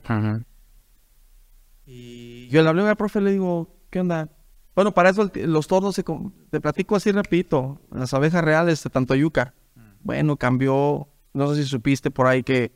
Y 2.47 2.51
yo 2.51 2.63
le 2.63 2.69
hablé 2.69 2.87
al 2.87 2.95
profe 2.95 3.19
y 3.19 3.23
le 3.23 3.31
digo, 3.31 3.75
¿qué 3.89 3.99
onda? 3.99 4.29
Bueno, 4.75 4.93
para 4.93 5.09
eso 5.09 5.29
el- 5.33 5.51
los 5.51 5.67
tornos, 5.67 5.95
se, 5.95 6.03
te 6.49 6.61
platico 6.61 6.95
así 6.95 7.11
rapidito, 7.11 7.81
las 7.91 8.13
abejas 8.13 8.43
reales 8.43 8.83
de 8.83 8.89
Tantoyuca. 8.89 9.53
Bueno, 10.01 10.37
cambió, 10.37 11.07
no 11.33 11.53
sé 11.53 11.63
si 11.63 11.69
supiste 11.69 12.11
por 12.11 12.27
ahí 12.27 12.43
que 12.43 12.71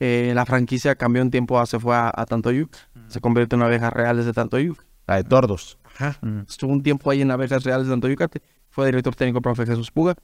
eh, 0.00 0.32
la 0.34 0.44
franquicia 0.46 0.94
cambió 0.96 1.22
un 1.22 1.30
tiempo, 1.30 1.64
se 1.66 1.78
fue 1.78 1.94
a, 1.96 2.12
a 2.14 2.26
Tantoyuca. 2.26 2.78
Se 3.08 3.20
convirtió 3.20 3.56
en 3.56 3.62
abejas 3.62 3.92
reales 3.92 4.24
de 4.26 4.32
Tantoyuca. 4.32 4.84
La 5.06 5.16
de 5.16 5.24
tordos. 5.24 5.78
Ajá. 5.84 6.18
Estuvo 6.48 6.72
un 6.72 6.82
tiempo 6.82 7.10
ahí 7.10 7.20
en 7.20 7.30
Abejas 7.30 7.62
Reales 7.64 7.86
de 7.86 7.92
Tantoyuca. 7.92 8.26
te- 8.28 8.40
Fue 8.70 8.86
director 8.86 9.14
técnico 9.14 9.40
profe 9.42 9.66
Jesús 9.66 9.90
Puga. 9.90 10.14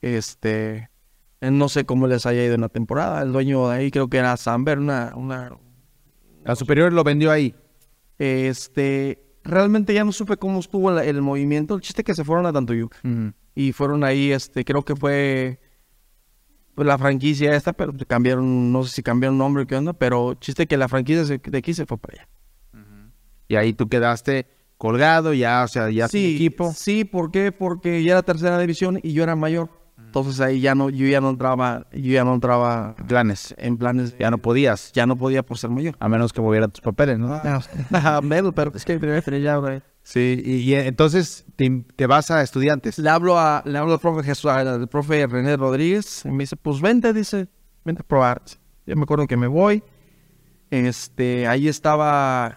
Este, 0.00 0.90
eh, 1.40 1.50
no 1.50 1.68
sé 1.68 1.84
cómo 1.84 2.06
les 2.06 2.24
haya 2.26 2.44
ido 2.44 2.54
en 2.54 2.60
la 2.60 2.68
temporada. 2.68 3.22
El 3.22 3.32
dueño 3.32 3.68
de 3.68 3.76
ahí 3.76 3.90
creo 3.90 4.08
que 4.08 4.18
era 4.18 4.36
Samber, 4.36 4.78
una, 4.78 5.12
una, 5.16 5.50
La 6.44 6.54
superior 6.56 6.92
lo 6.92 7.02
vendió 7.04 7.30
ahí. 7.32 7.54
Este, 8.18 9.22
realmente 9.44 9.94
ya 9.94 10.04
no 10.04 10.12
supe 10.12 10.36
cómo 10.36 10.60
estuvo 10.60 10.90
la- 10.90 11.04
el, 11.04 11.22
movimiento. 11.22 11.74
El 11.74 11.80
chiste 11.80 12.04
que 12.04 12.14
se 12.14 12.24
fueron 12.24 12.46
a 12.46 12.52
Tantoyuca. 12.52 12.98
Y 13.54 13.72
fueron 13.72 14.04
ahí, 14.04 14.32
este, 14.32 14.64
creo 14.64 14.84
que 14.84 14.94
fue 14.96 15.60
pues, 16.74 16.86
la 16.86 16.98
franquicia 16.98 17.54
esta, 17.56 17.72
pero 17.72 17.92
cambiaron, 18.06 18.70
no 18.70 18.84
sé 18.84 18.96
si 18.96 19.02
cambiaron 19.02 19.38
nombre 19.38 19.62
o 19.62 19.66
qué 19.66 19.76
onda, 19.76 19.94
pero 19.94 20.34
chiste 20.34 20.66
que 20.66 20.76
la 20.76 20.88
franquicia 20.88 21.24
de 21.24 21.58
aquí 21.58 21.72
se 21.72 21.86
fue 21.86 21.96
para 21.96 22.14
allá. 22.22 22.28
Y 23.48 23.54
ahí 23.56 23.72
tú 23.72 23.88
quedaste 23.88 24.46
colgado, 24.76 25.32
ya, 25.32 25.62
o 25.64 25.68
sea, 25.68 25.88
ya 25.90 26.08
sin 26.08 26.20
sí, 26.20 26.34
equipo. 26.34 26.72
Sí, 26.74 27.04
¿por 27.04 27.30
qué? 27.30 27.52
Porque 27.52 28.02
ya 28.02 28.12
era 28.12 28.22
tercera 28.22 28.58
división 28.58 29.00
y 29.02 29.12
yo 29.12 29.22
era 29.22 29.36
mayor. 29.36 29.70
Entonces 30.16 30.40
ahí 30.40 30.60
ya 30.60 30.74
no, 30.74 30.88
yo 30.88 31.06
ya 31.06 31.20
no 31.20 31.28
entraba, 31.28 31.86
yo 31.92 32.12
ya 32.12 32.24
no 32.24 32.32
entraba 32.32 32.94
Planes. 33.06 33.54
en 33.58 33.76
planes, 33.76 34.16
Ya 34.18 34.30
no 34.30 34.38
podías. 34.38 34.90
ya 34.92 35.04
no 35.04 35.16
podía 35.16 35.42
por 35.44 35.58
ser 35.58 35.68
mayor. 35.68 35.94
A 36.00 36.08
menos 36.08 36.32
que 36.32 36.40
movieran 36.40 36.70
tus 36.70 36.80
papeles, 36.80 37.18
¿no? 37.18 37.34
Ah, 37.34 38.20
menos, 38.22 38.54
pero 38.54 38.72
es 38.74 38.84
que 38.86 38.98
ya, 39.42 39.56
güey. 39.56 39.82
Sí, 40.02 40.40
y, 40.42 40.52
y 40.58 40.74
entonces 40.74 41.44
te, 41.56 41.84
te 41.96 42.06
vas 42.06 42.30
a 42.30 42.40
estudiantes. 42.42 42.98
Le 42.98 43.10
hablo 43.10 43.38
a, 43.38 43.62
le 43.66 43.76
hablo 43.76 43.92
al 43.92 43.98
profe 44.00 44.22
Jesús, 44.22 44.50
al 44.50 44.88
profe 44.88 45.26
René 45.26 45.56
Rodríguez, 45.58 46.24
y 46.24 46.30
me 46.30 46.44
dice, 46.44 46.56
pues 46.56 46.80
vente, 46.80 47.12
dice, 47.12 47.48
vente 47.84 48.00
a 48.00 48.04
probar. 48.06 48.40
Yo 48.86 48.96
me 48.96 49.02
acuerdo 49.02 49.26
que 49.26 49.36
me 49.36 49.48
voy. 49.48 49.82
Este, 50.70 51.46
ahí 51.46 51.68
estaba, 51.68 52.56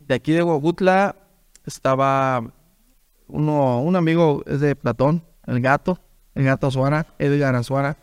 de 0.00 0.14
aquí 0.14 0.32
de 0.32 0.42
Huagutla, 0.42 1.14
estaba 1.66 2.42
uno, 3.28 3.80
un 3.80 3.94
amigo 3.94 4.42
es 4.46 4.58
de 4.60 4.74
Platón, 4.74 5.22
el 5.46 5.60
gato, 5.60 6.00
el 6.34 6.44
gato 6.44 6.66
Azuara, 6.66 7.06
Edgar 7.18 7.54
Azuara. 7.54 7.96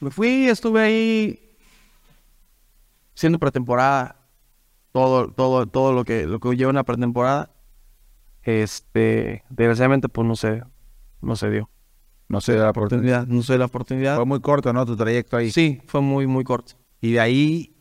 Me 0.00 0.10
fui, 0.10 0.48
estuve 0.48 0.80
ahí 0.80 1.56
siendo 3.14 3.38
pretemporada, 3.38 4.16
todo, 4.92 5.30
todo, 5.30 5.66
todo 5.66 5.92
lo 5.92 6.04
que, 6.04 6.26
lo 6.26 6.38
que 6.40 6.56
lleva 6.56 6.70
una 6.70 6.84
pretemporada. 6.84 7.50
Este, 8.42 9.42
desgraciadamente, 9.48 10.08
pues 10.08 10.26
no 10.26 10.36
sé, 10.36 10.62
no 11.20 11.34
se 11.36 11.50
dio. 11.50 11.68
No 12.28 12.40
sé, 12.40 12.56
la 12.56 12.70
oportunidad. 12.70 13.26
No 13.26 13.42
sé 13.42 13.56
la 13.56 13.66
oportunidad. 13.66 14.16
Fue 14.16 14.24
muy 14.24 14.40
corto, 14.40 14.72
¿no? 14.72 14.84
Tu 14.84 14.96
trayecto 14.96 15.36
ahí. 15.36 15.50
Sí, 15.50 15.80
fue 15.86 16.00
muy, 16.00 16.26
muy 16.26 16.44
corto. 16.44 16.74
Y 17.00 17.12
de 17.12 17.20
ahí 17.20 17.76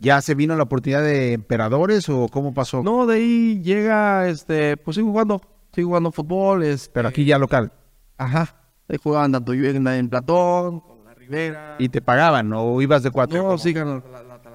ya 0.00 0.20
se 0.22 0.34
vino 0.34 0.56
la 0.56 0.62
oportunidad 0.62 1.02
de 1.02 1.34
emperadores 1.34 2.08
o 2.08 2.28
cómo 2.28 2.54
pasó. 2.54 2.82
No, 2.82 3.06
de 3.06 3.16
ahí 3.16 3.62
llega, 3.62 4.28
este, 4.28 4.76
pues 4.76 4.94
sigo 4.94 5.10
jugando, 5.10 5.40
sigo 5.74 5.88
jugando 5.88 6.12
fútbol, 6.12 6.62
este, 6.62 6.90
Pero 6.92 7.08
aquí 7.08 7.24
ya 7.24 7.38
local. 7.38 7.72
Ajá, 8.18 8.54
ahí 8.88 8.98
jugaban 9.02 9.32
tanto 9.32 9.54
yo 9.54 9.68
en, 9.68 9.86
en 9.86 10.08
Platón, 10.10 10.80
con 10.80 11.04
la 11.04 11.14
Rivera. 11.14 11.76
Y 11.78 11.88
te 11.88 12.02
pagaban, 12.02 12.48
¿no? 12.48 12.62
¿O 12.64 12.82
ibas 12.82 13.02
de 13.02 13.10
cuatro? 13.10 13.38
no, 13.38 13.44
¿Cómo? 13.44 13.58
sí, 13.58 13.72
ganó 13.72 14.02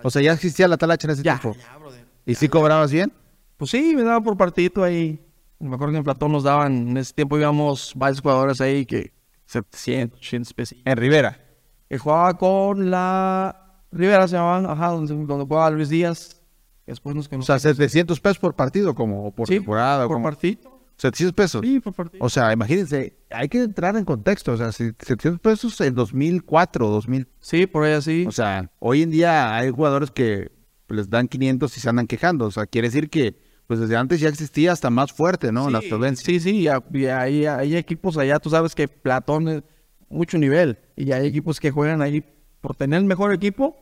O 0.04 0.10
sea, 0.12 0.22
ya 0.22 0.34
existía 0.34 0.68
la 0.68 0.78
talacha 0.78 1.08
en 1.08 1.12
ese 1.12 1.24
ya, 1.24 1.40
tiempo. 1.40 1.58
ya, 1.60 1.78
brother. 1.78 2.06
¿Y 2.26 2.36
sí 2.36 2.48
cobrabas 2.50 2.92
bien? 2.92 3.12
Pues 3.58 3.72
sí, 3.72 3.94
me 3.96 4.04
daban 4.04 4.24
por 4.24 4.38
partidito 4.38 4.84
ahí. 4.84 5.20
Me 5.60 5.76
acuerdo 5.76 5.94
que 5.94 5.98
en 6.00 6.04
Platón 6.04 6.32
nos 6.34 6.44
daban, 6.44 6.90
en 6.90 6.98
ese 6.98 7.14
tiempo 7.14 7.38
íbamos 7.38 7.94
varios 7.96 8.20
jugadores 8.22 8.60
ahí 8.60 8.86
que 8.86 9.14
700, 9.46 10.18
800 10.20 10.54
pesos. 10.54 10.78
En 10.84 10.98
Rivera. 10.98 11.40
Que 11.88 11.98
jugaba 11.98 12.34
con 12.38 12.90
la 12.92 13.82
Rivera, 13.92 14.28
se 14.28 14.36
llamaban, 14.36 14.66
ajá, 14.66 14.88
donde, 14.90 15.14
donde 15.14 15.46
jugaba 15.46 15.70
Luis 15.70 15.90
Díaz. 15.90 16.42
Después 16.86 17.16
nos 17.16 17.30
O 17.32 17.42
sea, 17.44 17.60
700 17.60 18.20
pesos 18.20 18.40
por 18.40 18.56
partido, 18.56 18.94
como 18.94 19.28
o 19.28 19.32
por 19.32 19.48
Sí, 19.48 19.56
temporada. 19.56 20.04
o 20.06 20.08
por 20.10 20.16
como- 20.18 20.26
partido. 20.26 20.73
700 20.98 21.34
pesos. 21.34 21.62
Sí, 21.66 21.80
por 21.80 21.94
partido. 21.94 22.24
O 22.24 22.30
sea, 22.30 22.54
imagínense, 22.54 23.18
hay 23.30 23.50
que 23.50 23.62
entrar 23.64 23.96
en 23.98 24.06
contexto. 24.06 24.54
O 24.54 24.58
sea, 24.58 24.72
si 24.72 24.86
700 25.00 25.40
pesos 25.40 25.80
en 25.82 25.96
2004, 25.96 26.88
2000. 26.88 27.28
Sí, 27.40 27.68
por 27.68 27.84
ahí 27.84 27.94
así. 27.94 28.26
O 28.28 28.32
sea, 28.32 28.72
hoy 28.80 29.02
en 29.02 29.12
día 29.12 29.56
hay 29.56 29.70
jugadores 29.72 30.12
que 30.12 30.52
les 30.90 31.10
dan 31.10 31.28
500 31.28 31.76
y 31.76 31.80
se 31.80 31.90
andan 31.90 32.08
quejando. 32.08 32.46
O 32.46 32.52
sea, 32.52 32.66
quiere 32.66 32.88
decir 32.90 33.10
que 33.10 33.38
pues 33.66 33.80
desde 33.80 33.96
antes 33.96 34.20
ya 34.20 34.28
existía 34.30 34.72
hasta 34.74 34.90
más 34.90 35.12
fuerte, 35.14 35.52
¿no? 35.52 35.70
La 35.70 35.80
Sí, 35.80 35.88
violencia. 35.88 36.26
Sí, 36.26 36.40
sí, 36.40 36.58
y 36.60 36.68
a- 36.68 36.84
y 36.94 37.06
hay, 37.06 37.46
hay 37.46 37.78
equipos 37.78 38.18
allá, 38.18 38.38
tú 38.40 38.50
sabes 38.50 38.76
que 38.76 38.88
Platón 38.90 39.48
es 39.48 39.64
mucho 40.10 40.38
nivel. 40.38 40.78
Y 40.98 41.12
hay 41.14 41.26
equipos 41.28 41.60
que 41.62 41.72
juegan 41.72 42.02
ahí 42.02 42.24
por 42.62 42.76
tener 42.76 43.00
el 43.00 43.06
mejor 43.06 43.34
equipo. 43.34 43.76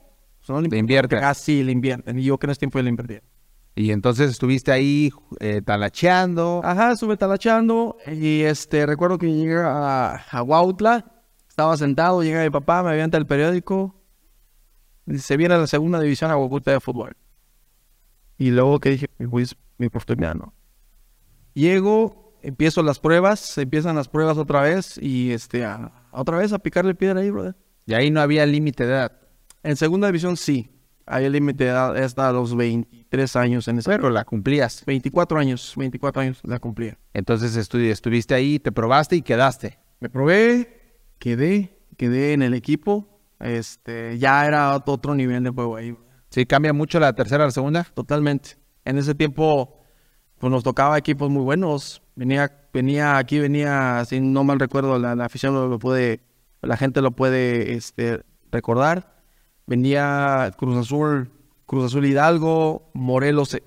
no 0.48 0.62
le 0.62 0.78
invierten. 0.78 1.24
Ah, 1.24 1.34
sí, 1.34 1.64
le 1.64 1.72
invierten. 1.72 2.18
Y 2.20 2.24
yo 2.24 2.38
que 2.38 2.46
en 2.48 2.52
ese 2.52 2.60
tiempo 2.60 2.80
le 2.82 2.90
invertí. 2.90 3.16
Y 3.76 3.92
entonces 3.92 4.30
estuviste 4.32 4.72
ahí 4.72 5.12
eh, 5.40 5.62
talacheando. 5.62 6.62
Ajá, 6.64 6.92
estuve 6.92 7.16
talachando 7.18 7.98
y 8.06 8.42
este, 8.42 8.86
recuerdo 8.86 9.18
que 9.18 9.32
llegué 9.32 9.58
a, 9.58 10.16
a 10.30 10.44
Huautla, 10.44 11.24
estaba 11.48 11.78
sentado, 11.78 12.22
llega 12.22 12.44
mi 12.44 12.50
papá, 12.50 12.84
me 12.84 12.90
avienta 12.92 13.18
el 13.18 13.26
periódico, 13.26 13.96
se 15.18 15.38
viene 15.38 15.56
a 15.56 15.58
la 15.58 15.68
segunda 15.68 16.00
división 16.00 16.32
a 16.32 16.38
Huautla 16.38 16.74
de 16.74 16.80
fútbol. 16.80 17.16
Y 18.38 18.52
luego 18.52 18.80
que 18.80 18.90
dije, 18.92 19.10
mi 19.20 19.26
juiz, 19.28 19.56
mi 19.78 19.88
oportunidad, 19.88 20.36
¿no? 20.36 20.54
Llego, 21.54 22.34
empiezo 22.42 22.82
las 22.84 23.00
pruebas, 23.00 23.58
empiezan 23.58 23.96
las 23.96 24.08
pruebas 24.08 24.38
otra 24.38 24.62
vez 24.62 24.98
y 24.98 25.32
este, 25.32 25.66
a- 25.66 25.92
otra 26.12 26.38
vez 26.38 26.52
a 26.54 26.60
picarle 26.60 26.96
piedra 26.96 27.20
ahí, 27.22 27.30
brother. 27.30 27.56
Y 27.86 27.94
ahí 27.94 28.10
no 28.12 28.22
había 28.22 28.46
límite 28.46 28.86
de 28.86 28.94
edad. 28.94 29.12
En 29.64 29.76
segunda 29.76 30.08
división 30.08 30.38
sí, 30.38 30.72
hay 31.06 31.26
el 31.26 31.32
límite 31.34 31.66
de 31.66 31.72
hasta 31.72 32.32
los 32.32 32.56
23 32.56 33.36
años 33.36 33.68
en 33.68 33.80
ese. 33.80 33.90
Pero 33.90 34.10
la 34.10 34.24
cumplías. 34.26 34.84
24 34.86 35.40
años, 35.40 35.74
24 35.76 36.22
años 36.22 36.40
la 36.44 36.60
cumplía. 36.60 36.98
Entonces 37.14 37.58
estu- 37.58 37.80
estuviste 37.90 38.34
ahí, 38.34 38.60
te 38.60 38.72
probaste 38.72 39.16
y 39.16 39.22
quedaste. 39.22 39.78
Me 40.00 40.10
probé, 40.10 41.00
quedé, 41.20 41.78
quedé 41.98 42.34
en 42.34 42.42
el 42.42 42.54
equipo. 42.54 43.20
Este, 43.40 44.18
ya 44.20 44.46
era 44.46 44.76
ot- 44.76 44.84
otro 44.88 45.16
nivel 45.16 45.44
de 45.44 45.50
juego 45.50 45.76
ahí, 45.76 45.96
¿Sí 46.30 46.46
cambia 46.46 46.72
mucho 46.74 47.00
la 47.00 47.14
tercera 47.14 47.44
a 47.44 47.48
la 47.48 47.52
segunda? 47.52 47.84
totalmente. 47.94 48.52
En 48.86 48.98
ese 48.98 49.14
tiempo, 49.16 49.82
pues 50.38 50.50
nos 50.50 50.64
tocaba 50.64 50.98
equipos 50.98 51.30
muy 51.30 51.44
buenos. 51.44 52.02
Venía, 52.16 52.52
venía, 52.74 53.18
aquí 53.18 53.40
venía, 53.40 54.04
si 54.06 54.22
no 54.22 54.44
mal 54.44 54.60
recuerdo, 54.60 54.98
la, 54.98 55.14
la 55.16 55.26
afición 55.26 55.54
lo, 55.54 55.68
lo 55.68 55.78
puede, 55.80 56.22
la 56.62 56.78
gente 56.78 57.02
lo 57.02 57.12
puede, 57.12 57.74
este, 57.74 58.22
recordar. 58.52 59.21
Venía 59.68 60.52
Cruz 60.58 60.78
Azul, 60.78 61.32
Cruz 61.66 61.86
Azul 61.86 62.06
Hidalgo, 62.06 62.90
Morelos, 62.94 63.54
eh, 63.54 63.62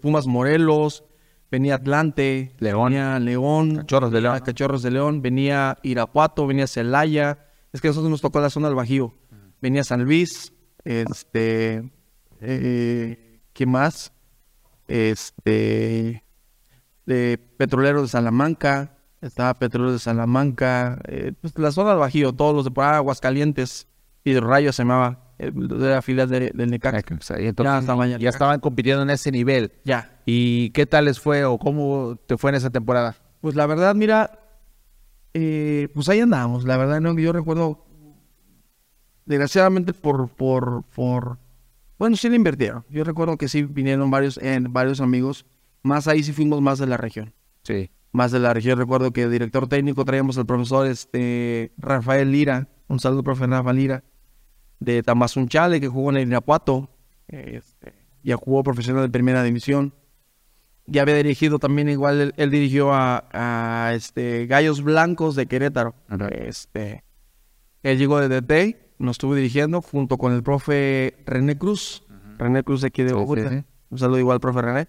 Pumas 0.00 0.26
Morelos, 0.26 1.04
venía 1.50 1.74
Atlante, 1.76 2.54
León. 2.58 2.90
venía 2.90 3.18
León, 3.18 3.76
Cachorros 3.76 4.12
de 4.12 4.20
León. 4.20 4.40
Cachorros 4.40 4.82
de 4.82 4.90
León, 4.90 5.22
venía 5.22 5.76
Irapuato, 5.82 6.46
venía 6.46 6.66
Celaya. 6.66 7.38
Es 7.72 7.80
que 7.80 7.88
a 7.88 7.90
nosotros 7.90 8.10
nos 8.10 8.20
tocó 8.20 8.40
la 8.40 8.50
zona 8.50 8.68
del 8.68 8.76
Bajío. 8.76 9.14
Venía 9.60 9.84
San 9.84 10.04
Luis, 10.04 10.54
este, 10.84 11.90
eh, 12.40 13.40
¿qué 13.52 13.66
más? 13.66 14.12
Este, 14.88 16.24
de 17.06 17.38
Petrolero 17.56 18.02
de 18.02 18.08
Salamanca, 18.08 18.96
estaba 19.20 19.54
Petrolero 19.54 19.92
de 19.92 19.98
Salamanca, 19.98 21.00
eh, 21.06 21.32
pues 21.40 21.56
la 21.58 21.72
zona 21.72 21.90
del 21.90 21.98
Bajío, 21.98 22.32
todos 22.32 22.54
los 22.54 22.64
de 22.64 22.70
por 22.70 22.84
Aguascalientes 22.84 23.86
y 24.24 24.32
de 24.32 24.40
Rayo 24.40 24.72
se 24.72 24.82
llamaba, 24.82 25.29
de 25.40 25.88
la 25.88 26.02
filial 26.02 26.28
de- 26.28 26.50
del 26.54 26.70
Necaxa. 26.70 27.14
O 27.18 27.22
sea, 27.22 27.40
y 27.40 27.46
entonces 27.46 27.72
Ya 27.72 27.78
estaban 27.78 28.10
ya- 28.10 28.18
ya 28.18 28.28
estaban 28.28 28.60
compitiendo 28.60 29.02
en 29.02 29.10
ese 29.10 29.30
nivel. 29.32 29.72
Ya, 29.84 30.20
¿Y 30.26 30.70
qué 30.70 30.86
tal 30.86 31.06
les 31.06 31.18
fue 31.18 31.44
o 31.44 31.58
cómo 31.58 32.16
te 32.26 32.36
fue 32.36 32.50
en 32.50 32.56
esa 32.56 32.70
temporada? 32.70 33.16
Pues 33.40 33.54
la 33.56 33.66
verdad, 33.66 33.94
mira, 33.94 34.38
eh, 35.34 35.88
pues 35.94 36.08
ahí 36.08 36.20
andamos. 36.20 36.64
La 36.64 36.76
verdad, 36.76 37.00
no, 37.00 37.18
yo 37.18 37.32
recuerdo, 37.32 37.86
desgraciadamente 39.26 39.92
por, 39.92 40.28
por, 40.28 40.84
por, 40.94 41.38
bueno, 41.98 42.16
sí 42.16 42.28
le 42.28 42.36
invirtieron. 42.36 42.84
Yo 42.90 43.04
recuerdo 43.04 43.36
que 43.36 43.48
sí 43.48 43.62
vinieron 43.62 44.10
varios, 44.10 44.38
en 44.38 44.72
varios 44.72 45.00
amigos. 45.00 45.46
Más 45.82 46.08
ahí 46.08 46.22
sí 46.22 46.32
fuimos 46.32 46.60
más 46.60 46.78
de 46.78 46.86
la 46.86 46.96
región. 46.96 47.32
Sí. 47.62 47.90
Más 48.12 48.32
de 48.32 48.38
la 48.40 48.52
región. 48.52 48.78
Recuerdo 48.78 49.12
que 49.12 49.28
director 49.28 49.68
técnico 49.68 50.04
traíamos 50.04 50.36
al 50.38 50.46
profesor 50.46 50.86
este, 50.86 51.72
Rafael 51.78 52.30
Lira. 52.32 52.68
Un 52.88 52.98
saludo, 53.00 53.22
profe 53.22 53.46
Rafael 53.46 53.76
Lira. 53.76 54.04
De 54.80 55.02
Tamazunchale, 55.02 55.80
que 55.80 55.88
jugó 55.88 56.10
en 56.10 56.16
el 56.16 56.28
Irapuato. 56.28 56.90
Este, 57.28 57.92
ya 58.22 58.36
jugó 58.36 58.62
profesional 58.62 59.02
de 59.02 59.10
primera 59.10 59.42
división. 59.42 59.94
Ya 60.86 61.02
había 61.02 61.14
dirigido 61.14 61.58
también, 61.58 61.88
igual 61.88 62.20
él, 62.20 62.34
él 62.36 62.50
dirigió 62.50 62.92
a, 62.92 63.28
a, 63.32 63.94
este, 63.94 64.46
Gallos 64.46 64.82
Blancos 64.82 65.36
de 65.36 65.46
Querétaro. 65.46 65.94
Este, 66.30 67.04
él 67.82 67.98
llegó 67.98 68.18
de 68.20 68.40
DT, 68.40 68.76
nos 68.98 69.14
estuvo 69.14 69.34
dirigiendo 69.34 69.82
junto 69.82 70.18
con 70.18 70.32
el 70.32 70.42
profe 70.42 71.22
René 71.26 71.56
Cruz. 71.56 72.02
René 72.38 72.64
Cruz 72.64 72.80
de 72.80 72.88
aquí 72.88 73.02
de 73.02 73.12
Bogotá. 73.12 73.48
sí, 73.48 73.58
sí. 73.58 73.64
Un 73.90 73.98
saludo 73.98 74.18
igual 74.18 74.36
al 74.36 74.40
profe 74.40 74.62
René. 74.62 74.88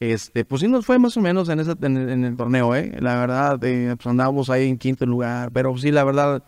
Este, 0.00 0.46
pues 0.46 0.62
sí 0.62 0.68
nos 0.68 0.86
fue 0.86 0.98
más 0.98 1.16
o 1.18 1.20
menos 1.20 1.48
en, 1.50 1.60
ese, 1.60 1.74
en 1.82 2.24
el 2.24 2.36
torneo, 2.36 2.74
¿eh? 2.74 2.96
La 3.00 3.20
verdad, 3.20 3.62
eh, 3.64 3.94
pues 3.96 4.06
andábamos 4.06 4.48
ahí 4.48 4.66
en 4.66 4.78
quinto 4.78 5.04
lugar. 5.04 5.52
Pero 5.52 5.76
sí, 5.76 5.90
la 5.90 6.04
verdad, 6.04 6.42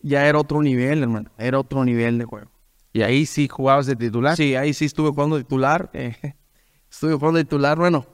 ya 0.00 0.26
era 0.26 0.38
otro 0.38 0.62
nivel, 0.62 1.02
hermano. 1.02 1.30
Era 1.38 1.58
otro 1.60 1.84
nivel 1.84 2.18
de 2.18 2.24
juego. 2.24 2.50
¿Y 2.92 3.02
ahí 3.02 3.26
sí 3.26 3.48
jugabas 3.48 3.86
de 3.86 3.96
titular? 3.96 4.36
Sí, 4.36 4.54
ahí 4.56 4.72
sí 4.72 4.84
estuve 4.86 5.10
jugando 5.10 5.38
titular. 5.38 5.90
eh, 5.92 6.16
estuve 6.90 7.14
jugando 7.14 7.38
titular, 7.40 7.76
bueno, 7.78 8.06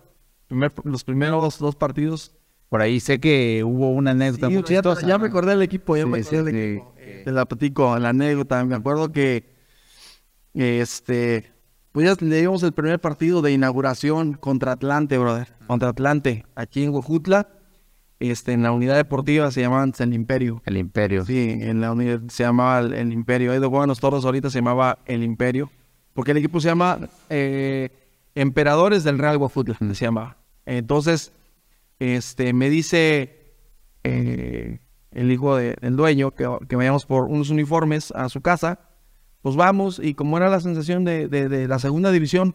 primer- 0.48 0.72
los 0.84 1.04
primeros 1.04 1.58
dos 1.58 1.76
partidos. 1.76 2.34
Por 2.68 2.80
ahí 2.82 2.98
sé 2.98 3.20
que 3.20 3.62
hubo 3.64 3.90
una 3.92 4.10
anécdota 4.10 4.48
Sí, 4.48 4.52
muy 4.54 4.62
ya, 4.62 4.68
chistosa, 4.68 5.06
ya 5.06 5.16
me 5.18 5.28
acordé 5.28 5.52
del 5.52 5.62
equipo, 5.62 5.96
ya 5.96 6.06
me 6.06 6.18
acordé 6.18 6.42
del 6.42 6.54
sí. 6.54 6.60
equipo. 6.60 6.94
Eh, 6.98 7.22
Te 7.24 7.30
la 7.32 7.44
platico, 7.46 7.98
la 7.98 8.08
anécdota. 8.08 8.64
Me 8.64 8.74
acuerdo 8.74 9.12
que, 9.12 9.54
este, 10.54 11.52
pues 11.92 12.06
ya 12.06 12.24
le 12.26 12.40
dimos 12.40 12.62
el 12.62 12.72
primer 12.72 13.00
partido 13.00 13.42
de 13.42 13.52
inauguración 13.52 14.34
contra 14.34 14.72
Atlante, 14.72 15.18
brother. 15.18 15.54
Contra 15.66 15.90
Atlante, 15.90 16.44
aquí 16.54 16.82
en 16.84 16.90
Huejutla. 16.90 17.48
Este, 18.20 18.52
en 18.52 18.62
la 18.62 18.72
unidad 18.72 18.96
deportiva 18.96 19.50
se 19.50 19.60
llamaban 19.60 19.92
el 19.98 20.14
Imperio. 20.14 20.62
El 20.64 20.76
Imperio. 20.76 21.24
Sí, 21.24 21.50
en 21.60 21.80
la 21.80 21.92
unidad 21.92 22.20
se 22.28 22.44
llamaba 22.44 22.78
el, 22.80 22.94
el 22.94 23.12
Imperio. 23.12 23.52
Ahí 23.52 23.58
juegan 23.58 23.88
los 23.88 24.00
toros 24.00 24.24
ahorita 24.24 24.50
se 24.50 24.58
llamaba 24.58 24.98
el 25.06 25.22
Imperio. 25.22 25.70
Porque 26.14 26.30
el 26.30 26.36
equipo 26.38 26.60
se 26.60 26.68
llama 26.68 27.00
eh, 27.28 27.90
Emperadores 28.34 29.02
del 29.04 29.18
Real 29.18 29.36
Guafutla, 29.38 29.76
se 29.80 30.04
llamaba. 30.04 30.36
Entonces, 30.64 31.32
este, 31.98 32.52
me 32.52 32.70
dice 32.70 33.52
eh, 34.04 34.78
el 35.10 35.30
hijo 35.32 35.56
de- 35.56 35.76
del 35.80 35.96
dueño 35.96 36.30
que, 36.30 36.48
que 36.68 36.76
vayamos 36.76 37.06
por 37.06 37.24
unos 37.24 37.50
uniformes 37.50 38.12
a 38.12 38.28
su 38.28 38.40
casa. 38.40 38.78
Pues 39.42 39.56
vamos, 39.56 40.00
y 40.02 40.14
como 40.14 40.36
era 40.38 40.48
la 40.48 40.60
sensación 40.60 41.04
de, 41.04 41.28
de- 41.28 41.48
de 41.48 41.68
la 41.68 41.78
segunda 41.78 42.10
división, 42.12 42.54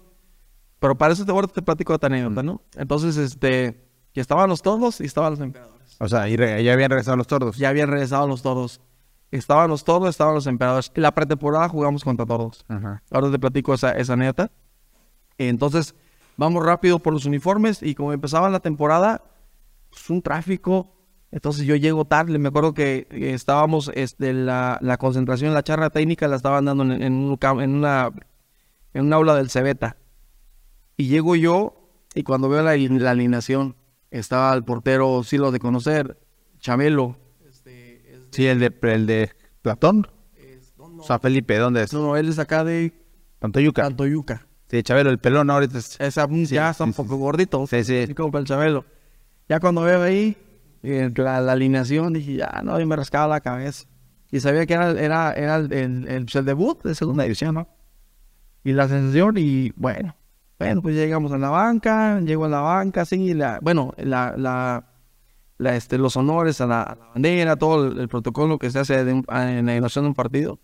pero 0.79 0.97
para 0.97 1.13
eso 1.13 1.25
te, 1.25 1.47
te 1.53 1.61
platico 1.61 1.93
otra 1.93 2.07
anécdota, 2.07 2.41
¿no? 2.41 2.61
Entonces, 2.77 3.17
este, 3.17 3.88
que 4.13 4.21
estaban 4.21 4.49
los 4.49 4.61
toros 4.61 5.01
y 5.01 5.05
estaban 5.05 5.31
los 5.31 5.39
emperadores. 5.39 5.97
O 5.99 6.07
sea, 6.07 6.27
y 6.29 6.37
ya 6.37 6.73
habían 6.73 6.89
regresado 6.89 7.17
los 7.17 7.27
tordos. 7.27 7.57
Ya 7.57 7.69
habían 7.69 7.89
regresado 7.89 8.27
los 8.27 8.41
toros. 8.41 8.81
Estaban 9.31 9.69
los 9.69 9.83
toros, 9.83 10.09
estaban 10.09 10.33
los 10.33 10.47
emperadores. 10.47 10.91
En 10.95 11.03
la 11.03 11.13
pretemporada 11.13 11.69
jugamos 11.69 12.03
contra 12.03 12.25
todos. 12.25 12.65
Ajá. 12.67 13.03
Ahora 13.11 13.31
te 13.31 13.37
platico 13.37 13.73
esa, 13.73 13.91
esa 13.91 14.15
neta. 14.15 14.51
Entonces, 15.37 15.93
vamos 16.37 16.65
rápido 16.65 16.99
por 16.99 17.13
los 17.13 17.25
uniformes 17.25 17.83
y 17.83 17.95
como 17.95 18.13
empezaba 18.13 18.49
la 18.49 18.59
temporada, 18.59 19.21
pues 19.89 20.09
un 20.09 20.21
tráfico 20.21 20.95
Entonces 21.31 21.65
yo 21.65 21.75
llego 21.75 22.05
tarde, 22.05 22.39
me 22.39 22.47
acuerdo 22.49 22.73
que 22.73 23.07
estábamos, 23.11 23.91
este, 23.93 24.33
la, 24.33 24.79
la 24.81 24.97
concentración, 24.97 25.53
la 25.53 25.63
charla 25.63 25.91
técnica 25.91 26.27
la 26.27 26.37
estaban 26.37 26.65
dando 26.65 26.83
en, 26.83 27.01
en 27.03 27.13
un 27.13 27.37
en 27.61 27.75
una, 27.75 28.09
en 28.93 29.05
un 29.05 29.13
aula 29.13 29.35
del 29.35 29.49
Cebeta. 29.49 29.97
Y 30.97 31.07
llego 31.07 31.35
yo 31.35 31.89
y 32.15 32.23
cuando 32.23 32.49
veo 32.49 32.63
la, 32.63 32.75
la 32.75 33.11
alineación, 33.11 33.75
estaba 34.11 34.53
el 34.53 34.63
portero, 34.63 35.23
sí 35.23 35.37
lo 35.37 35.51
de 35.51 35.59
conocer, 35.59 36.17
Chabelo. 36.59 37.17
Sí, 38.31 38.45
el 38.47 38.59
de, 38.59 38.73
el 38.81 39.05
de 39.07 39.31
Platón. 39.61 40.07
O 40.97 41.03
sea, 41.03 41.19
Felipe, 41.19 41.57
¿dónde 41.57 41.83
es? 41.83 41.93
No, 41.93 42.01
no, 42.01 42.17
él 42.17 42.29
es 42.29 42.39
acá 42.39 42.63
de 42.63 42.93
Pantoyuca. 43.39 43.83
Cantoyuca. 43.83 44.45
Sí, 44.67 44.83
Chabelo, 44.83 45.09
el 45.09 45.17
pelón 45.17 45.49
ahorita 45.49 45.77
es... 45.79 45.99
Esa, 45.99 46.27
ya 46.29 46.69
está 46.69 46.83
un 46.83 46.93
sí, 46.93 46.97
poco 46.97 47.15
sí. 47.15 47.19
gordito. 47.19 47.65
Sí, 47.67 47.83
sí. 47.83 47.97
Así 47.99 48.13
como 48.13 48.31
para 48.31 48.41
el 48.41 48.47
Chabelo. 48.47 48.85
Ya 49.47 49.59
cuando 49.59 49.81
veo 49.81 50.03
ahí 50.03 50.37
la, 50.83 51.41
la 51.41 51.51
alineación, 51.53 52.13
dije, 52.13 52.35
ya, 52.35 52.61
no, 52.63 52.79
y 52.79 52.85
me 52.85 52.95
rascaba 52.95 53.27
la 53.27 53.41
cabeza. 53.41 53.87
Y 54.29 54.41
sabía 54.41 54.65
que 54.67 54.73
era, 54.73 54.91
era, 54.91 55.33
era 55.33 55.55
el, 55.55 55.73
el, 55.73 56.07
el- 56.07 56.25
pues, 56.25 56.35
el 56.35 56.45
debut 56.45 56.83
de 56.83 56.93
segunda 56.93 57.23
división, 57.23 57.55
¿no? 57.55 57.67
Y 58.63 58.73
la 58.73 58.87
sensación, 58.87 59.35
y 59.37 59.71
bueno, 59.75 60.15
bueno, 60.59 60.81
pues 60.81 60.93
llegamos 60.95 61.31
a 61.31 61.37
la 61.37 61.49
banca, 61.49 62.19
llego 62.19 62.45
a 62.45 62.49
la 62.49 62.59
banca, 62.59 63.05
sí, 63.05 63.33
la, 63.33 63.59
bueno, 63.61 63.93
la, 63.97 64.35
la, 64.37 64.83
la, 65.57 65.75
este, 65.75 65.97
los 65.97 66.15
honores 66.17 66.59
a 66.61 66.67
la, 66.67 66.83
a 66.83 66.95
la 66.95 67.05
bandera, 67.13 67.55
todo 67.55 67.87
el, 67.87 67.99
el 67.99 68.07
protocolo 68.09 68.59
que 68.59 68.69
se 68.69 68.79
hace 68.79 69.03
de 69.05 69.13
un- 69.13 69.25
en 69.29 69.65
la 69.65 69.71
inauguración 69.73 70.03
de 70.05 70.09
un 70.09 70.15
partido. 70.15 70.59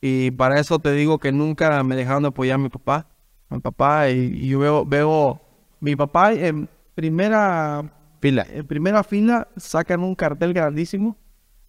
Y 0.00 0.30
para 0.32 0.58
eso 0.58 0.78
te 0.78 0.92
digo 0.92 1.18
que 1.18 1.30
nunca 1.30 1.82
me 1.84 1.94
dejaron 1.94 2.22
de 2.22 2.30
apoyar 2.30 2.54
a 2.56 2.58
mi 2.58 2.68
papá. 2.68 3.06
a 3.50 3.54
Mi 3.54 3.60
papá, 3.60 4.10
y, 4.10 4.18
y 4.34 4.48
yo 4.48 4.58
veo, 4.58 4.84
veo 4.84 5.40
mi 5.78 5.94
papá 5.94 6.32
en 6.32 6.68
primera, 6.94 7.84
Pila. 8.18 8.46
en 8.50 8.66
primera 8.66 9.04
fila 9.04 9.46
sacan 9.56 10.02
un 10.02 10.14
cartel 10.14 10.52
grandísimo 10.54 11.16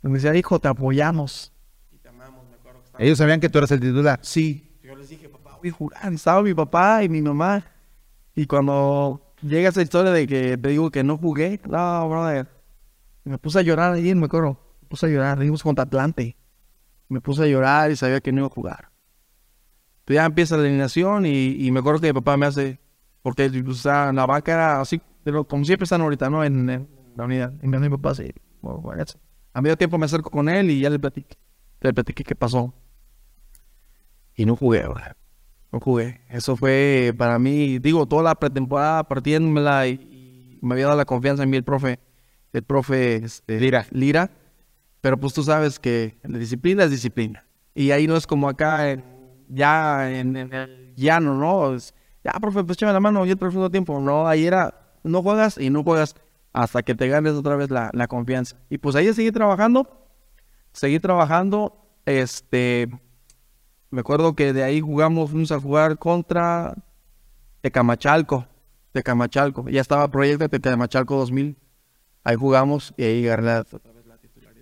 donde 0.01 0.19
decía, 0.19 0.35
hijo, 0.35 0.59
te 0.59 0.67
apoyamos. 0.67 1.51
Ellos 2.99 3.17
sabían 3.17 3.39
que 3.39 3.49
tú 3.49 3.57
eras 3.57 3.71
el 3.71 3.79
titular. 3.79 4.19
Sí. 4.21 4.69
Yo 4.83 4.95
les 4.95 5.09
dije, 5.09 5.27
a 5.69 5.73
jurar. 5.73 6.13
Estaba 6.13 6.41
mi 6.41 6.53
papá 6.53 7.03
y 7.03 7.09
mi 7.09 7.21
mamá. 7.21 7.63
Y 8.35 8.45
cuando 8.45 9.35
llega 9.41 9.69
esa 9.69 9.81
historia 9.81 10.11
de 10.11 10.27
que 10.27 10.57
te 10.57 10.69
digo 10.69 10.89
que 10.91 11.03
no 11.03 11.17
jugué, 11.17 11.59
no, 11.67 12.09
brother. 12.09 12.47
Me 13.23 13.37
puse 13.37 13.59
a 13.59 13.61
llorar 13.61 13.93
ahí, 13.93 14.13
me 14.15 14.25
acuerdo. 14.25 14.59
Me 14.81 14.87
puse 14.87 15.05
a 15.05 15.09
llorar. 15.09 15.39
Dimos 15.39 15.63
contra 15.63 15.83
Atlante. 15.83 16.35
Me 17.09 17.21
puse 17.21 17.43
a 17.43 17.47
llorar 17.47 17.91
y 17.91 17.95
sabía 17.95 18.21
que 18.21 18.31
no 18.31 18.39
iba 18.39 18.47
a 18.47 18.49
jugar. 18.49 18.89
Pues 20.05 20.15
ya 20.15 20.25
empieza 20.25 20.57
la 20.57 20.63
alineación 20.63 21.25
y, 21.25 21.65
y 21.65 21.71
me 21.71 21.79
acuerdo 21.79 22.01
que 22.01 22.07
mi 22.07 22.13
papá 22.13 22.35
me 22.37 22.45
hace. 22.45 22.79
Porque 23.21 23.45
o 23.65 23.73
sea, 23.73 24.11
la 24.11 24.25
banca 24.25 24.53
era 24.53 24.81
así, 24.81 25.01
pero 25.23 25.47
como 25.47 25.63
siempre 25.63 25.85
están 25.85 26.01
ahorita, 26.01 26.29
¿no? 26.29 26.43
En, 26.43 26.69
en 26.69 26.87
la 27.15 27.23
unidad. 27.23 27.53
Y 27.61 27.67
mi 27.67 27.89
papá 27.89 28.11
así. 28.11 28.31
bueno. 28.61 29.03
A 29.53 29.61
medio 29.61 29.77
tiempo 29.77 29.97
me 29.97 30.05
acerco 30.05 30.29
con 30.29 30.49
él 30.49 30.69
y 30.71 30.81
ya 30.81 30.89
le 30.89 30.99
platiqué. 30.99 31.37
Le 31.81 31.93
platiqué 31.93 32.23
qué 32.23 32.35
pasó. 32.35 32.73
Y 34.35 34.45
no 34.45 34.55
jugué, 34.55 34.85
güey. 34.87 35.03
No 35.73 35.79
jugué. 35.79 36.21
Eso 36.29 36.55
fue 36.55 37.13
para 37.17 37.39
mí, 37.39 37.79
digo, 37.79 38.05
toda 38.05 38.21
la 38.21 38.35
pretemporada 38.35 39.03
partiéndomela 39.05 39.87
y, 39.87 39.93
y 39.93 40.59
me 40.61 40.75
había 40.75 40.85
dado 40.85 40.97
la 40.97 41.05
confianza 41.05 41.41
en 41.41 41.49
mí 41.49 41.57
el 41.57 41.63
profe, 41.63 41.99
el 42.53 42.61
profe 42.63 43.15
este, 43.15 43.59
Lira. 43.59 43.87
Lira. 43.89 44.29
Pero 45.01 45.17
pues 45.19 45.33
tú 45.33 45.41
sabes 45.43 45.79
que 45.79 46.15
la 46.21 46.37
disciplina 46.37 46.83
es 46.83 46.91
disciplina. 46.91 47.43
Y 47.73 47.89
ahí 47.89 48.05
no 48.05 48.15
es 48.15 48.27
como 48.27 48.47
acá, 48.47 48.91
en- 48.91 49.03
ya 49.49 50.11
en, 50.15 50.37
en 50.37 50.53
el 50.53 50.93
llano, 50.95 51.33
¿no? 51.35 51.73
Es, 51.73 51.93
ya, 52.23 52.33
profe, 52.33 52.63
pues 52.63 52.77
échame 52.77 52.93
la 52.93 52.99
mano, 52.99 53.25
yo 53.25 53.35
te 53.35 53.45
segundo 53.47 53.71
tiempo. 53.71 53.99
No, 53.99 54.27
ahí 54.27 54.45
era, 54.45 54.95
no 55.03 55.23
juegas 55.23 55.57
y 55.57 55.71
no 55.71 55.83
juegas 55.83 56.15
hasta 56.53 56.83
que 56.83 56.93
te 56.93 57.07
ganes 57.07 57.33
otra 57.33 57.55
vez 57.55 57.71
la, 57.71 57.89
la 57.93 58.07
confianza. 58.07 58.57
Y 58.69 58.77
pues 58.77 58.95
ahí 58.95 59.11
seguí 59.11 59.31
trabajando, 59.31 59.89
seguí 60.71 60.99
trabajando, 60.99 61.75
este, 62.05 62.87
me 63.93 63.99
acuerdo 63.99 64.33
que 64.35 64.53
de 64.53 64.63
ahí 64.63 64.81
jugamos, 64.81 65.29
fuimos 65.29 65.51
a 65.51 65.59
jugar 65.59 65.99
contra 65.99 66.73
Tecamachalco, 67.61 68.47
Tecamachalco. 68.91 69.69
Ya 69.69 69.81
estaba 69.81 70.07
proyecto 70.07 70.47
de 70.47 70.59
Tecamachalco 70.59 71.15
2000. 71.15 71.55
Ahí 72.23 72.35
jugamos 72.35 72.95
y 72.97 73.03
ahí 73.03 73.27
agarré 73.27 73.43
la... 73.43 73.65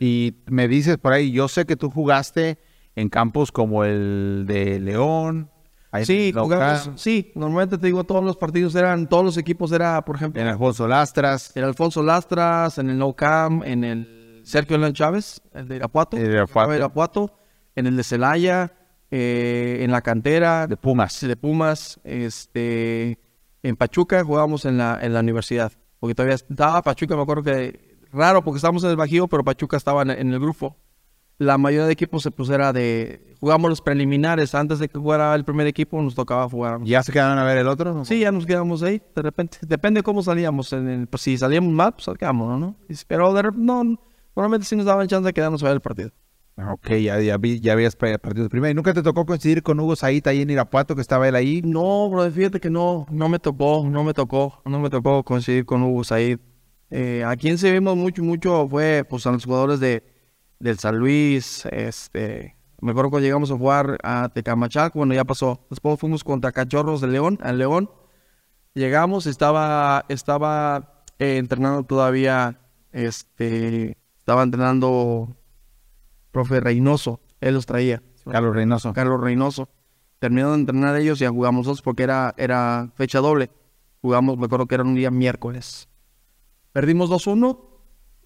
Y 0.01 0.35
me 0.47 0.67
dices 0.67 0.97
por 0.97 1.13
ahí, 1.13 1.31
yo 1.31 1.47
sé 1.47 1.65
que 1.65 1.77
tú 1.77 1.89
jugaste 1.89 2.59
en 2.95 3.07
campos 3.07 3.53
como 3.53 3.85
el 3.85 4.43
de 4.47 4.81
León. 4.81 5.49
ahí 5.91 6.03
Sí, 6.05 6.33
en 6.35 6.39
jugamos, 6.39 6.91
sí, 6.97 7.31
normalmente 7.35 7.77
te 7.77 7.85
digo, 7.85 8.03
todos 8.03 8.25
los 8.25 8.35
partidos 8.35 8.75
eran, 8.75 9.07
todos 9.07 9.23
los 9.23 9.37
equipos 9.37 9.71
era, 9.71 10.03
por 10.03 10.17
ejemplo, 10.17 10.41
En 10.41 10.49
Alfonso 10.49 10.89
Lastras. 10.89 11.55
el 11.55 11.63
Alfonso 11.63 12.03
Lastras, 12.03 12.79
en 12.79 12.89
el 12.89 12.97
No 12.97 13.13
Cam, 13.13 13.63
en 13.63 13.85
el 13.85 14.41
Sergio 14.43 14.77
León 14.77 14.91
Chávez, 14.91 15.41
el 15.53 15.69
de 15.69 15.77
Irapuato, 15.77 16.17
El 16.17 16.31
de. 16.31 16.75
Irapuato, 16.75 17.33
en 17.75 17.87
el 17.87 17.95
de 17.95 18.03
Celaya, 18.03 18.73
eh, 19.11 19.79
en 19.81 19.91
la 19.91 20.01
cantera, 20.01 20.65
De 20.67 20.77
Pumas. 20.77 21.19
de 21.21 21.35
Pumas, 21.35 21.99
este, 22.03 23.19
en 23.63 23.75
Pachuca 23.75 24.23
jugábamos 24.23 24.65
en 24.65 24.77
la, 24.77 24.97
en 25.01 25.13
la 25.13 25.19
universidad, 25.19 25.71
porque 25.99 26.15
todavía 26.15 26.35
estaba 26.35 26.81
Pachuca, 26.81 27.15
me 27.15 27.21
acuerdo 27.21 27.43
que 27.43 27.97
raro 28.11 28.43
porque 28.43 28.57
estábamos 28.57 28.83
en 28.83 28.89
el 28.91 28.95
Bajío, 28.95 29.27
pero 29.27 29.43
Pachuca 29.43 29.77
estaba 29.77 30.01
en, 30.01 30.09
en 30.11 30.33
el 30.33 30.39
grupo. 30.39 30.75
La 31.37 31.57
mayoría 31.57 31.87
de 31.87 31.93
equipos 31.93 32.21
se 32.21 32.29
pues 32.29 32.49
era 32.51 32.71
de, 32.71 33.35
jugamos 33.39 33.67
los 33.69 33.81
preliminares, 33.81 34.53
antes 34.53 34.77
de 34.77 34.87
que 34.87 34.99
jugara 34.99 35.33
el 35.33 35.43
primer 35.43 35.65
equipo 35.65 35.99
nos 35.99 36.13
tocaba 36.13 36.47
jugar. 36.47 36.79
¿Ya 36.83 37.01
se 37.01 37.11
quedaron 37.11 37.39
a 37.39 37.43
ver 37.43 37.57
el 37.57 37.67
otro? 37.67 37.93
no? 37.95 38.05
Sí, 38.05 38.19
ya 38.19 38.31
nos 38.31 38.45
quedamos 38.45 38.83
ahí, 38.83 39.01
de 39.15 39.21
repente, 39.23 39.57
depende 39.63 39.99
de 39.99 40.03
cómo 40.03 40.21
salíamos, 40.21 40.71
en 40.73 40.87
el- 40.87 41.07
pues 41.07 41.23
si 41.23 41.37
salíamos 41.39 41.73
mal, 41.73 41.93
pues 41.93 42.15
quedamos, 42.19 42.59
¿no? 42.59 42.75
Pero 43.07 43.33
de 43.33 43.43
no, 43.55 43.83
normalmente 44.35 44.67
sí 44.67 44.75
nos 44.75 44.85
daban 44.85 45.07
chance 45.07 45.25
de 45.25 45.33
quedarnos 45.33 45.63
a 45.63 45.65
ver 45.67 45.73
el 45.75 45.81
partido. 45.81 46.11
Ok, 46.69 46.89
ya, 47.01 47.19
ya, 47.19 47.37
vi, 47.37 47.59
ya 47.59 47.73
habías 47.73 47.95
partido 47.95 48.49
primero. 48.49 48.71
¿Y 48.71 48.73
nunca 48.73 48.93
te 48.93 49.01
tocó 49.01 49.25
coincidir 49.25 49.63
con 49.63 49.79
Hugo 49.79 49.95
Saita 49.95 50.29
ahí 50.29 50.41
en 50.41 50.49
Irapuato, 50.49 50.95
que 50.95 51.01
estaba 51.01 51.27
él 51.27 51.35
ahí? 51.35 51.61
No, 51.63 52.09
bro, 52.09 52.29
fíjate 52.29 52.59
que 52.59 52.69
no, 52.69 53.05
no 53.09 53.29
me 53.29 53.39
tocó, 53.39 53.87
no 53.89 54.03
me 54.03 54.13
tocó, 54.13 54.61
no 54.65 54.79
me 54.79 54.89
tocó 54.89 55.23
coincidir 55.23 55.65
con 55.65 55.81
Hugo 55.83 56.03
Said. 56.03 56.39
Eh, 56.89 57.23
a 57.25 57.35
quien 57.37 57.57
se 57.57 57.71
vimos 57.71 57.95
mucho, 57.95 58.21
mucho 58.21 58.67
fue 58.69 59.05
pues 59.09 59.25
a 59.25 59.31
los 59.31 59.45
jugadores 59.45 59.79
de, 59.79 60.03
del 60.59 60.77
San 60.77 60.97
Luis, 60.97 61.65
este, 61.71 62.57
me 62.81 62.91
acuerdo 62.91 63.11
cuando 63.11 63.25
llegamos 63.25 63.51
a 63.51 63.57
jugar 63.57 63.97
a 64.03 64.29
Tecamachalco, 64.29 64.99
bueno, 64.99 65.13
ya 65.13 65.23
pasó. 65.23 65.65
Después 65.69 65.99
fuimos 65.99 66.23
contra 66.23 66.51
Cachorros 66.51 66.99
de 66.99 67.07
León, 67.07 67.37
al 67.41 67.59
León. 67.59 67.91
Llegamos, 68.73 69.27
estaba, 69.27 70.05
estaba 70.09 71.03
eh, 71.19 71.37
entrenando 71.37 71.83
todavía, 71.83 72.59
este, 72.91 73.97
estaba 74.17 74.43
entrenando 74.43 75.37
profe 76.31 76.59
Reynoso, 76.59 77.19
él 77.39 77.53
los 77.55 77.65
traía. 77.65 78.01
Carlos 78.29 78.55
Reynoso. 78.55 78.93
Carlos 78.93 79.21
Reynoso. 79.21 79.69
Terminaron 80.19 80.53
de 80.53 80.59
entrenar 80.59 80.95
ellos 80.97 81.19
y 81.19 81.23
ya 81.23 81.29
jugamos 81.29 81.65
nosotros 81.65 81.81
porque 81.81 82.03
era, 82.03 82.33
era 82.37 82.91
fecha 82.95 83.19
doble. 83.19 83.49
Jugamos, 84.01 84.37
me 84.37 84.45
acuerdo 84.45 84.67
que 84.67 84.75
era 84.75 84.83
un 84.83 84.95
día 84.95 85.11
miércoles. 85.11 85.89
Perdimos 86.71 87.09
2-1 87.09 87.59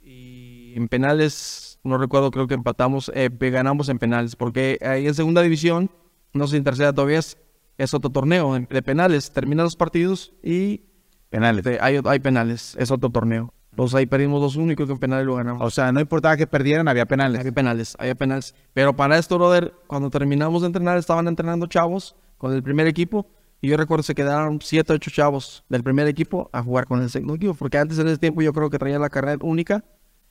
y 0.02 0.74
en 0.76 0.88
penales, 0.88 1.80
no 1.84 1.98
recuerdo, 1.98 2.32
creo 2.32 2.48
que 2.48 2.54
empatamos, 2.54 3.12
eh, 3.16 3.30
ganamos 3.32 3.90
en 3.90 3.98
penales 3.98 4.36
porque 4.36 4.78
ahí 4.82 5.08
en 5.08 5.14
segunda 5.14 5.42
división, 5.42 5.90
no 6.34 6.48
sé 6.48 6.58
en 6.58 6.64
tercera 6.64 6.94
todavía 6.94 7.20
es, 7.20 7.38
es 7.78 7.94
otro 7.94 8.10
torneo 8.10 8.60
de 8.60 8.82
penales. 8.84 9.32
Terminan 9.32 9.64
los 9.64 9.76
partidos 9.76 10.34
y 10.44 10.82
Penales. 11.30 11.66
este, 11.66 11.84
hay, 11.84 12.00
hay 12.04 12.20
penales, 12.20 12.76
es 12.80 12.92
otro 12.92 13.10
torneo. 13.10 13.54
Entonces 13.76 13.96
ahí 13.96 14.06
perdimos 14.06 14.42
2-1 14.56 14.72
y 14.72 14.76
creo 14.76 14.88
que 14.88 14.94
en 14.94 15.00
penales 15.00 15.26
lo 15.26 15.36
ganamos. 15.36 15.62
O 15.62 15.70
sea, 15.70 15.92
no 15.92 16.00
importaba 16.00 16.38
que 16.38 16.48
perdieran, 16.48 16.88
había 16.88 17.06
penales. 17.06 17.42
Había 17.42 17.52
penales, 17.52 17.98
había 18.00 18.16
penales. 18.16 18.56
Pero 18.74 18.96
para 18.96 19.18
esto, 19.18 19.38
brother, 19.38 19.74
cuando 19.88 20.10
terminamos 20.10 20.62
de 20.62 20.68
entrenar, 20.68 20.98
estaban 20.98 21.28
entrenando 21.28 21.68
chavos 21.68 22.16
con 22.38 22.54
el 22.54 22.64
primer 22.64 22.88
equipo. 22.88 23.28
Y 23.60 23.68
yo 23.68 23.76
recuerdo 23.76 24.04
que 24.04 24.08
se 24.08 24.16
quedaron 24.16 24.60
7 24.62 24.94
o 24.94 24.96
8 24.96 25.12
chavos 25.12 25.66
del 25.68 25.84
primer 25.84 26.08
equipo 26.08 26.50
a 26.54 26.64
jugar 26.64 26.86
con 26.86 27.02
el 27.02 27.10
segundo 27.10 27.36
equipo. 27.36 27.54
Porque 27.54 27.78
antes 27.78 28.00
en 28.00 28.08
ese 28.08 28.18
tiempo 28.18 28.42
yo 28.42 28.54
creo 28.54 28.70
que 28.70 28.80
traían 28.80 29.02
la 29.02 29.10
carrera 29.10 29.40
única. 29.42 29.84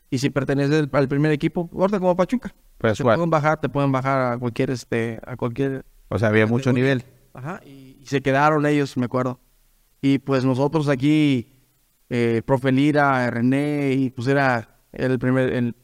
Y 0.09 0.16
si 0.16 0.30
perteneces 0.30 0.88
al 0.90 1.09
primer 1.09 1.30
equipo, 1.30 1.68
ahorita 1.74 2.01
como 2.01 2.16
Pachuca. 2.16 2.55
Puedes 2.78 2.97
te 2.97 3.05
jugar. 3.05 3.18
pueden 3.18 3.28
bajar, 3.28 3.61
te 3.61 3.68
pueden 3.68 3.92
bajar 3.92 4.32
a 4.32 4.38
cualquier, 4.38 4.70
este, 4.70 5.20
a 5.26 5.36
cualquier 5.36 5.84
O 6.09 6.18
sea, 6.18 6.28
había 6.28 6.47
mucho 6.47 6.72
nivel. 6.72 7.05
Ajá, 7.34 7.61
y, 7.66 7.99
y 8.01 8.07
se 8.07 8.22
quedaron 8.22 8.64
ellos, 8.64 8.97
me 8.97 9.05
acuerdo. 9.05 9.38
Y 10.01 10.18
pues 10.18 10.47
nosotros 10.47 10.88
aquí, 10.88 11.53
eh, 12.16 12.42
profe 12.46 12.70
Lira, 12.70 13.28
René, 13.28 13.92
y 13.92 14.10
pues 14.10 14.28
era 14.28 14.78
el 14.92 15.18
primer, 15.18 15.52
el 15.52 15.74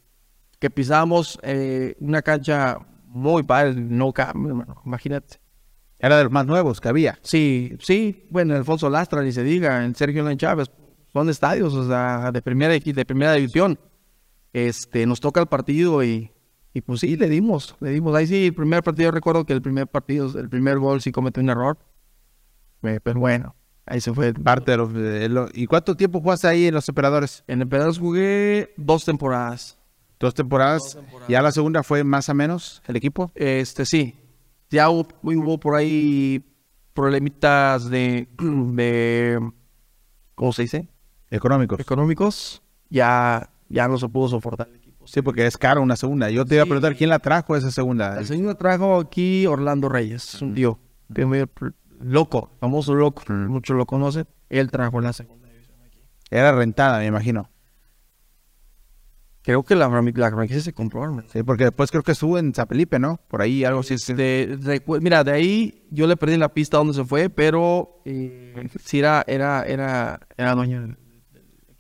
que 0.61 0.71
pisamos 0.71 1.41
eh, 1.43 1.97
una 1.99 2.23
cancha 2.23 2.79
muy 3.07 3.43
padre, 3.43 3.75
no 3.75 4.15
imagínate. 4.87 5.41
Era 5.99 6.17
de 6.17 6.23
los 6.23 6.33
más 6.33 6.47
nuevos 6.47 6.81
que 6.81 6.89
había. 6.89 7.19
Sí, 7.23 7.77
sí, 7.81 8.29
bueno, 8.31 8.55
Alfonso 8.55 8.89
Lastra, 8.89 9.23
ni 9.25 9.33
se 9.33 9.43
diga, 9.43 9.85
el 9.85 9.97
Sergio 9.97 10.23
León 10.23 10.39
Chávez, 10.39 10.71
son 11.13 11.29
estadios, 11.29 11.75
o 11.75 11.89
sea, 11.89 12.31
de 12.31 12.41
primera, 12.41 12.75
de 12.75 13.05
primera 13.05 13.33
división. 13.33 13.77
Este, 14.53 15.07
nos 15.07 15.19
toca 15.19 15.41
el 15.41 15.49
partido 15.49 16.05
y, 16.05 16.31
y 16.73 16.81
pues 16.81 17.01
sí, 17.01 17.17
le 17.17 17.29
dimos, 17.29 17.75
le 17.81 17.91
dimos. 17.91 18.15
Ahí 18.15 18.29
sí, 18.29 18.47
el 18.47 18.55
primer 18.55 18.85
partido, 18.85 19.11
recuerdo 19.11 19.45
que 19.45 19.53
el 19.53 19.63
primer 19.63 19.89
partido, 19.89 20.39
el 20.39 20.49
primer 20.49 20.79
gol 20.79 21.01
sí 21.01 21.11
cometió 21.11 21.43
un 21.43 21.51
error. 21.51 21.77
Eh, 22.85 23.01
pero 23.03 23.19
bueno, 23.19 23.57
Ahí 23.91 24.01
se 24.01 24.15
fue. 24.15 24.33
Parte 24.33 24.71
de 24.71 24.77
los, 24.77 24.93
de 24.95 25.29
lo- 25.29 25.49
¿Y 25.53 25.67
cuánto 25.67 25.97
tiempo 25.97 26.21
jugaste 26.21 26.47
ahí 26.47 26.67
en 26.67 26.75
los 26.75 26.89
operadores? 26.89 27.43
En 27.49 27.61
Emperadores 27.61 27.99
jugué 27.99 28.73
dos 28.77 29.05
temporadas. 29.05 29.77
Dos 30.21 30.33
temporadas. 30.33 30.83
Dos 30.83 30.95
temporadas. 30.95 31.29
¿Ya 31.29 31.43
la 31.43 31.51
segunda 31.51 31.83
fue 31.83 32.05
más 32.05 32.29
o 32.29 32.35
menos 32.35 32.83
el 32.87 32.95
equipo? 32.97 33.33
Este, 33.35 33.85
sí. 33.85 34.15
Ya 34.71 34.89
hubo, 34.91 35.09
hubo 35.23 35.59
por 35.59 35.75
ahí 35.75 36.45
problemitas 36.95 37.91
de, 37.91 38.29
de, 38.39 39.41
¿cómo 40.37 40.53
se 40.53 40.63
dice? 40.63 40.89
Económicos. 41.31 41.81
Económicos. 41.81 42.63
Ya, 42.91 43.51
ya 43.69 43.89
no 43.89 43.99
se 43.99 44.09
pudo 44.09 44.29
soportar 44.29 44.69
el 44.69 44.77
equipo. 44.77 45.05
Sí, 45.07 45.23
porque 45.23 45.47
es 45.47 45.57
caro 45.57 45.83
una 45.83 45.97
segunda. 45.97 46.31
Yo 46.31 46.45
te 46.45 46.55
iba 46.55 46.63
a 46.63 46.67
preguntar 46.67 46.95
quién 46.95 47.11
la 47.11 47.19
trajo 47.19 47.57
esa 47.57 47.71
segunda. 47.73 48.19
El 48.21 48.27
señor 48.27 48.55
trajo 48.55 49.01
aquí 49.01 49.47
Orlando 49.47 49.89
Reyes, 49.89 50.35
es 50.35 50.43
un 50.43 50.55
tío 50.55 50.79
que 51.13 51.23
es 51.23 51.27
muy 51.27 51.45
loco, 52.01 52.51
famoso 52.61 52.95
loco, 52.95 53.23
muchos 53.29 53.77
lo 53.77 53.87
conocen. 53.87 54.27
Él 54.49 54.71
trajo 54.71 55.01
la 55.01 55.13
segunda 55.13 55.49
división 55.49 55.79
aquí. 55.87 55.99
Era 56.31 56.53
rentada, 56.53 56.99
me 56.99 57.07
imagino. 57.07 57.49
Creo 59.43 59.63
que 59.63 59.75
la, 59.75 59.89
la 59.89 60.31
franquicia 60.31 60.61
se 60.63 60.75
compró, 60.75 61.03
hermano. 61.03 61.27
Sí, 61.33 61.43
porque 61.43 61.65
después 61.65 61.91
creo 61.91 62.03
que 62.03 62.13
estuvo 62.13 62.39
en 62.39 62.53
Zapelipe, 62.53 62.99
¿no? 62.99 63.19
Por 63.29 63.41
ahí 63.41 63.65
algo 63.65 63.81
así. 63.81 63.95
recu- 63.95 65.01
mira, 65.01 65.25
de 65.25 65.33
ahí 65.33 65.87
yo 65.91 66.07
le 66.07 66.17
perdí 66.17 66.37
la 66.37 66.53
pista 66.53 66.77
donde 66.77 66.93
se 66.93 67.05
fue, 67.05 67.31
pero 67.31 68.03
eh, 68.05 68.69
sí 68.85 68.99
era, 68.99 69.25
era, 69.27 69.63
era, 69.65 70.21
era 70.37 70.55
dueño 70.55 70.83
del- 70.83 70.99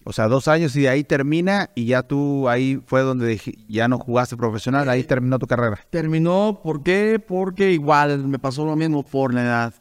O 0.04 0.12
sea, 0.14 0.26
dos 0.28 0.48
años 0.48 0.74
y 0.74 0.80
de 0.82 0.88
ahí 0.88 1.04
termina 1.04 1.68
y 1.74 1.84
ya 1.84 2.02
tú 2.02 2.48
ahí 2.48 2.82
fue 2.86 3.02
donde 3.02 3.38
ya 3.68 3.88
no 3.88 3.98
jugaste 3.98 4.38
profesional, 4.38 4.88
ahí 4.88 5.04
terminó 5.04 5.38
tu 5.38 5.46
carrera. 5.46 5.78
Terminó, 5.90 6.60
¿por 6.64 6.82
qué? 6.82 7.18
Porque 7.24 7.72
igual 7.72 8.26
me 8.26 8.38
pasó 8.38 8.64
lo 8.64 8.74
mismo 8.74 9.02
por 9.02 9.34
la 9.34 9.42
edad. 9.42 9.74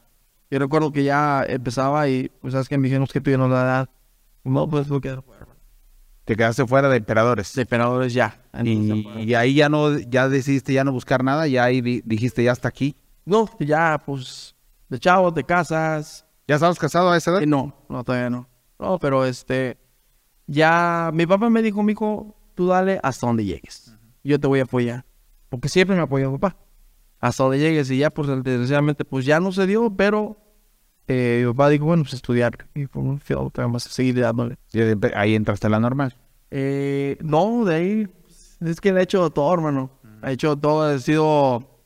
Yo 0.51 0.59
recuerdo 0.59 0.91
que 0.91 1.03
ya 1.03 1.43
empezaba 1.47 2.07
y, 2.09 2.29
pues, 2.41 2.53
¿sabes 2.53 2.67
qué? 2.67 2.77
Me 2.77 2.85
dijeron 2.87 3.03
"Es 3.03 3.11
que 3.13 3.21
tú 3.21 3.29
ya 3.31 3.37
no 3.37 3.47
la 3.47 3.61
edad. 3.61 3.89
No, 4.43 4.67
pues, 4.67 4.87
lo 4.87 4.99
que 4.99 5.15
Te 6.25 6.35
quedaste 6.35 6.65
fuera 6.65 6.89
de 6.89 6.97
emperadores. 6.97 7.53
De 7.55 7.63
operadores 7.63 8.13
ya. 8.13 8.41
Entonces, 8.53 9.05
Y, 9.25 9.29
y 9.31 9.33
ahí 9.35 9.53
ya 9.55 9.69
no, 9.69 9.97
ya 9.99 10.27
decidiste 10.29 10.73
ya 10.73 10.83
no 10.83 10.91
buscar 10.91 11.23
nada, 11.23 11.47
ya 11.47 11.63
ahí 11.63 11.81
di- 11.81 12.01
dijiste 12.05 12.43
ya 12.43 12.51
hasta 12.51 12.67
aquí. 12.67 12.95
No, 13.25 13.47
ya, 13.59 14.01
pues, 14.05 14.55
de 14.89 14.99
chavos, 14.99 15.33
de 15.35 15.43
casas. 15.43 16.25
¿Ya 16.47 16.55
estabas 16.55 16.79
casado 16.79 17.11
a 17.11 17.17
esa 17.17 17.31
edad? 17.31 17.41
Eh, 17.43 17.45
no, 17.47 17.75
no, 17.89 18.03
todavía 18.03 18.29
no. 18.29 18.47
No, 18.79 18.97
pero 18.97 19.25
este, 19.25 19.77
ya, 20.47 21.11
mi 21.13 21.25
papá 21.27 21.49
me 21.49 21.61
dijo, 21.61 21.83
mijo, 21.83 22.35
tú 22.55 22.67
dale 22.67 22.99
hasta 23.03 23.27
donde 23.27 23.45
llegues. 23.45 23.95
Yo 24.23 24.39
te 24.39 24.47
voy 24.47 24.59
a 24.59 24.63
apoyar. 24.63 25.05
Porque 25.49 25.69
siempre 25.69 25.95
me 25.95 26.01
apoyó 26.03 26.31
mi 26.31 26.37
papá. 26.37 26.57
Hasta 27.19 27.43
donde 27.43 27.59
llegues. 27.59 27.89
Y 27.91 27.97
ya, 27.97 28.09
pues, 28.09 28.27
desgraciadamente, 28.43 29.05
pues, 29.05 29.25
ya 29.25 29.39
no 29.39 29.51
se 29.51 29.67
dio, 29.67 29.93
pero 29.95 30.37
eh, 31.07 31.43
mi 31.45 31.51
papá 31.51 31.69
dijo, 31.69 31.85
bueno, 31.85 32.03
pues, 32.03 32.13
estudiar. 32.13 32.67
Y 32.75 32.87
pues, 32.87 33.05
un 33.05 33.19
feo, 33.19 33.51
vamos 33.55 33.85
a 33.85 33.89
seguir 33.89 34.19
dándole. 34.19 34.57
Y 34.71 34.79
ahí 35.15 35.35
entraste 35.35 35.67
a 35.67 35.69
la 35.69 35.79
normal. 35.79 36.15
Eh, 36.51 37.17
no, 37.21 37.65
de 37.65 37.75
ahí, 37.75 38.07
pues, 38.07 38.57
es 38.61 38.81
que 38.81 38.93
le 38.93 39.01
he 39.01 39.03
hecho 39.03 39.29
todo, 39.29 39.53
hermano. 39.53 39.91
Ha 40.21 40.31
hecho 40.31 40.57
todo, 40.57 40.93
he 40.93 40.99
sido, 40.99 41.85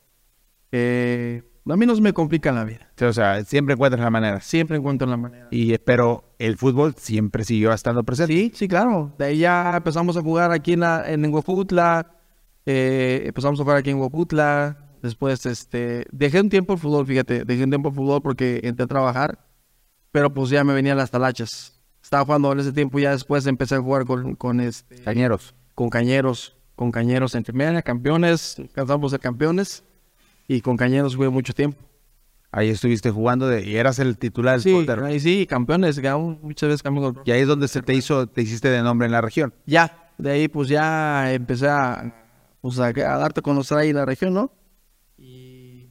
eh, 0.72 1.44
a 1.70 1.76
mí 1.76 1.86
no 1.86 1.96
se 1.96 2.02
me 2.02 2.14
complica 2.14 2.52
la 2.52 2.64
vida. 2.64 2.92
O 3.02 3.14
sea, 3.14 3.44
siempre 3.44 3.74
encuentras 3.74 4.02
la 4.04 4.10
manera. 4.10 4.42
Siempre 4.42 4.78
encuentro 4.78 5.08
la 5.08 5.18
manera. 5.18 5.48
Y 5.52 5.78
pero 5.78 6.36
el 6.40 6.58
fútbol 6.58 6.96
siempre 6.98 7.44
siguió 7.44 7.72
estando 7.72 8.04
presente. 8.04 8.34
Sí, 8.34 8.52
sí, 8.56 8.68
claro. 8.68 9.14
De 9.18 9.26
ahí 9.26 9.38
ya 9.38 9.74
empezamos 9.78 10.18
a 10.18 10.22
jugar 10.22 10.52
aquí 10.52 10.74
en, 10.74 10.82
la, 10.82 11.04
en 11.08 11.32
Huejutla. 11.34 12.12
eh, 12.66 13.24
empezamos 13.26 13.60
a 13.60 13.64
jugar 13.64 13.78
aquí 13.78 13.92
en 13.92 14.00
Huejutla. 14.00 14.83
Después, 15.04 15.46
este, 15.46 16.06
dejé 16.12 16.40
un 16.42 16.50
tiempo 16.50 16.74
el 16.74 16.80
fútbol, 16.80 17.06
fíjate. 17.06 17.46
Dejé 17.46 17.66
un 17.66 17.70
tiempo 17.70 17.90
el 17.90 17.96
fútbol 17.96 18.22
porque 18.24 18.62
entré 18.64 18.86
a 18.86 18.88
trabajar. 18.88 19.46
Pero 20.12 20.34
pues 20.34 20.50
ya 20.50 20.64
me 20.64 20.74
venían 20.74 20.98
las 20.98 21.12
talachas. 21.12 21.80
Estaba 22.02 22.26
jugando 22.26 22.52
en 22.54 22.60
ese 22.60 22.72
tiempo 22.72 22.98
y 23.00 23.04
ya 23.04 23.12
después 23.12 23.46
empecé 23.46 23.76
a 23.76 23.80
jugar 23.82 24.06
con, 24.06 24.36
con, 24.36 24.60
este, 24.62 24.96
Cañeros. 25.04 25.54
con 25.76 25.90
cañeros. 25.90 26.56
Con 26.76 26.92
cañeros 26.92 27.36
en 27.36 27.44
primera, 27.44 27.82
campeones. 27.84 28.58
Alcanzamos 28.58 29.12
a 29.12 29.16
ser 29.16 29.20
campeones. 29.20 29.84
Y 30.48 30.62
con 30.62 30.78
cañeros 30.78 31.16
jugué 31.16 31.30
mucho 31.30 31.54
tiempo. 31.54 31.78
Ahí 32.52 32.70
estuviste 32.70 33.10
jugando 33.12 33.48
de, 33.48 33.64
y 33.66 33.76
eras 33.76 34.00
el 34.00 34.18
titular 34.18 34.54
del 34.56 34.62
Sí, 34.64 34.74
portero. 34.74 35.06
ahí 35.06 35.20
sí, 35.20 35.46
campeones. 35.48 36.00
Muchas 36.42 36.70
veces 36.70 36.82
campeones. 36.84 37.22
Y 37.26 37.32
ahí 37.32 37.42
es 37.42 37.48
donde 37.48 37.68
se 37.68 37.82
te 37.82 37.94
hizo, 37.94 38.28
te 38.28 38.42
hiciste 38.44 38.70
de 38.70 38.82
nombre 38.84 39.06
en 39.08 39.12
la 39.12 39.22
región. 39.22 39.54
ya, 39.66 40.12
de 40.18 40.32
ahí 40.32 40.48
pues 40.48 40.70
ya 40.70 41.34
empecé 41.34 41.68
a, 41.68 42.14
pues 42.62 42.80
a, 42.80 42.86
a 42.88 43.18
darte 43.18 43.40
a 43.40 43.44
conocer 43.44 43.78
ahí 43.80 43.92
la 43.92 44.06
región, 44.06 44.34
¿no? 44.34 44.52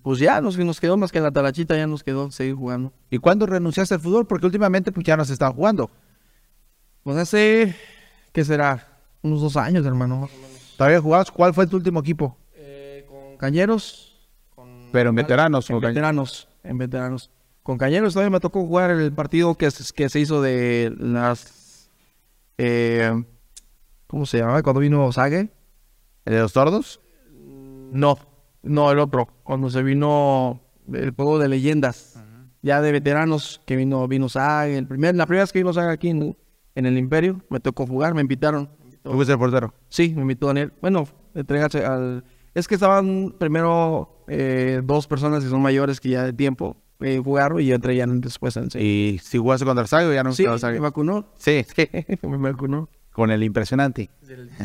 Pues 0.03 0.19
ya 0.19 0.41
nos, 0.41 0.59
nos 0.59 0.81
quedó 0.81 0.97
más 0.97 1.13
que 1.13 1.21
la 1.21 1.31
talachita, 1.31 1.77
ya 1.77 1.87
nos 1.87 2.03
quedó 2.03 2.31
seguir 2.31 2.55
jugando. 2.57 2.93
¿Y 3.11 3.19
cuándo 3.19 3.47
renunciaste 3.47 3.95
al 3.95 4.01
fútbol? 4.01 4.27
Porque 4.27 4.47
últimamente 4.47 4.91
pues 4.93 5.07
ya 5.07 5.17
no 5.17 5.25
se 5.25 5.33
estaba 5.33 5.55
jugando. 5.55 5.91
Pues 7.05 7.17
hace, 7.17 7.77
¿qué 8.33 8.45
será? 8.45 8.89
Unos 9.23 9.41
dos 9.41 9.57
años, 9.57 9.87
hermano. 9.87 10.29
¿Todavía 10.77 11.01
jugabas? 11.01 11.31
¿Cuál 11.31 11.55
fue 11.55 11.67
tu 11.69 11.77
último 11.77 12.01
equipo? 12.01 12.37
Eh, 12.55 13.07
con 13.09 13.37
Cañeros. 13.37 14.17
Con, 14.55 14.89
Pero 14.93 15.11
en 15.11 15.15
veteranos. 15.17 15.71
en 15.71 15.77
¿o 15.77 15.81
cañ- 15.81 15.89
veteranos, 15.89 16.49
en 16.65 16.79
veteranos. 16.79 17.31
Con 17.63 17.79
Cañeros 17.79 18.13
todavía 18.15 18.31
me 18.31 18.41
tocó 18.41 18.67
jugar 18.67 18.91
el 18.91 19.13
partido 19.13 19.55
que, 19.55 19.71
se- 19.71 19.93
que 19.95 20.09
se 20.09 20.19
hizo 20.19 20.43
de 20.43 20.93
las... 20.99 21.89
eh, 22.59 23.13
¿Cómo 24.09 24.27
se 24.27 24.39
llamaba? 24.39 24.63
Cuando 24.63 24.81
vino 24.81 25.11
Sague. 25.13 25.51
¿El 26.25 26.35
de 26.35 26.41
los 26.41 26.53
tordos? 26.53 27.01
No, 27.93 28.19
no, 28.63 28.91
el 28.91 28.99
otro. 28.99 29.29
Cuando 29.43 29.71
se 29.71 29.83
vino 29.83 30.61
el 30.93 31.11
juego 31.13 31.39
de 31.39 31.49
leyendas. 31.49 32.19
Ya 32.65 32.81
de 32.81 32.93
veteranos, 32.93 33.61
que 33.67 33.75
vino, 33.75 34.07
vino 34.07 34.29
Saga. 34.29 34.69
El 34.69 34.87
primer, 34.87 35.17
la 35.17 35.27
primera 35.27 35.43
vez 35.43 35.53
que 35.53 35.59
vino 35.59 35.73
Saga 35.73 35.91
aquí 35.91 36.11
en, 36.11 36.37
en 36.77 36.87
el 36.87 36.97
Imperio, 36.97 37.41
me 37.51 37.59
tocó 37.59 37.87
jugar, 37.87 38.15
me 38.15 38.21
invitaron. 38.21 38.71
¿Tú 39.03 39.13
fuiste 39.13 39.33
el 39.33 39.39
portero? 39.39 39.75
Sí, 39.89 40.13
me 40.15 40.23
invitó 40.23 40.47
Daniel. 40.47 40.73
Bueno, 40.81 41.09
entregarse 41.35 41.85
al... 41.85 42.25
Es 42.55 42.69
que 42.69 42.75
estaban 42.77 43.35
primero 43.39 44.25
eh, 44.29 44.81
dos 44.85 45.09
personas 45.09 45.43
que 45.43 45.51
son 45.51 45.61
mayores 45.61 45.99
que 45.99 46.11
ya 46.11 46.23
de 46.25 46.33
tiempo 46.33 46.77
eh, 47.01 47.21
jugaron 47.25 47.61
y 47.61 47.67
yo 47.67 47.75
entré 47.75 47.97
ya 47.97 48.07
después 48.07 48.57
en 48.57 48.71
sí. 48.71 48.79
¿Y 48.79 49.19
si 49.19 49.39
jugaste 49.39 49.65
contra 49.65 49.83
el 49.83 49.89
Sago 49.89 50.13
ya 50.13 50.23
no 50.23 50.33
Sí, 50.33 50.45
me 50.47 50.79
vacunó. 50.79 51.27
Sí, 51.37 51.65
me 52.23 52.37
vacunó. 52.37 52.89
con 53.11 53.31
el 53.33 53.43
impresionante. 53.43 54.09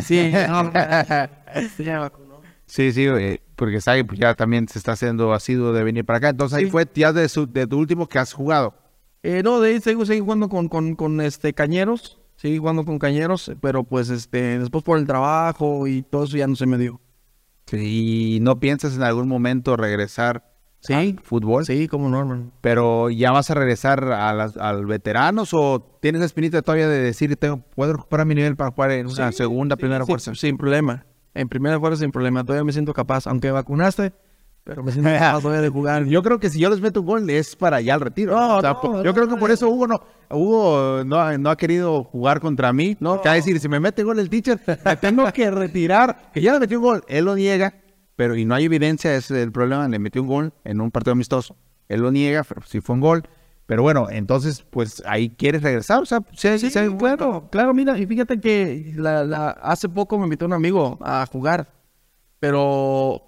Sí, 0.03 0.31
no, 0.47 0.71
sí, 1.77 1.83
me 1.83 1.97
vacunó. 1.97 2.41
Sí, 2.67 2.91
sí, 2.91 3.05
eh, 3.07 3.41
porque 3.57 3.81
Sague 3.81 4.05
pues, 4.05 4.17
ya 4.19 4.33
también 4.35 4.69
se 4.69 4.79
está 4.79 4.93
haciendo 4.93 5.33
asiduo 5.33 5.73
de 5.73 5.83
venir 5.83 6.05
para 6.05 6.17
acá. 6.17 6.29
Entonces 6.29 6.57
ahí 6.57 6.65
Sí. 6.65 6.71
fue 6.71 6.87
ya 6.95 7.11
de, 7.11 7.27
su- 7.27 7.51
de 7.51 7.67
tu 7.67 7.77
último 7.77 8.07
que 8.07 8.19
has 8.19 8.31
jugado. 8.31 8.75
Eh, 9.23 9.41
no, 9.43 9.59
de 9.59 9.71
ahí 9.71 9.81
seguí, 9.81 10.05
seguí 10.05 10.21
jugando 10.21 10.47
con, 10.47 10.69
con, 10.69 10.95
con, 10.95 11.19
este 11.19 11.51
Cañeros, 11.53 12.19
seguí 12.37 12.57
jugando 12.59 12.85
con 12.85 12.99
Cañeros, 12.99 13.51
pero 13.59 13.83
pues 13.83 14.09
este 14.09 14.59
después 14.59 14.83
por 14.85 14.97
el 14.97 15.05
trabajo 15.07 15.87
y 15.87 16.03
todo 16.03 16.23
eso 16.23 16.37
ya 16.37 16.47
no 16.47 16.55
se 16.55 16.65
me 16.67 16.77
dio. 16.77 17.01
¿Y 17.73 18.39
no 18.41 18.59
piensas 18.59 18.95
en 18.95 19.03
algún 19.03 19.27
momento 19.27 19.75
regresar 19.75 20.45
Sí, 20.79 20.93
al 20.93 21.19
fútbol? 21.21 21.65
sí, 21.65 21.87
como 21.87 22.07
Norman. 22.09 22.53
Pero 22.61 23.09
ya 23.09 23.31
vas 23.31 23.49
a 23.49 23.55
regresar 23.55 24.03
a 24.05 24.33
las, 24.33 24.55
al 24.55 24.85
veteranos 24.85 25.49
o 25.53 25.97
tienes 26.01 26.19
la 26.19 26.25
espinita 26.27 26.61
todavía 26.61 26.87
de 26.87 27.01
decir, 27.01 27.35
tengo, 27.35 27.57
puedo 27.75 27.93
recuperar 27.93 28.25
mi 28.25 28.35
nivel 28.35 28.55
para 28.55 28.71
jugar 28.71 28.91
en 28.91 29.07
una 29.07 29.31
segunda, 29.33 29.75
primera 29.75 30.05
Sí, 30.05 30.11
fuerza. 30.11 30.35
Sin 30.35 30.57
problema. 30.57 31.05
En 31.39 31.47
primera 31.49 31.79
fuerza 31.79 31.99
sin 32.01 32.11
problema. 32.11 32.43
Todavía 32.43 32.63
me 32.63 32.73
siento 32.73 32.93
capaz, 32.93 33.27
aunque 33.27 33.51
vacunaste, 33.51 34.11
pero 34.63 34.83
me 34.83 34.91
siento 34.91 35.09
capaz 35.13 35.41
todavía 35.41 35.61
de 35.61 35.69
jugar. 35.69 36.05
Yo 36.05 36.21
creo 36.23 36.39
que 36.39 36.49
si 36.49 36.59
yo 36.59 36.69
les 36.69 36.81
meto 36.81 37.01
un 37.01 37.05
gol 37.05 37.29
es 37.29 37.55
para 37.55 37.79
ya 37.81 37.95
el 37.95 38.01
retiro. 38.01 38.31
No, 38.35 38.57
O 38.57 38.61
sea, 38.61 38.77
no, 38.83 39.03
yo 39.03 39.13
creo 39.13 39.27
que 39.27 39.35
por 39.37 39.51
eso 39.51 39.69
Hugo 39.69 39.87
no, 39.87 40.01
Hugo 40.29 41.03
no, 41.05 41.17
ha- 41.19 41.37
no 41.37 41.49
ha 41.49 41.55
querido 41.57 42.03
jugar 42.03 42.39
contra 42.39 42.73
mí. 42.73 42.97
No, 42.99 43.21
que 43.21 43.29
decir, 43.29 43.59
si 43.59 43.69
me 43.69 43.79
mete 43.79 44.03
gol 44.03 44.19
el 44.19 44.29
teacher, 44.29 44.59
me 44.83 44.95
tengo 44.97 45.31
que 45.31 45.49
retirar. 45.51 46.31
Que 46.33 46.41
ya 46.41 46.53
le 46.53 46.59
metió 46.59 46.79
un 46.79 46.83
gol, 46.85 47.03
él 47.07 47.25
lo 47.25 47.35
niega, 47.35 47.73
pero 48.15 48.35
y 48.35 48.45
no 48.45 48.55
hay 48.55 48.65
evidencia, 48.65 49.15
ese 49.15 49.35
es 49.37 49.43
el 49.43 49.51
problema, 49.51 49.87
le 49.87 49.99
metió 49.99 50.21
un 50.21 50.27
gol 50.27 50.53
en 50.63 50.81
un 50.81 50.91
partido 50.91 51.11
amistoso. 51.13 51.55
Él 51.87 52.01
lo 52.01 52.11
niega, 52.11 52.43
pero 52.43 52.61
sí 52.65 52.81
fue 52.81 52.95
un 52.95 53.01
gol. 53.01 53.23
Pero 53.67 53.83
bueno, 53.83 54.07
entonces, 54.09 54.65
pues 54.69 55.03
ahí 55.05 55.29
quieres 55.29 55.61
regresar, 55.61 56.01
o 56.01 56.05
sea, 56.05 56.21
sí, 56.33 56.57
Sí, 56.57 56.69
sí, 56.71 56.87
bueno, 56.87 57.49
claro, 57.51 57.73
mira, 57.73 57.99
y 57.99 58.07
fíjate 58.07 58.39
que 58.39 58.93
la, 58.95 59.23
la- 59.25 59.49
hace 59.51 59.87
poco 59.89 60.17
me 60.17 60.23
invitó 60.23 60.45
un 60.45 60.53
amigo 60.53 60.97
a 61.01 61.25
jugar, 61.31 61.69
pero 62.39 63.21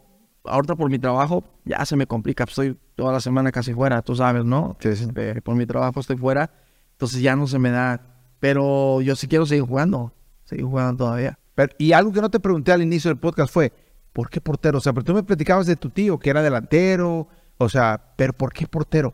ahorita 0.46 0.76
por 0.76 0.90
mi 0.90 0.98
trabajo 1.00 1.44
ya 1.66 1.86
se 1.86 1.96
me 1.96 2.08
complica, 2.08 2.46
pues, 2.46 2.52
estoy 2.58 2.78
toda 2.96 3.12
la 3.14 3.20
semana 3.20 3.52
casi 3.52 3.74
fuera, 3.74 4.02
tú 4.02 4.16
sabes, 4.16 4.46
¿no? 4.46 4.78
Sí, 4.80 4.96
sí. 4.96 5.04
Este, 5.04 5.42
por 5.42 5.56
mi 5.56 5.66
trabajo 5.66 6.00
estoy 6.00 6.18
fuera, 6.18 6.50
entonces 6.92 7.22
ya 7.22 7.36
no 7.36 7.48
se 7.48 7.60
me 7.60 7.72
da, 7.72 8.02
pero 8.40 9.02
yo 9.02 9.16
sí 9.16 9.28
quiero 9.28 9.46
seguir 9.46 9.66
jugando, 9.66 10.14
seguir 10.46 10.66
jugando 10.66 11.04
todavía. 11.06 11.38
Pero- 11.56 11.74
y 11.78 11.92
algo 11.92 12.12
que 12.14 12.22
no 12.22 12.30
te 12.30 12.40
pregunté 12.40 12.72
al 12.72 12.82
inicio 12.82 13.10
del 13.10 13.18
podcast 13.20 13.54
fue, 13.54 13.74
¿por 14.14 14.30
qué 14.30 14.40
portero? 14.42 14.78
O 14.78 14.82
sea, 14.82 14.94
pero 14.94 15.04
tú 15.04 15.14
me 15.14 15.24
platicabas 15.24 15.66
de 15.68 15.76
tu 15.76 15.90
tío, 15.90 16.18
que 16.18 16.30
era 16.30 16.42
delantero, 16.42 17.28
o 17.58 17.68
sea, 17.70 18.14
pero 18.16 18.32
¿por 18.34 18.54
qué 18.54 18.68
portero? 18.68 19.14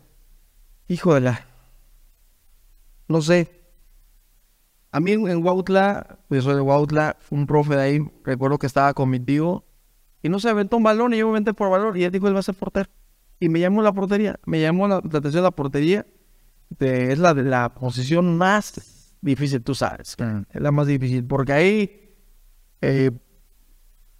Hijo 0.87 1.13
de 1.13 1.21
la... 1.21 1.45
No 3.07 3.21
sé. 3.21 3.51
A 4.91 4.99
mí 4.99 5.11
en 5.11 5.43
Huautla, 5.43 6.19
pues 6.27 6.43
yo 6.43 6.49
soy 6.49 6.55
de 6.55 6.61
Huautla, 6.61 7.17
un 7.29 7.45
profe 7.47 7.75
de 7.75 7.81
ahí, 7.81 8.11
recuerdo 8.23 8.57
que 8.57 8.65
estaba 8.67 8.93
con 8.93 9.09
mi 9.09 9.19
tío 9.19 9.65
y 10.23 10.29
no 10.29 10.39
se 10.39 10.49
aventó 10.49 10.77
un 10.77 10.83
balón 10.83 11.13
y 11.13 11.17
yo 11.17 11.25
me 11.27 11.31
aventé 11.33 11.53
por 11.53 11.69
balón 11.69 11.97
y 11.97 12.03
él 12.03 12.11
dijo, 12.11 12.27
él 12.27 12.35
va 12.35 12.39
a 12.39 12.43
ser 12.43 12.55
portero. 12.55 12.89
Y 13.39 13.49
me 13.49 13.59
llamó 13.59 13.81
la 13.81 13.91
portería, 13.91 14.39
me 14.45 14.61
llamó 14.61 14.87
la, 14.87 15.01
la 15.11 15.19
atención 15.19 15.43
la 15.43 15.51
portería 15.51 16.05
de- 16.69 17.11
es 17.11 17.19
la 17.19 17.33
de 17.33 17.43
la 17.43 17.73
posición 17.75 18.37
más 18.37 19.13
difícil, 19.21 19.61
tú 19.61 19.75
sabes. 19.75 20.15
Es 20.51 20.61
la 20.61 20.71
más 20.71 20.87
difícil, 20.87 21.25
porque 21.25 21.51
ahí 21.53 22.15
eh, 22.81 23.11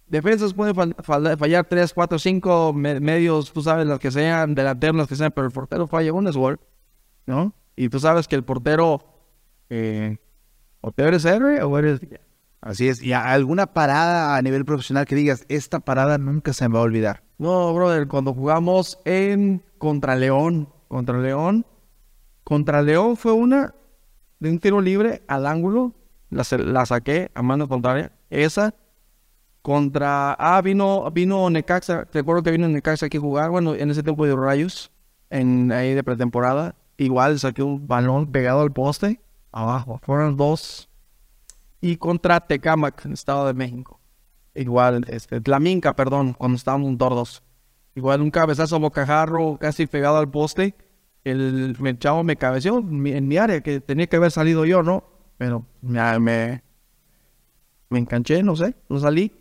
defensas 0.08 0.54
pueden 0.54 0.74
fal- 0.74 0.94
fal- 0.96 1.36
fallar 1.38 1.64
3, 1.68 1.92
4, 1.92 2.18
5 2.18 2.72
medios, 2.72 3.52
tú 3.52 3.62
sabes, 3.62 3.86
los 3.86 3.98
que 3.98 4.10
sean, 4.10 4.54
delanteros, 4.54 5.06
que 5.08 5.16
sean, 5.16 5.32
pero 5.34 5.46
el 5.46 5.52
portero 5.52 5.86
falla 5.86 6.12
un 6.12 6.28
es 6.28 6.36
gol, 6.36 6.58
¿no? 7.26 7.52
Y 7.76 7.88
tú 7.88 7.98
sabes 8.00 8.26
que 8.28 8.36
el 8.36 8.44
portero, 8.44 9.04
eh, 9.70 10.18
o 10.80 10.92
te 10.92 11.02
eres 11.04 11.24
héroe 11.24 11.62
o 11.62 11.78
eres... 11.78 12.00
Así 12.62 12.88
es. 12.88 13.00
¿Y 13.02 13.12
alguna 13.12 13.66
parada 13.74 14.34
a 14.36 14.42
nivel 14.42 14.64
profesional 14.64 15.04
que 15.06 15.14
digas, 15.14 15.44
esta 15.48 15.78
parada 15.78 16.18
nunca 16.18 16.52
se 16.52 16.68
me 16.68 16.74
va 16.74 16.80
a 16.80 16.84
olvidar? 16.84 17.22
No, 17.38 17.72
brother, 17.74 18.08
cuando 18.08 18.34
jugamos 18.34 18.98
en 19.04 19.62
contra 19.78 20.16
León, 20.16 20.68
contra 20.88 21.18
León, 21.18 21.64
contra 22.42 22.82
León 22.82 23.16
fue 23.16 23.32
una 23.32 23.74
de 24.40 24.50
un 24.50 24.58
tiro 24.58 24.80
libre 24.80 25.22
al 25.28 25.46
ángulo, 25.46 25.92
la, 26.30 26.44
la 26.58 26.86
saqué 26.86 27.30
a 27.34 27.42
mano 27.42 27.68
contraria, 27.68 28.10
esa 28.30 28.74
contra 29.66 30.34
ah 30.34 30.62
vino 30.62 31.10
vino 31.10 31.50
Necaxa, 31.50 32.06
recuerdo 32.12 32.44
que 32.44 32.52
vino 32.52 32.68
Necaxa 32.68 33.06
aquí 33.06 33.16
a 33.16 33.20
jugar, 33.20 33.50
bueno, 33.50 33.74
en 33.74 33.90
ese 33.90 34.04
tiempo 34.04 34.24
de 34.24 34.36
Rayos, 34.36 34.92
en 35.28 35.72
ahí 35.72 35.92
de 35.92 36.04
pretemporada, 36.04 36.76
igual 36.98 37.36
saqué 37.40 37.64
un 37.64 37.88
balón 37.88 38.30
pegado 38.30 38.60
al 38.60 38.70
poste, 38.70 39.18
abajo, 39.50 39.98
fueron 40.04 40.36
dos 40.36 40.88
y 41.80 41.96
contra 41.96 42.38
Tecámac, 42.46 43.06
en 43.06 43.14
Estado 43.14 43.44
de 43.44 43.54
México. 43.54 43.98
Igual, 44.54 45.04
este, 45.08 45.40
Tlaminca, 45.40 45.96
perdón, 45.96 46.34
cuando 46.34 46.54
estábamos 46.54 46.88
en 46.88 46.98
Tordos. 46.98 47.42
Igual 47.96 48.20
un 48.20 48.30
cabezazo 48.30 48.78
bocajarro 48.78 49.58
casi 49.58 49.86
pegado 49.86 50.18
al 50.18 50.30
poste. 50.30 50.76
El, 51.24 51.76
el 51.84 51.98
chavo 51.98 52.22
me 52.22 52.36
cabeció 52.36 52.78
en 52.78 53.26
mi 53.26 53.36
área, 53.36 53.60
que 53.62 53.80
tenía 53.80 54.06
que 54.06 54.14
haber 54.14 54.30
salido 54.30 54.64
yo, 54.64 54.84
¿no? 54.84 55.02
Pero 55.38 55.66
me, 55.82 56.20
me, 56.20 56.62
me 57.90 57.98
enganché, 57.98 58.44
no 58.44 58.54
sé, 58.54 58.76
no 58.88 59.00
salí. 59.00 59.32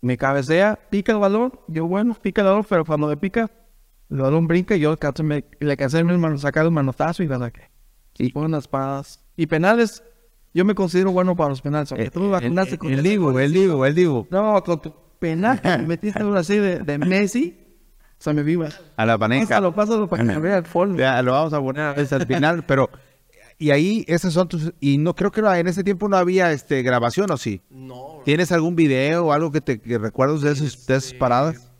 Me 0.00 0.16
cabecea, 0.16 0.78
pica 0.90 1.12
el 1.12 1.18
balón. 1.18 1.52
Yo, 1.66 1.86
bueno, 1.86 2.16
pica 2.20 2.42
el 2.42 2.48
balón, 2.48 2.66
pero 2.68 2.84
cuando 2.84 3.08
me 3.08 3.16
pica, 3.16 3.50
el 4.10 4.18
balón 4.18 4.46
brinca 4.46 4.76
y 4.76 4.80
yo 4.80 4.96
me, 5.22 5.44
le 5.60 5.70
alcancé 5.72 6.04
sacar 6.38 6.64
el 6.64 6.70
manotazo 6.70 7.22
y 7.22 7.28
la 7.28 7.38
saqué. 7.38 7.70
Y 8.18 8.30
fueron 8.30 8.52
las 8.52 8.68
paradas. 8.68 9.24
Y 9.36 9.46
penales, 9.46 10.02
yo 10.54 10.64
me 10.64 10.74
considero 10.74 11.12
bueno 11.12 11.36
para 11.36 11.50
los 11.50 11.60
penales. 11.60 11.92
aunque 11.92 12.10
tú 12.10 12.20
me 12.20 12.30
vacunaste 12.30 12.78
con 12.78 12.92
el 12.92 13.00
ese 13.00 13.08
Divo, 13.08 13.38
el 13.38 13.52
Divo, 13.52 13.86
el 13.86 13.94
Divo. 13.94 14.26
no, 14.30 14.62
con 14.64 14.80
tu 14.80 14.92
penal 15.18 15.60
me 15.64 15.78
metiste 15.78 16.24
una 16.24 16.40
así 16.40 16.56
de, 16.58 16.78
de 16.80 16.98
Messi. 16.98 17.64
O 18.18 18.20
sea, 18.20 18.32
me 18.32 18.42
viva. 18.42 18.68
A 18.96 19.06
la 19.06 19.16
paneja. 19.16 19.46
Pásalo, 19.46 19.74
pásalo 19.74 20.08
para 20.08 20.24
que 20.24 20.38
vea 20.40 20.58
el 20.58 20.66
fondo. 20.66 20.98
Ya 20.98 21.22
lo 21.22 21.32
vamos 21.32 21.52
a 21.52 21.60
poner 21.60 21.82
a 21.82 21.92
veces 21.92 22.12
al 22.14 22.26
final, 22.26 22.64
pero... 22.66 22.90
Y 23.58 23.70
ahí, 23.70 24.04
esos 24.06 24.32
son 24.34 24.46
tus... 24.48 24.72
Y 24.78 24.98
no 24.98 25.14
creo 25.16 25.32
que 25.32 25.42
no- 25.42 25.52
en 25.52 25.66
ese 25.66 25.82
tiempo 25.82 26.08
no 26.08 26.16
había 26.16 26.52
este 26.52 26.82
grabación, 26.82 27.30
¿o 27.32 27.36
sí? 27.36 27.60
No, 27.70 28.20
¿Tienes 28.24 28.52
algún 28.52 28.76
video 28.76 29.26
o 29.26 29.32
algo 29.32 29.50
que 29.50 29.60
te 29.60 29.80
que 29.80 29.98
recuerdes 29.98 30.42
de, 30.42 30.52
esos- 30.52 30.86
de 30.86 30.96
esas 30.96 31.12
paradas? 31.14 31.70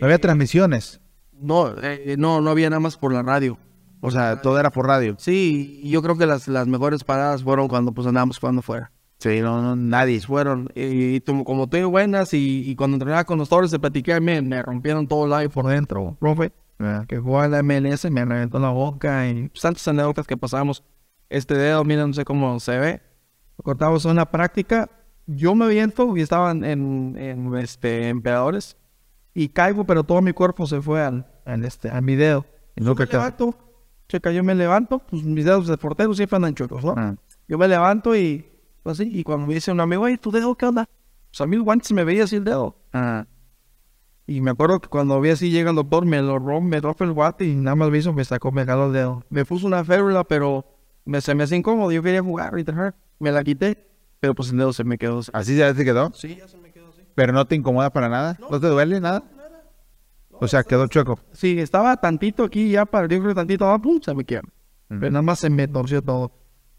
No 0.00 0.06
había 0.06 0.18
transmisiones. 0.18 1.00
no, 1.32 1.74
eh, 1.82 2.16
no, 2.18 2.40
no 2.40 2.50
había 2.50 2.70
nada 2.70 2.80
más 2.80 2.96
por 2.96 3.12
la 3.12 3.22
radio. 3.22 3.58
O 4.00 4.10
sea, 4.10 4.40
todo 4.42 4.58
era 4.60 4.70
por 4.70 4.86
radio. 4.86 5.16
Sí, 5.18 5.80
y 5.82 5.90
yo 5.90 6.02
creo 6.02 6.16
que 6.18 6.26
las, 6.26 6.46
las 6.46 6.66
mejores 6.66 7.02
paradas 7.04 7.42
fueron 7.42 7.68
cuando 7.68 7.92
pues 7.92 8.06
andábamos 8.06 8.38
jugando 8.38 8.60
fuera. 8.62 8.92
Sí, 9.18 9.40
no, 9.40 9.62
no, 9.62 9.74
nadie. 9.76 10.20
Fueron, 10.20 10.68
y, 10.74 11.14
y 11.16 11.20
tú- 11.20 11.42
como 11.44 11.68
tengo 11.68 11.88
buenas, 11.88 12.34
y, 12.34 12.68
y 12.70 12.76
cuando 12.76 12.96
entrenaba 12.96 13.24
con 13.24 13.38
los 13.38 13.48
toros 13.48 13.70
se 13.70 13.78
platiqué, 13.78 14.20
me, 14.20 14.42
me 14.42 14.60
rompieron 14.62 15.06
todo 15.08 15.24
el 15.26 15.32
aire 15.32 15.48
por 15.48 15.66
dentro, 15.66 16.16
profe. 16.20 16.52
Que 17.08 17.18
jugaba 17.18 17.44
en 17.46 17.50
la 17.52 17.62
MLS, 17.62 18.10
me 18.10 18.24
reventó 18.24 18.58
la 18.58 18.70
boca 18.70 19.28
y 19.28 19.48
tantas 19.50 19.86
anécdotas 19.88 20.26
que 20.26 20.36
pasamos. 20.36 20.82
Este 21.28 21.54
dedo, 21.54 21.84
mira, 21.84 22.06
no 22.06 22.12
sé 22.12 22.24
cómo 22.24 22.58
se 22.60 22.78
ve. 22.78 23.02
Lo 23.56 23.62
cortamos 23.62 24.04
una 24.04 24.30
práctica. 24.30 24.90
Yo 25.26 25.54
me 25.54 25.68
viento 25.68 26.16
y 26.16 26.20
estaban 26.20 26.64
en, 26.64 27.16
en, 27.16 27.54
este, 27.56 28.08
emperadores. 28.08 28.76
Y 29.32 29.48
caigo, 29.48 29.84
pero 29.84 30.04
todo 30.04 30.20
mi 30.20 30.32
cuerpo 30.32 30.66
se 30.66 30.82
fue 30.82 31.02
al, 31.02 31.26
al, 31.44 31.64
este, 31.64 31.90
a 31.90 32.00
mi 32.00 32.16
dedo. 32.16 32.44
Y 32.76 32.82
no 32.82 32.94
que 32.94 33.06
levanto, 33.06 33.56
checa, 34.08 34.30
yo 34.32 34.44
me 34.44 34.54
levanto, 34.54 34.98
pues 34.98 35.22
mis 35.22 35.44
dedos 35.44 35.66
de 35.66 35.76
portero 35.78 36.12
siempre 36.14 36.36
andan 36.36 36.54
chuecos, 36.54 36.84
¿no? 36.84 36.94
Ah. 36.96 37.14
Yo 37.48 37.58
me 37.58 37.68
levanto 37.68 38.16
y 38.16 38.46
pues, 38.82 39.00
así, 39.00 39.10
y 39.12 39.22
cuando 39.22 39.46
me 39.46 39.54
dice 39.54 39.72
un 39.72 39.80
amigo, 39.80 40.02
oye, 40.02 40.18
¿tu 40.18 40.30
dedo 40.30 40.54
qué 40.56 40.66
onda? 40.66 40.88
Pues 41.30 41.40
a 41.40 41.46
mí 41.46 41.56
el 41.56 41.62
guante 41.62 41.86
se 41.86 41.94
me 41.94 42.04
veía 42.04 42.24
así 42.24 42.36
el 42.36 42.44
dedo. 42.44 42.76
Ah. 42.92 43.26
Y 44.26 44.40
me 44.40 44.50
acuerdo 44.52 44.80
que 44.80 44.88
cuando 44.88 45.20
vi 45.20 45.30
así 45.30 45.50
llega 45.50 45.70
el 45.70 45.76
doctor, 45.76 46.06
me 46.06 46.20
lo 46.22 46.38
rompe, 46.38 46.68
me 46.70 46.80
rompe 46.80 47.04
el 47.04 47.12
guante 47.12 47.44
y 47.44 47.54
nada 47.54 47.74
más 47.76 47.90
me 47.90 47.98
hizo, 47.98 48.12
me 48.12 48.24
sacó, 48.24 48.50
me 48.52 48.64
jaló 48.64 48.86
el 48.86 48.92
dedo. 48.94 49.22
Me 49.28 49.44
puso 49.44 49.66
una 49.66 49.84
férula, 49.84 50.24
pero 50.24 50.64
me, 51.04 51.20
se 51.20 51.34
me 51.34 51.44
hacía 51.44 51.58
incómodo, 51.58 51.92
yo 51.92 52.02
quería 52.02 52.22
jugar 52.22 52.58
y 52.58 52.64
trabajar. 52.64 52.94
Me 53.18 53.30
la 53.30 53.44
quité, 53.44 53.86
pero 54.20 54.34
pues 54.34 54.50
el 54.50 54.56
dedo 54.58 54.72
se 54.72 54.82
me 54.84 54.96
quedó. 54.96 55.18
así. 55.18 55.30
¿Así 55.34 55.56
ya 55.56 55.74
te 55.74 55.84
quedó? 55.84 56.10
Sí, 56.14 56.36
ya 56.36 56.48
se 56.48 56.56
me 56.56 56.70
quedó 56.72 56.88
así. 56.88 57.02
¿Pero 57.14 57.32
no 57.34 57.46
te 57.46 57.54
incomoda 57.54 57.90
para 57.90 58.08
nada? 58.08 58.38
¿No, 58.50 58.58
te 58.58 58.66
duele 58.68 58.98
nada? 59.00 59.22
o 60.40 60.48
sea, 60.48 60.62
quedó 60.64 60.86
chueco. 60.88 61.18
Sí, 61.32 61.58
estaba 61.60 61.96
tantito 61.98 62.44
aquí, 62.44 62.70
ya 62.70 62.84
para, 62.86 63.06
yo 63.06 63.18
creo 63.18 63.28
que 63.30 63.34
tantito 63.34 63.64
abajo, 63.66 63.82
pum, 63.82 64.00
se 64.02 64.14
me 64.14 64.24
quedó. 64.24 64.40
Ujú. 64.40 65.00
Pero 65.00 65.10
nada 65.10 65.22
más 65.22 65.38
se 65.38 65.48
me 65.48 65.68
torció 65.68 66.02
todo. 66.02 66.32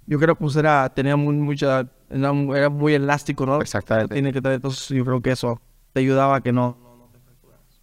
Yo 0.07 0.19
creo 0.19 0.35
que 0.35 0.39
pues 0.41 0.55
era, 0.55 0.89
tenía 0.93 1.15
muy, 1.15 1.35
mucha, 1.35 1.89
era, 2.09 2.33
mu- 2.33 2.53
era 2.53 2.69
muy 2.69 2.93
elástico, 2.93 3.45
¿no? 3.45 3.61
Exactamente. 3.61 4.13
Tiene 4.13 4.33
que 4.33 4.41
tener, 4.41 4.55
entonces 4.55 4.87
yo 4.89 5.03
creo 5.05 5.21
que 5.21 5.31
eso 5.31 5.61
te 5.93 6.01
ayudaba 6.01 6.35
a 6.37 6.41
que 6.41 6.51
no. 6.51 6.77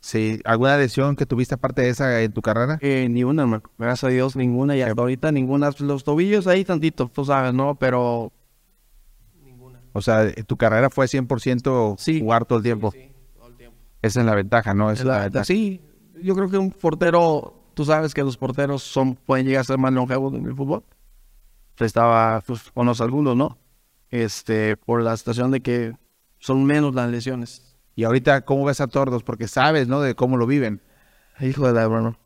Sí. 0.05 0.41
¿Alguna 0.45 0.77
lesión 0.79 1.15
que 1.15 1.27
tuviste 1.27 1.55
aparte 1.55 1.83
de 1.83 1.89
esa 1.91 2.21
en 2.23 2.33
tu 2.33 2.43
carrera? 2.43 2.77
Eh, 2.83 3.07
ni 3.09 3.23
una, 3.23 3.47
Marco. 3.47 3.71
gracias 3.79 4.03
a 4.05 4.09
Dios, 4.13 4.35
ninguna. 4.35 4.77
Y 4.77 4.83
hasta 4.83 5.01
ahorita 5.01 5.31
ninguna. 5.31 5.71
Los 5.79 6.03
tobillos 6.03 6.49
ahí 6.49 6.65
tantito, 6.65 7.09
tú 7.09 7.25
sabes, 7.25 7.55
¿no? 7.55 7.77
Pero 7.77 8.33
O 9.95 10.01
sea, 10.01 10.33
tu 10.47 10.57
carrera 10.57 10.89
fue 10.91 11.07
100% 11.07 11.95
Sí. 11.99 12.19
jugar 12.21 12.47
todo 12.47 12.59
el 12.59 12.65
tiempo. 12.65 12.93
Esa 14.01 14.21
es 14.21 14.27
la 14.27 14.35
ventaja, 14.35 14.75
¿no? 14.75 14.91
Esa 14.91 15.03
es 15.03 15.07
la, 15.07 15.15
la- 15.19 15.23
ventaja. 15.25 15.45
sí, 15.45 15.81
yo 16.23 16.35
creo 16.35 16.51
que 16.51 16.59
un 16.59 16.71
portero, 16.71 17.55
tú 17.75 17.85
sabes 17.85 18.15
que 18.15 18.23
los 18.23 18.37
porteros 18.37 18.83
son 18.83 19.15
pueden 19.15 19.47
llegar 19.47 19.61
a 19.61 19.65
ser 19.65 19.79
más 19.79 19.93
longevos 19.93 20.35
en 20.35 20.47
el 20.47 20.57
fútbol. 20.57 20.83
Pues 21.77 21.87
estaba, 21.89 22.43
pues 22.47 22.71
conoce 22.73 23.03
algunos, 23.05 23.37
¿no? 23.37 23.59
Este, 24.11 24.77
por 24.77 25.03
la 25.03 25.17
situación 25.17 25.51
de 25.53 25.61
que 25.61 25.95
son 26.39 26.65
menos 26.65 26.95
las 26.95 27.11
lesiones. 27.11 27.72
Y 27.95 28.05
ahorita, 28.05 28.45
¿cómo 28.45 28.65
ves 28.65 28.81
a 28.81 28.87
Tordos? 28.87 29.23
Porque 29.23 29.49
sabes, 29.49 29.89
¿no? 29.89 30.01
De 30.01 30.15
cómo 30.15 30.37
lo 30.37 30.47
viven. 30.47 30.81
Hijo 31.41 31.67
de 31.67 31.73
la 31.75 31.83
hermano. 31.83 32.19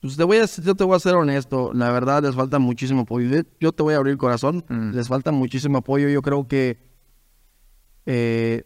Pues 0.00 0.16
te 0.16 0.24
voy 0.24 0.38
a, 0.38 0.46
yo 0.46 0.74
te 0.74 0.82
voy 0.84 0.96
a 0.96 0.98
ser 1.00 1.14
honesto, 1.14 1.72
la 1.74 1.90
verdad 1.92 2.22
les 2.24 2.34
falta 2.34 2.58
muchísimo 2.58 3.02
apoyo. 3.02 3.42
Yo- 3.60 3.72
te 3.72 3.82
voy 3.82 3.94
a 3.94 3.98
abrir 3.98 4.12
el 4.12 4.18
corazón, 4.18 4.64
Mm. 4.68 4.90
les 4.94 5.06
falta 5.08 5.30
muchísimo 5.30 5.78
apoyo. 5.78 6.08
Yo 6.08 6.22
creo 6.22 6.48
que 6.48 6.90
eh, 8.06 8.64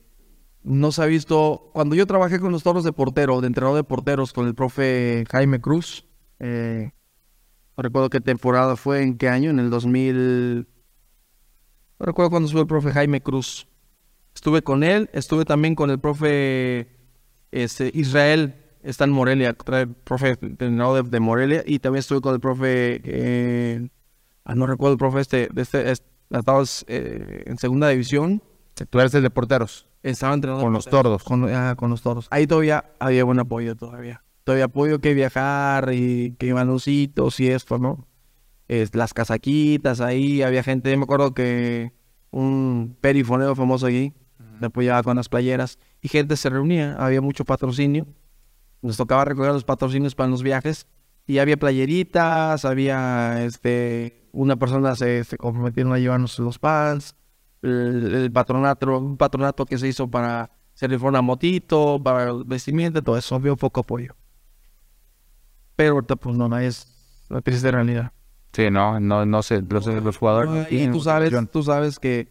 no 0.62 0.92
se 0.92 1.02
ha 1.02 1.07
visto. 1.07 1.70
Cuando 1.74 1.94
yo 1.94 2.07
trabajé 2.07 2.40
con 2.40 2.52
los 2.52 2.62
toros 2.62 2.84
de 2.84 2.92
portero, 2.92 3.40
de 3.40 3.48
entrenador 3.48 3.76
de 3.76 3.84
porteros, 3.84 4.32
con 4.32 4.46
el 4.46 4.54
profe 4.54 5.24
Jaime 5.30 5.61
Cruz, 5.61 6.07
eh, 6.38 6.92
no 7.76 7.82
recuerdo 7.82 8.09
qué 8.09 8.20
temporada 8.20 8.76
fue, 8.76 9.02
en 9.02 9.18
qué 9.18 9.28
año, 9.28 9.50
en 9.50 9.59
el 9.59 9.68
2000. 9.70 10.66
No 11.98 12.07
recuerdo 12.07 12.30
cuándo 12.30 12.46
estuvo 12.46 12.62
el 12.62 12.66
profe 12.66 12.92
Jaime 12.92 13.20
Cruz. 13.22 13.68
Estuve 14.37 14.61
con 14.61 14.84
él, 14.84 15.09
estuve 15.14 15.47
también 15.47 15.74
con 15.74 15.89
el 15.91 15.99
profe 15.99 16.89
este, 17.53 17.91
Israel, 17.95 18.55
está 18.82 19.05
en 19.05 19.11
Morelia, 19.11 19.49
el 19.72 19.89
profe 19.95 20.37
de, 20.39 21.20
Morelia, 21.20 21.62
y 21.66 21.78
también 21.78 22.01
estuve 22.01 22.20
con 22.20 22.34
el 22.34 22.41
profe, 22.41 23.01
eh, 23.03 23.89
ah, 24.45 24.55
no 24.55 24.66
recuerdo 24.66 24.93
el 24.93 24.99
profe 24.99 25.20
este, 25.20 25.49
de 25.51 25.62
este, 25.62 25.91
es- 25.91 26.03
estabas 26.30 26.84
eh, 26.87 27.45
en 27.47 27.57
segunda 27.57 27.89
división, 27.89 28.43
Tú 28.91 29.01
eres 29.01 29.14
el 29.14 29.22
de 29.22 29.30
porteros. 29.30 29.87
estaba 30.03 30.34
entrenando 30.34 30.62
Con 30.62 30.74
los 30.74 30.84
tordos. 30.84 31.24
con, 31.24 31.49
ah, 31.53 31.74
con 31.78 31.89
los 31.89 32.03
toros. 32.03 32.28
Ahí 32.30 32.47
todavía 32.47 32.84
había 33.01 33.24
buen 33.24 33.39
apoyo 33.41 33.74
todavía. 33.74 34.22
Todavía 34.45 34.66
apoyo 34.66 35.01
que 35.01 35.14
viajar 35.14 35.95
y 35.95 36.32
que 36.39 36.53
baloncitos 36.53 37.41
y 37.41 37.49
esto, 37.49 37.78
¿no? 37.78 38.07
Es, 38.68 38.95
las 38.95 39.14
casaquitas 39.14 40.03
ahí, 40.03 40.43
había 40.43 40.62
gente, 40.62 40.91
yo 40.91 40.99
me 40.99 41.05
acuerdo 41.05 41.32
que 41.32 41.93
un 42.30 42.99
perifoneo 43.01 43.55
famoso 43.55 43.87
allí, 43.87 44.12
me 44.61 44.66
apoyaba 44.66 45.02
con 45.02 45.16
las 45.16 45.28
playeras 45.28 45.78
y 46.00 46.09
gente 46.09 46.36
se 46.36 46.50
reunía, 46.50 46.96
había 46.98 47.20
mucho 47.20 47.44
patrocinio. 47.44 48.07
Nos 48.82 48.96
tocaba 48.96 49.24
recoger 49.24 49.52
los 49.52 49.64
patrocinios 49.64 50.14
para 50.14 50.30
los 50.30 50.42
viajes 50.42 50.86
y 51.26 51.38
había 51.38 51.57
playeritas, 51.57 52.64
había 52.64 53.44
este 53.44 54.28
una 54.32 54.57
persona 54.57 54.94
se, 54.94 55.24
se 55.24 55.38
comprometieron 55.38 55.92
a 55.92 55.98
llevarnos 55.98 56.38
los 56.38 56.59
pants, 56.59 57.16
el, 57.62 58.14
el 58.14 58.32
patronato, 58.32 58.98
un 58.98 59.16
patronato 59.16 59.64
que 59.64 59.78
se 59.78 59.88
hizo 59.88 60.11
para 60.11 60.50
servir 60.74 61.02
una 61.02 61.22
motito, 61.22 62.00
para 62.02 62.30
el 62.30 62.44
vestimenta, 62.44 63.00
todo 63.00 63.16
eso, 63.16 63.34
había 63.34 63.57
poco 63.57 63.80
apoyo. 63.80 64.14
Pero 65.74 65.94
ahorita 65.94 66.16
pues 66.16 66.36
no, 66.36 66.48
no 66.48 66.59
es 66.59 66.86
la 67.30 67.40
triste 67.40 67.70
realidad. 67.70 68.12
Sí, 68.52 68.70
no, 68.70 69.00
no, 69.00 69.26
no 69.26 69.42
sé. 69.42 69.62
Los, 69.68 69.86
los 69.86 70.16
jugadores. 70.16 70.70
y 70.70 70.88
tú 70.88 71.00
sabes, 71.00 71.32
tú 71.50 71.62
sabes 71.62 71.98
que 71.98 72.30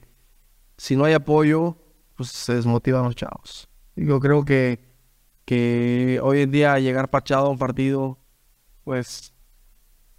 si 0.78 0.95
no 0.95 1.05
hay 1.05 1.13
apoyo, 1.13 1.78
pues 2.16 2.30
se 2.30 2.55
desmotivan 2.55 3.03
los 3.03 3.16
chavos. 3.16 3.70
Yo 3.95 4.20
creo 4.20 4.43
que, 4.45 4.80
que 5.45 6.20
hoy 6.24 6.41
en 6.41 6.51
día 6.51 6.80
llegar 6.80 7.09
parchado 7.09 7.47
a 7.47 7.49
un 7.49 7.57
partido, 7.57 8.20
pues 8.84 9.34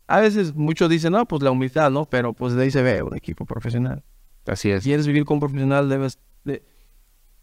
A 0.09 0.21
veces 0.21 0.55
muchos 0.55 0.89
dicen, 0.89 1.13
no, 1.13 1.27
pues 1.27 1.43
la 1.43 1.51
humildad, 1.51 1.91
¿no? 1.91 2.05
Pero 2.07 2.33
pues 2.33 2.55
de 2.55 2.63
ahí 2.65 2.71
se 2.71 2.83
ve 2.83 3.03
un 3.03 3.17
equipo 3.17 3.45
profesional. 3.45 4.05
Así 4.47 4.71
es. 4.71 4.85
¿Quieres 4.85 5.07
vivir 5.07 5.25
como 5.25 5.41
profesional? 5.41 5.89
Debes... 5.89 6.19
De... 6.45 6.63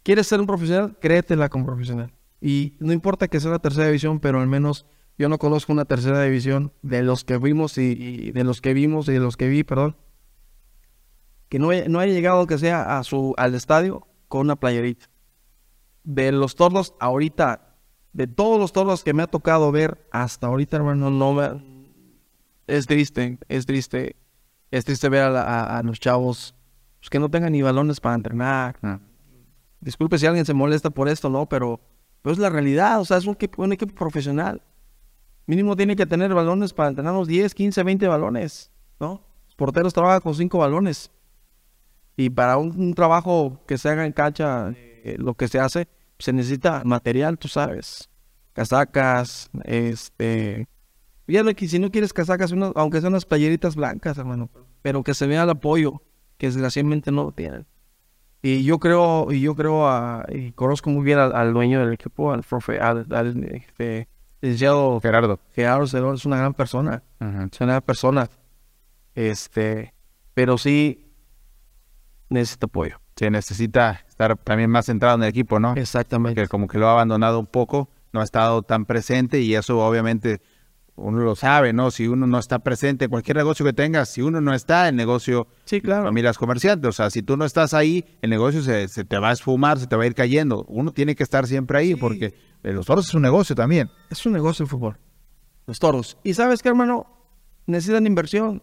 ¿Quieres 0.02 0.26
ser 0.26 0.40
un 0.40 0.46
profesional? 0.46 0.96
Créetela 1.00 1.48
como 1.50 1.66
profesional. 1.66 2.12
Y 2.40 2.76
no 2.80 2.92
importa 2.92 3.28
que 3.28 3.40
sea 3.40 3.50
la 3.50 3.58
tercera 3.58 3.86
división, 3.86 4.18
pero 4.20 4.40
al 4.40 4.46
menos 4.48 4.86
yo 5.18 5.28
no 5.28 5.38
conozco 5.38 5.72
una 5.72 5.84
tercera 5.84 6.22
división 6.22 6.72
de 6.82 7.02
los 7.02 7.24
que 7.24 7.36
vimos 7.38 7.76
y, 7.78 7.92
y 7.92 8.32
de 8.32 8.44
los 8.44 8.60
que 8.62 8.72
vimos 8.74 9.08
y 9.08 9.12
de 9.12 9.20
los 9.20 9.36
que 9.36 9.48
vi, 9.48 9.62
perdón, 9.62 9.96
que 11.48 11.58
no, 11.58 11.70
haya- 11.70 11.88
no 11.88 12.00
haya 12.00 12.12
llegado 12.12 12.46
que 12.46 12.58
sea 12.58 12.98
a 12.98 13.04
su, 13.04 13.34
al 13.36 13.54
estadio 13.54 14.06
con 14.34 14.40
una 14.46 14.56
playerita. 14.56 15.06
De 16.02 16.32
los 16.32 16.56
tornos 16.56 16.92
ahorita, 16.98 17.76
de 18.12 18.26
todos 18.26 18.58
los 18.58 18.72
tornos 18.72 19.04
que 19.04 19.14
me 19.14 19.22
ha 19.22 19.28
tocado 19.28 19.70
ver 19.70 20.08
hasta 20.10 20.48
ahorita, 20.48 20.76
hermano, 20.76 21.08
no 21.08 21.34
me... 21.34 21.84
Es 22.66 22.86
triste, 22.88 23.38
es 23.48 23.64
triste. 23.64 24.16
Es 24.72 24.84
triste 24.84 25.08
ver 25.08 25.22
a, 25.22 25.30
la- 25.30 25.42
a- 25.44 25.78
a 25.78 25.82
los 25.84 26.00
chavos 26.00 26.52
pues, 26.98 27.10
que 27.10 27.20
no 27.20 27.30
tengan 27.30 27.52
ni 27.52 27.62
balones 27.62 28.00
para 28.00 28.16
entrenar. 28.16 28.76
Ah. 28.82 28.98
Disculpe 29.80 30.18
si 30.18 30.26
alguien 30.26 30.44
se 30.44 30.52
molesta 30.52 30.90
por 30.90 31.08
esto, 31.08 31.30
¿no? 31.30 31.48
Pero, 31.48 31.78
pero 32.20 32.32
es 32.32 32.38
la 32.40 32.50
realidad, 32.50 33.00
o 33.00 33.04
sea, 33.04 33.18
es 33.18 33.26
un 33.26 33.34
equipo, 33.34 33.62
un 33.62 33.72
equipo 33.72 33.94
profesional. 33.94 34.62
Mínimo 35.46 35.76
tiene 35.76 35.94
que 35.94 36.06
tener 36.06 36.34
balones 36.34 36.72
para 36.72 36.88
entrenar 36.88 37.12
unos 37.14 37.28
10, 37.28 37.54
15, 37.54 37.84
20 37.84 38.08
balones, 38.08 38.72
¿no? 38.98 39.22
Los 39.46 39.54
porteros 39.54 39.92
trabajan 39.94 40.22
con 40.22 40.34
5 40.34 40.58
balones. 40.58 41.12
Y 42.16 42.30
para 42.30 42.58
un, 42.58 42.78
un 42.78 42.94
trabajo 42.94 43.60
que 43.66 43.78
se 43.78 43.88
haga 43.88 44.06
en 44.06 44.12
cancha, 44.12 44.72
eh, 44.76 45.16
lo 45.18 45.34
que 45.34 45.48
se 45.48 45.58
hace, 45.58 45.88
se 46.18 46.32
necesita 46.32 46.82
material, 46.84 47.38
tú 47.38 47.48
sabes. 47.48 48.08
Casacas, 48.52 49.50
este... 49.64 50.68
Fíjate 51.26 51.54
que 51.54 51.66
si 51.68 51.78
no 51.78 51.90
quieres 51.90 52.12
casacas, 52.12 52.52
aunque 52.74 53.00
sean 53.00 53.14
unas 53.14 53.24
playeritas 53.24 53.76
blancas, 53.76 54.18
hermano, 54.18 54.50
pero 54.82 55.02
que 55.02 55.14
se 55.14 55.26
vea 55.26 55.44
el 55.44 55.50
apoyo, 55.50 56.02
que 56.36 56.46
desgraciadamente 56.48 57.10
no 57.10 57.24
lo 57.24 57.32
tienen. 57.32 57.66
Y 58.42 58.62
yo 58.62 58.78
creo, 58.78 59.32
y 59.32 59.40
yo 59.40 59.56
creo, 59.56 59.88
a, 59.88 60.26
y 60.28 60.52
conozco 60.52 60.90
muy 60.90 61.02
bien 61.02 61.18
al, 61.18 61.34
al 61.34 61.54
dueño 61.54 61.80
del 61.80 61.94
equipo, 61.94 62.30
al 62.30 62.42
profe, 62.42 62.78
al, 62.78 63.06
al 63.10 63.42
este, 63.44 64.06
licenciado 64.42 65.00
Gerardo. 65.00 65.40
Gerardo 65.54 65.86
Cerón, 65.86 66.16
es 66.16 66.26
una 66.26 66.36
gran 66.36 66.52
persona, 66.52 67.02
Ajá. 67.20 67.48
es 67.50 67.60
una 67.60 67.72
gran 67.72 67.82
persona. 67.82 68.28
Este, 69.14 69.94
pero 70.34 70.58
sí 70.58 71.03
necesita 72.34 72.66
apoyo. 72.66 73.00
Se 73.16 73.30
necesita 73.30 74.04
estar 74.08 74.36
también 74.36 74.70
más 74.70 74.86
centrado 74.86 75.16
en 75.16 75.22
el 75.22 75.28
equipo, 75.28 75.58
¿no? 75.60 75.74
Exactamente. 75.74 76.42
que 76.42 76.48
como 76.48 76.68
que 76.68 76.78
lo 76.78 76.88
ha 76.88 76.92
abandonado 76.92 77.38
un 77.40 77.46
poco, 77.46 77.88
no 78.12 78.20
ha 78.20 78.24
estado 78.24 78.62
tan 78.62 78.84
presente 78.84 79.40
y 79.40 79.54
eso 79.54 79.78
obviamente 79.78 80.40
uno 80.96 81.18
lo 81.20 81.34
sabe, 81.34 81.72
¿no? 81.72 81.90
Si 81.90 82.06
uno 82.06 82.26
no 82.26 82.38
está 82.38 82.60
presente 82.60 83.06
en 83.06 83.10
cualquier 83.10 83.36
negocio 83.36 83.66
que 83.66 83.72
tengas, 83.72 84.10
si 84.10 84.22
uno 84.22 84.40
no 84.40 84.54
está, 84.54 84.88
el 84.88 84.94
negocio, 84.94 85.48
Sí, 85.64 85.80
claro. 85.80 86.04
familias 86.04 86.38
comerciantes, 86.38 86.88
o 86.88 86.92
sea, 86.92 87.10
si 87.10 87.22
tú 87.22 87.36
no 87.36 87.44
estás 87.44 87.74
ahí, 87.74 88.04
el 88.22 88.30
negocio 88.30 88.62
se, 88.62 88.86
se 88.88 89.04
te 89.04 89.18
va 89.18 89.30
a 89.30 89.32
esfumar, 89.32 89.78
se 89.78 89.86
te 89.88 89.96
va 89.96 90.04
a 90.04 90.06
ir 90.06 90.14
cayendo. 90.14 90.64
Uno 90.68 90.92
tiene 90.92 91.16
que 91.16 91.24
estar 91.24 91.46
siempre 91.46 91.78
ahí 91.78 91.96
porque 91.96 92.34
eh, 92.62 92.72
los 92.72 92.86
toros 92.86 93.08
es 93.08 93.14
un 93.14 93.22
negocio 93.22 93.56
también. 93.56 93.90
Es 94.10 94.24
un 94.24 94.32
negocio 94.32 94.62
el 94.62 94.68
fútbol. 94.68 94.96
Los 95.66 95.78
toros. 95.80 96.16
Y 96.22 96.34
sabes 96.34 96.62
qué, 96.62 96.68
hermano, 96.68 97.06
necesitan 97.66 98.06
inversión. 98.06 98.62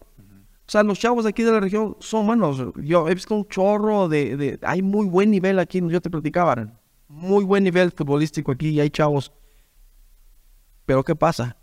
O 0.72 0.74
sea, 0.74 0.84
los 0.84 1.00
chavos 1.00 1.26
de 1.26 1.32
aquí 1.32 1.44
de 1.44 1.52
la 1.52 1.60
región 1.60 1.98
son 2.00 2.26
buenos. 2.26 2.64
Yo 2.82 3.10
he 3.10 3.14
visto 3.14 3.36
un 3.36 3.46
chorro 3.50 4.08
de, 4.08 4.38
de- 4.38 4.60
Hay 4.62 4.82
muy 4.82 5.06
buen 5.06 5.30
nivel 5.30 5.60
aquí, 5.60 5.82
yo 5.86 6.00
te 6.00 6.10
platicaba. 6.10 6.80
Muy 7.10 7.44
buen 7.44 7.66
nivel 7.66 7.92
futbolístico 7.92 8.54
aquí 8.54 8.70
y 8.70 8.80
hay 8.80 8.90
chavos. 8.90 9.34
Pero 10.86 11.04
¿qué 11.04 11.14
pasa? 11.14 11.58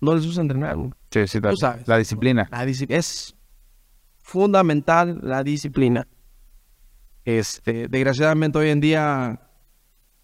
No 0.00 0.14
les 0.14 0.24
gusta 0.24 0.42
entrenar. 0.42 0.76
Sí, 1.10 1.26
sí, 1.26 1.40
Tú 1.40 1.56
sabes. 1.56 1.88
la 1.88 1.96
disciplina. 1.98 2.46
La 2.52 2.64
disci- 2.64 2.86
es 2.88 3.34
fundamental 4.22 5.18
la 5.20 5.42
disciplina. 5.42 6.06
Este, 7.24 7.88
desgraciadamente 7.88 8.58
hoy 8.58 8.68
en 8.70 8.80
día 8.80 9.40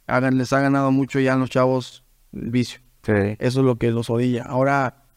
hagan- 0.07 0.39
les 0.39 0.53
ha 0.53 0.61
ganado 0.61 0.93
mucho 0.93 1.19
ya 1.19 1.35
a 1.35 1.37
los 1.37 1.51
chavos 1.51 2.05
el 2.33 2.53
vicio. 2.53 2.79
Sí. 3.03 3.13
Eso 3.41 3.61
es 3.61 3.67
lo 3.67 3.79
que 3.79 3.91
los 3.91 4.11
odilla. 4.11 4.45
Ahora 4.45 5.09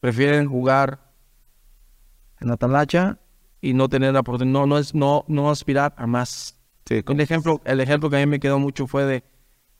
prefieren 0.00 0.48
jugar 0.48 1.11
en 2.42 2.48
la 2.48 2.56
talacha 2.56 3.18
y 3.60 3.72
no 3.74 3.88
tener 3.88 4.12
la 4.12 4.20
oportunidad, 4.20 4.52
no, 4.60 4.66
no 4.66 4.78
es, 4.78 4.94
no, 4.94 5.24
no 5.28 5.50
aspirar 5.50 5.94
a 5.96 6.06
más. 6.06 6.58
Sí, 6.84 7.02
El 7.06 7.20
ejemplo, 7.20 7.60
el 7.64 7.80
ejemplo 7.80 8.10
que 8.10 8.16
a 8.16 8.20
mí 8.20 8.26
me 8.26 8.40
quedó 8.40 8.58
mucho 8.58 8.86
fue 8.86 9.04
de, 9.04 9.24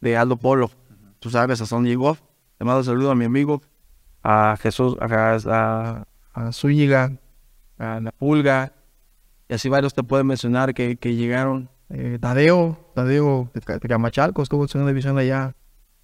de 0.00 0.16
Aldo 0.16 0.36
Polo. 0.36 0.70
Tú 1.18 1.30
sabes, 1.30 1.60
a 1.60 1.66
Son 1.66 1.84
llegó. 1.84 2.16
Le 2.58 2.66
mando 2.66 2.84
saludo 2.84 3.10
a 3.10 3.14
mi 3.16 3.24
amigo, 3.24 3.60
a 4.22 4.56
Jesús, 4.60 4.96
a, 5.00 5.36
a, 5.46 6.06
a 6.32 6.52
Zúñiga, 6.52 7.18
a 7.76 7.98
La 8.00 8.12
Pulga, 8.12 8.72
y 9.48 9.54
así 9.54 9.68
varios 9.68 9.94
te 9.94 10.04
pueden 10.04 10.28
mencionar 10.28 10.72
que, 10.72 10.96
que 10.96 11.14
llegaron. 11.16 11.68
Eh, 11.90 12.18
Tadeo, 12.20 12.90
Tadeo 12.94 13.50
de, 13.52 13.60
Ca- 13.60 13.78
de 13.78 13.88
Camachalco, 13.88 14.42
estuvo 14.42 14.62
en 14.62 14.68
segunda 14.68 14.90
división 14.92 15.18
allá. 15.18 15.56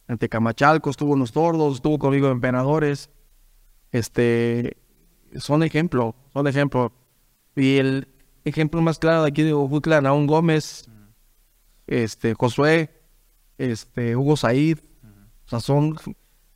En 0.08 0.18
Tecamachalco, 0.18 0.90
estuvo 0.90 1.14
en 1.14 1.20
los 1.20 1.30
Tordos, 1.32 1.76
estuvo 1.76 1.98
conmigo 1.98 2.26
en 2.26 2.32
Emperadores. 2.32 3.10
Este, 3.92 4.76
son 5.36 5.62
ejemplo, 5.62 6.14
son 6.32 6.46
ejemplo. 6.46 6.92
Y 7.56 7.78
el 7.78 8.08
ejemplo 8.44 8.80
más 8.80 8.98
claro 8.98 9.22
de 9.22 9.28
aquí 9.28 9.42
de 9.42 9.52
Ojutla, 9.52 10.00
Naún 10.00 10.26
Gómez, 10.26 10.88
este, 11.86 12.34
Josué, 12.34 12.90
este, 13.58 14.16
Hugo 14.16 14.36
Said, 14.36 14.78
o 15.46 15.48
sea, 15.48 15.60
son, 15.60 15.96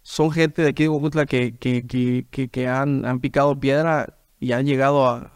son 0.03 0.31
gente 0.31 0.62
de 0.62 0.68
aquí 0.68 0.85
de 0.85 0.89
Ojutla 0.91 1.27
que, 1.27 1.57
que, 1.57 1.87
que, 1.87 2.27
que, 2.31 2.49
que 2.49 2.68
han, 2.68 3.05
han 3.05 3.20
picado 3.20 3.59
piedra 3.59 4.18
y 4.39 4.53
han 4.53 4.66
llegado 4.66 5.09
a, 5.09 5.33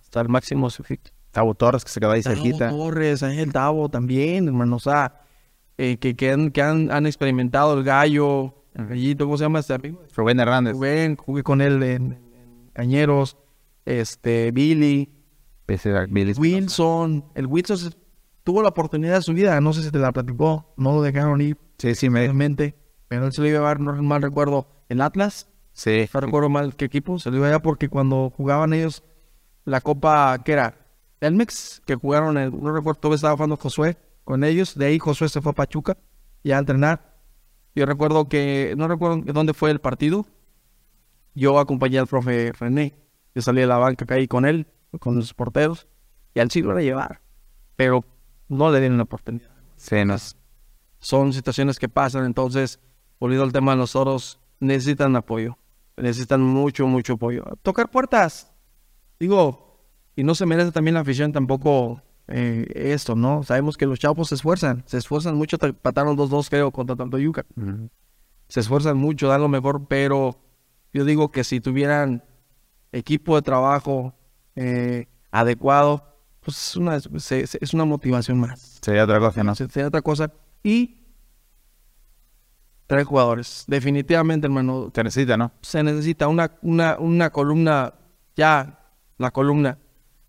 hasta 0.00 0.20
el 0.20 0.28
máximo 0.28 0.70
su. 0.70 0.84
Tabo 1.30 1.54
Torres 1.54 1.84
que 1.84 1.90
se 1.90 2.00
quedó 2.00 2.12
ahí 2.12 2.22
Tavo 2.22 2.34
cerquita. 2.36 2.70
Torres, 2.70 3.22
Ángel 3.22 3.52
Tavo 3.52 3.88
también, 3.88 4.48
hermano, 4.48 4.76
o 4.76 4.80
sea, 4.80 5.20
eh, 5.76 5.98
que, 5.98 6.16
que, 6.16 6.32
han, 6.32 6.50
que 6.50 6.62
han, 6.62 6.90
han 6.90 7.06
experimentado 7.06 7.76
el 7.76 7.84
gallo, 7.84 8.54
el 8.74 8.86
gallito, 8.86 9.26
¿cómo 9.26 9.36
se 9.36 9.44
llama 9.44 9.58
este 9.60 9.74
amigo? 9.74 10.02
Rubén 10.14 10.40
Hernández. 10.40 10.72
Rubén, 10.72 11.16
jugué 11.16 11.42
con 11.42 11.60
él 11.60 11.82
en 11.82 12.25
Cañeros, 12.76 13.38
este, 13.86 14.50
Billy. 14.50 15.10
Wilson, 16.38 17.24
el 17.34 17.46
Wilson 17.46 17.94
tuvo 18.44 18.62
la 18.62 18.68
oportunidad 18.68 19.14
de 19.14 19.22
su 19.22 19.32
vida, 19.32 19.58
no 19.62 19.72
sé 19.72 19.82
si 19.82 19.90
te 19.90 19.98
la 19.98 20.12
platicó, 20.12 20.74
no 20.76 20.92
lo 20.92 21.02
dejaron 21.02 21.40
ir, 21.40 21.56
Sí, 21.78 21.94
sí, 21.94 22.10
me... 22.10 22.28
pero 23.08 23.26
él 23.26 23.32
se 23.32 23.40
lo 23.40 23.48
iba 23.48 23.56
a 23.56 23.60
llevar, 23.60 23.80
no 23.80 23.94
mal 24.02 24.20
recuerdo, 24.20 24.68
el 24.90 25.00
Atlas, 25.00 25.48
Sí. 25.72 26.06
no 26.12 26.20
recuerdo 26.20 26.50
mal 26.50 26.76
qué 26.76 26.84
equipo, 26.84 27.18
se 27.18 27.30
lo 27.30 27.38
iba 27.38 27.46
a 27.46 27.48
llevar 27.48 27.62
porque 27.62 27.88
cuando 27.88 28.30
jugaban 28.36 28.74
ellos 28.74 29.02
la 29.64 29.80
Copa, 29.80 30.42
¿qué 30.44 30.52
era? 30.52 30.86
Elmex, 31.20 31.82
que 31.86 31.94
jugaron, 31.94 32.36
el, 32.36 32.50
no 32.50 32.72
recuerdo, 32.72 33.00
todavía 33.00 33.16
estaba 33.16 33.34
jugando 33.36 33.56
Josué 33.56 33.96
con 34.24 34.44
ellos, 34.44 34.76
de 34.76 34.86
ahí 34.86 34.98
Josué 34.98 35.30
se 35.30 35.40
fue 35.40 35.52
a 35.52 35.54
Pachuca 35.54 35.96
ya 36.44 36.56
a 36.56 36.60
entrenar. 36.60 37.16
Yo 37.74 37.86
recuerdo 37.86 38.28
que, 38.28 38.74
no 38.76 38.86
recuerdo 38.86 39.22
dónde 39.32 39.54
fue 39.54 39.70
el 39.70 39.80
partido, 39.80 40.26
yo 41.36 41.58
acompañé 41.60 41.98
al 41.98 42.06
profe 42.06 42.50
René, 42.52 42.94
yo 43.34 43.42
salí 43.42 43.60
de 43.60 43.66
la 43.66 43.76
banca 43.76 44.06
caí 44.06 44.26
con 44.26 44.46
él, 44.46 44.66
con 44.98 45.16
los 45.16 45.34
porteros, 45.34 45.86
y 46.34 46.40
al 46.40 46.50
sí 46.50 46.62
lo 46.62 46.70
iba 46.70 46.80
a 46.80 46.82
llevar, 46.82 47.20
pero 47.76 48.04
no 48.48 48.70
le 48.72 48.80
dieron 48.80 48.96
la 48.96 49.04
oportunidad 49.04 49.50
Sí, 49.76 50.04
nos... 50.04 50.36
son 50.98 51.32
situaciones 51.32 51.78
que 51.78 51.88
pasan. 51.88 52.24
Entonces, 52.24 52.80
volviendo 53.20 53.44
al 53.44 53.52
tema 53.52 53.72
de 53.72 53.78
los 53.78 53.94
oros, 53.94 54.40
necesitan 54.58 55.14
apoyo. 55.16 55.58
Necesitan 55.98 56.40
mucho, 56.40 56.86
mucho 56.86 57.14
apoyo. 57.14 57.44
Tocar 57.62 57.90
puertas. 57.90 58.52
Digo, 59.20 59.86
y 60.14 60.24
no 60.24 60.34
se 60.34 60.46
merece 60.46 60.72
también 60.72 60.94
la 60.94 61.00
afición 61.00 61.32
tampoco 61.32 62.02
eh, 62.28 62.66
esto, 62.74 63.14
¿no? 63.14 63.42
Sabemos 63.42 63.76
que 63.76 63.86
los 63.86 63.98
chavos 63.98 64.28
se 64.28 64.36
esfuerzan. 64.36 64.82
Se 64.86 64.96
esfuerzan 64.96 65.36
mucho. 65.36 65.58
Pataron 65.58 66.16
2-2, 66.16 66.48
creo, 66.48 66.70
contra 66.70 66.96
tanto 66.96 67.18
Yuca. 67.18 67.44
Se 68.48 68.60
esfuerzan 68.60 68.96
mucho, 68.96 69.28
dan 69.28 69.42
lo 69.42 69.48
mejor, 69.48 69.86
pero 69.88 70.38
yo 70.96 71.04
digo 71.04 71.30
que 71.30 71.44
si 71.44 71.60
tuvieran 71.60 72.24
equipo 72.92 73.36
de 73.36 73.42
trabajo 73.42 74.14
eh, 74.54 75.06
adecuado, 75.30 76.22
pues 76.40 76.56
es 76.70 76.76
una, 76.76 76.98
se- 77.00 77.46
se- 77.46 77.58
es 77.60 77.74
una 77.74 77.84
motivación 77.84 78.40
más. 78.40 78.78
Sería 78.80 79.04
otra 79.04 79.18
cosa, 79.20 79.44
¿no? 79.44 79.54
Se- 79.54 79.68
sería 79.68 79.88
otra 79.88 80.00
cosa. 80.00 80.32
Y 80.62 81.02
tres 82.86 83.06
jugadores. 83.06 83.64
Definitivamente, 83.66 84.46
hermano, 84.46 84.90
Se 84.94 85.02
necesita, 85.04 85.36
¿no? 85.36 85.52
se 85.60 85.82
necesita 85.82 86.28
una, 86.28 86.56
una, 86.62 86.96
una 86.98 87.30
columna, 87.30 87.94
ya 88.36 88.80
la 89.18 89.30
columna 89.30 89.78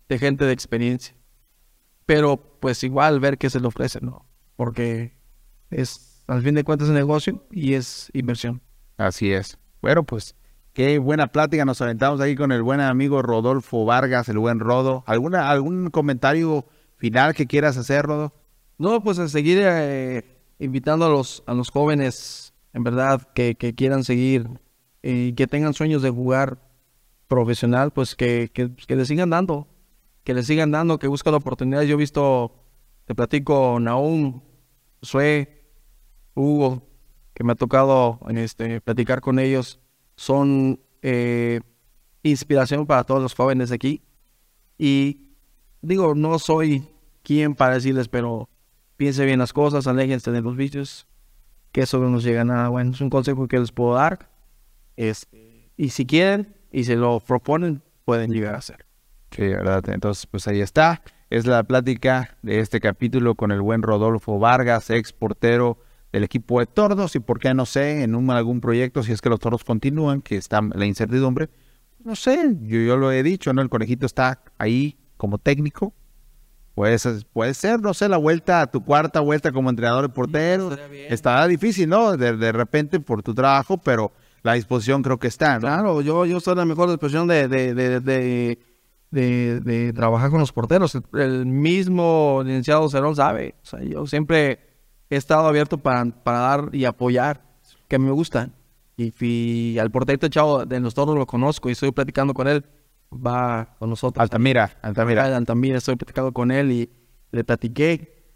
de 0.08 0.18
gente 0.18 0.44
de 0.44 0.52
experiencia. 0.52 1.14
Pero 2.06 2.36
pues 2.60 2.82
igual 2.84 3.20
ver 3.20 3.38
qué 3.38 3.48
se 3.50 3.60
le 3.60 3.66
ofrece, 3.68 4.00
¿no? 4.00 4.26
Porque 4.56 5.16
es, 5.70 6.24
al 6.26 6.42
fin 6.42 6.54
de 6.54 6.64
cuentas, 6.64 6.88
es 6.88 6.94
negocio 6.94 7.46
y 7.50 7.74
es 7.74 8.10
inversión. 8.12 8.60
Así 8.96 9.32
es. 9.32 9.58
Bueno, 9.80 10.02
pues 10.04 10.34
qué 10.78 11.00
buena 11.00 11.26
plática 11.26 11.64
nos 11.64 11.82
aventamos 11.82 12.20
aquí 12.20 12.36
con 12.36 12.52
el 12.52 12.62
buen 12.62 12.80
amigo 12.80 13.20
Rodolfo 13.20 13.84
Vargas, 13.84 14.28
el 14.28 14.38
buen 14.38 14.60
Rodo. 14.60 15.02
¿Alguna, 15.08 15.50
¿Algún 15.50 15.90
comentario 15.90 16.66
final 16.98 17.34
que 17.34 17.48
quieras 17.48 17.76
hacer, 17.76 18.04
Rodo? 18.06 18.32
No, 18.78 19.02
pues 19.02 19.18
a 19.18 19.26
seguir 19.26 19.58
eh, 19.60 20.38
invitando 20.60 21.06
a 21.06 21.08
los, 21.08 21.42
a 21.46 21.54
los 21.54 21.70
jóvenes, 21.70 22.54
en 22.74 22.84
verdad, 22.84 23.22
que, 23.34 23.56
que 23.56 23.74
quieran 23.74 24.04
seguir 24.04 24.48
y 25.02 25.32
que 25.32 25.48
tengan 25.48 25.74
sueños 25.74 26.00
de 26.00 26.10
jugar 26.10 26.58
profesional, 27.26 27.90
pues 27.90 28.14
que, 28.14 28.48
que, 28.54 28.70
que 28.76 28.94
le 28.94 29.04
sigan 29.04 29.30
dando, 29.30 29.66
que 30.22 30.32
le 30.32 30.44
sigan 30.44 30.70
dando, 30.70 31.00
que 31.00 31.08
busquen 31.08 31.34
oportunidades. 31.34 31.88
Yo 31.88 31.96
he 31.96 31.98
visto, 31.98 32.54
te 33.04 33.16
platico, 33.16 33.80
Naum, 33.80 34.42
Sue, 35.02 35.60
Hugo, 36.36 36.86
que 37.34 37.42
me 37.42 37.54
ha 37.54 37.56
tocado 37.56 38.20
este, 38.28 38.80
platicar 38.80 39.20
con 39.20 39.40
ellos, 39.40 39.80
son 40.18 40.80
eh, 41.00 41.60
inspiración 42.24 42.86
para 42.86 43.04
todos 43.04 43.22
los 43.22 43.34
jóvenes 43.36 43.70
aquí. 43.70 44.02
Y 44.76 45.30
digo, 45.80 46.16
no 46.16 46.40
soy 46.40 46.88
quien 47.22 47.54
para 47.54 47.74
decirles, 47.74 48.08
pero 48.08 48.48
piense 48.96 49.24
bien 49.24 49.38
las 49.38 49.52
cosas, 49.52 49.86
aléjense 49.86 50.32
de 50.32 50.40
los 50.40 50.56
vicios, 50.56 51.06
que 51.70 51.82
eso 51.82 52.00
no 52.00 52.10
nos 52.10 52.24
llega 52.24 52.40
a 52.40 52.44
nada 52.44 52.68
bueno. 52.68 52.90
Es 52.90 53.00
un 53.00 53.10
consejo 53.10 53.46
que 53.46 53.60
les 53.60 53.70
puedo 53.70 53.94
dar. 53.94 54.28
Este, 54.96 55.70
y 55.76 55.90
si 55.90 56.04
quieren 56.04 56.52
y 56.72 56.82
se 56.82 56.96
lo 56.96 57.20
proponen, 57.20 57.80
pueden 58.04 58.32
llegar 58.32 58.56
a 58.56 58.58
hacer. 58.58 58.86
Sí, 59.30 59.42
verdad. 59.42 59.88
Entonces, 59.88 60.26
pues 60.26 60.48
ahí 60.48 60.60
está. 60.60 61.00
Es 61.30 61.46
la 61.46 61.62
plática 61.62 62.36
de 62.42 62.58
este 62.58 62.80
capítulo 62.80 63.36
con 63.36 63.52
el 63.52 63.60
buen 63.60 63.82
Rodolfo 63.82 64.40
Vargas, 64.40 64.90
ex 64.90 65.12
portero 65.12 65.78
del 66.12 66.24
equipo 66.24 66.60
de 66.60 66.66
Tordos 66.66 67.14
y 67.16 67.20
por 67.20 67.38
qué 67.38 67.52
no 67.54 67.66
sé, 67.66 68.02
en 68.02 68.14
un, 68.14 68.30
algún 68.30 68.60
proyecto, 68.60 69.02
si 69.02 69.12
es 69.12 69.20
que 69.20 69.28
los 69.28 69.40
Tordos 69.40 69.64
continúan, 69.64 70.22
que 70.22 70.36
está 70.36 70.60
la 70.62 70.86
incertidumbre, 70.86 71.50
no 72.04 72.16
sé, 72.16 72.56
yo, 72.62 72.78
yo 72.80 72.96
lo 72.96 73.12
he 73.12 73.22
dicho, 73.22 73.52
¿no? 73.52 73.60
El 73.60 73.68
conejito 73.68 74.06
está 74.06 74.40
ahí 74.56 74.98
como 75.16 75.38
técnico, 75.38 75.92
puede 76.74 76.98
ser, 76.98 77.26
puede 77.32 77.54
ser, 77.54 77.80
no 77.80 77.92
sé, 77.92 78.08
la 78.08 78.16
vuelta, 78.16 78.62
a 78.62 78.70
tu 78.70 78.84
cuarta 78.84 79.20
vuelta 79.20 79.52
como 79.52 79.68
entrenador 79.68 80.02
de 80.02 80.08
portero, 80.08 80.70
estará 81.08 81.46
difícil, 81.46 81.88
¿no? 81.88 82.16
De, 82.16 82.36
de 82.36 82.52
repente 82.52 83.00
por 83.00 83.22
tu 83.22 83.34
trabajo, 83.34 83.78
pero 83.78 84.12
la 84.42 84.54
disposición 84.54 85.02
creo 85.02 85.18
que 85.18 85.26
está, 85.26 85.54
¿no? 85.54 85.60
Claro, 85.62 86.00
yo, 86.00 86.24
yo 86.24 86.40
soy 86.40 86.54
la 86.54 86.64
mejor 86.64 86.88
disposición 86.88 87.26
de, 87.26 87.48
de, 87.48 87.74
de, 87.74 88.00
de, 88.00 88.58
de, 89.10 89.60
de 89.60 89.92
trabajar 89.92 90.30
con 90.30 90.38
los 90.38 90.52
porteros. 90.52 90.94
El, 90.94 91.02
el 91.20 91.46
mismo 91.46 92.42
licenciado 92.44 92.88
Cerón 92.88 93.16
sabe. 93.16 93.56
O 93.62 93.66
sea, 93.66 93.82
yo 93.82 94.06
siempre 94.06 94.67
he 95.10 95.16
estado 95.16 95.46
abierto 95.46 95.78
para, 95.78 96.04
para 96.06 96.38
dar 96.38 96.68
y 96.72 96.84
apoyar, 96.84 97.42
que 97.88 97.98
me 97.98 98.10
gustan. 98.10 98.54
Y, 98.96 99.12
y 99.24 99.78
al 99.78 99.90
porterito 99.90 100.28
chavo 100.28 100.66
de 100.66 100.80
los 100.80 100.94
toros 100.94 101.16
lo 101.16 101.26
conozco 101.26 101.68
y 101.68 101.72
estoy 101.72 101.92
platicando 101.92 102.34
con 102.34 102.48
él. 102.48 102.64
Va 103.12 103.76
con 103.78 103.88
nosotros. 103.88 104.20
Altamira, 104.20 104.76
Altamira. 104.82 105.24
Ah, 105.24 105.36
Altamira, 105.36 105.78
estoy 105.78 105.96
platicando 105.96 106.32
con 106.32 106.50
él 106.50 106.72
y 106.72 106.90
le 107.30 107.44
platiqué. 107.44 108.26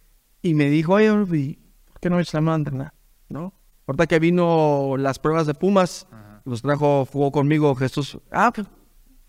Y 0.40 0.54
me 0.54 0.70
dijo, 0.70 0.94
oye, 0.94 1.10
Orbi, 1.10 1.58
¿por 1.84 2.00
qué 2.00 2.08
no 2.08 2.16
me 2.16 2.24
llaman 2.24 2.52
a 2.52 2.56
entrenar? 2.56 2.94
¿No? 3.28 3.52
Ahorita 3.86 4.06
que 4.06 4.18
vino 4.18 4.96
las 4.96 5.18
pruebas 5.18 5.46
de 5.46 5.54
Pumas, 5.54 6.06
los 6.44 6.62
trajo, 6.62 7.04
jugó 7.04 7.30
conmigo 7.32 7.74
Jesús. 7.74 8.18
Ah, 8.30 8.50
pues, 8.54 8.66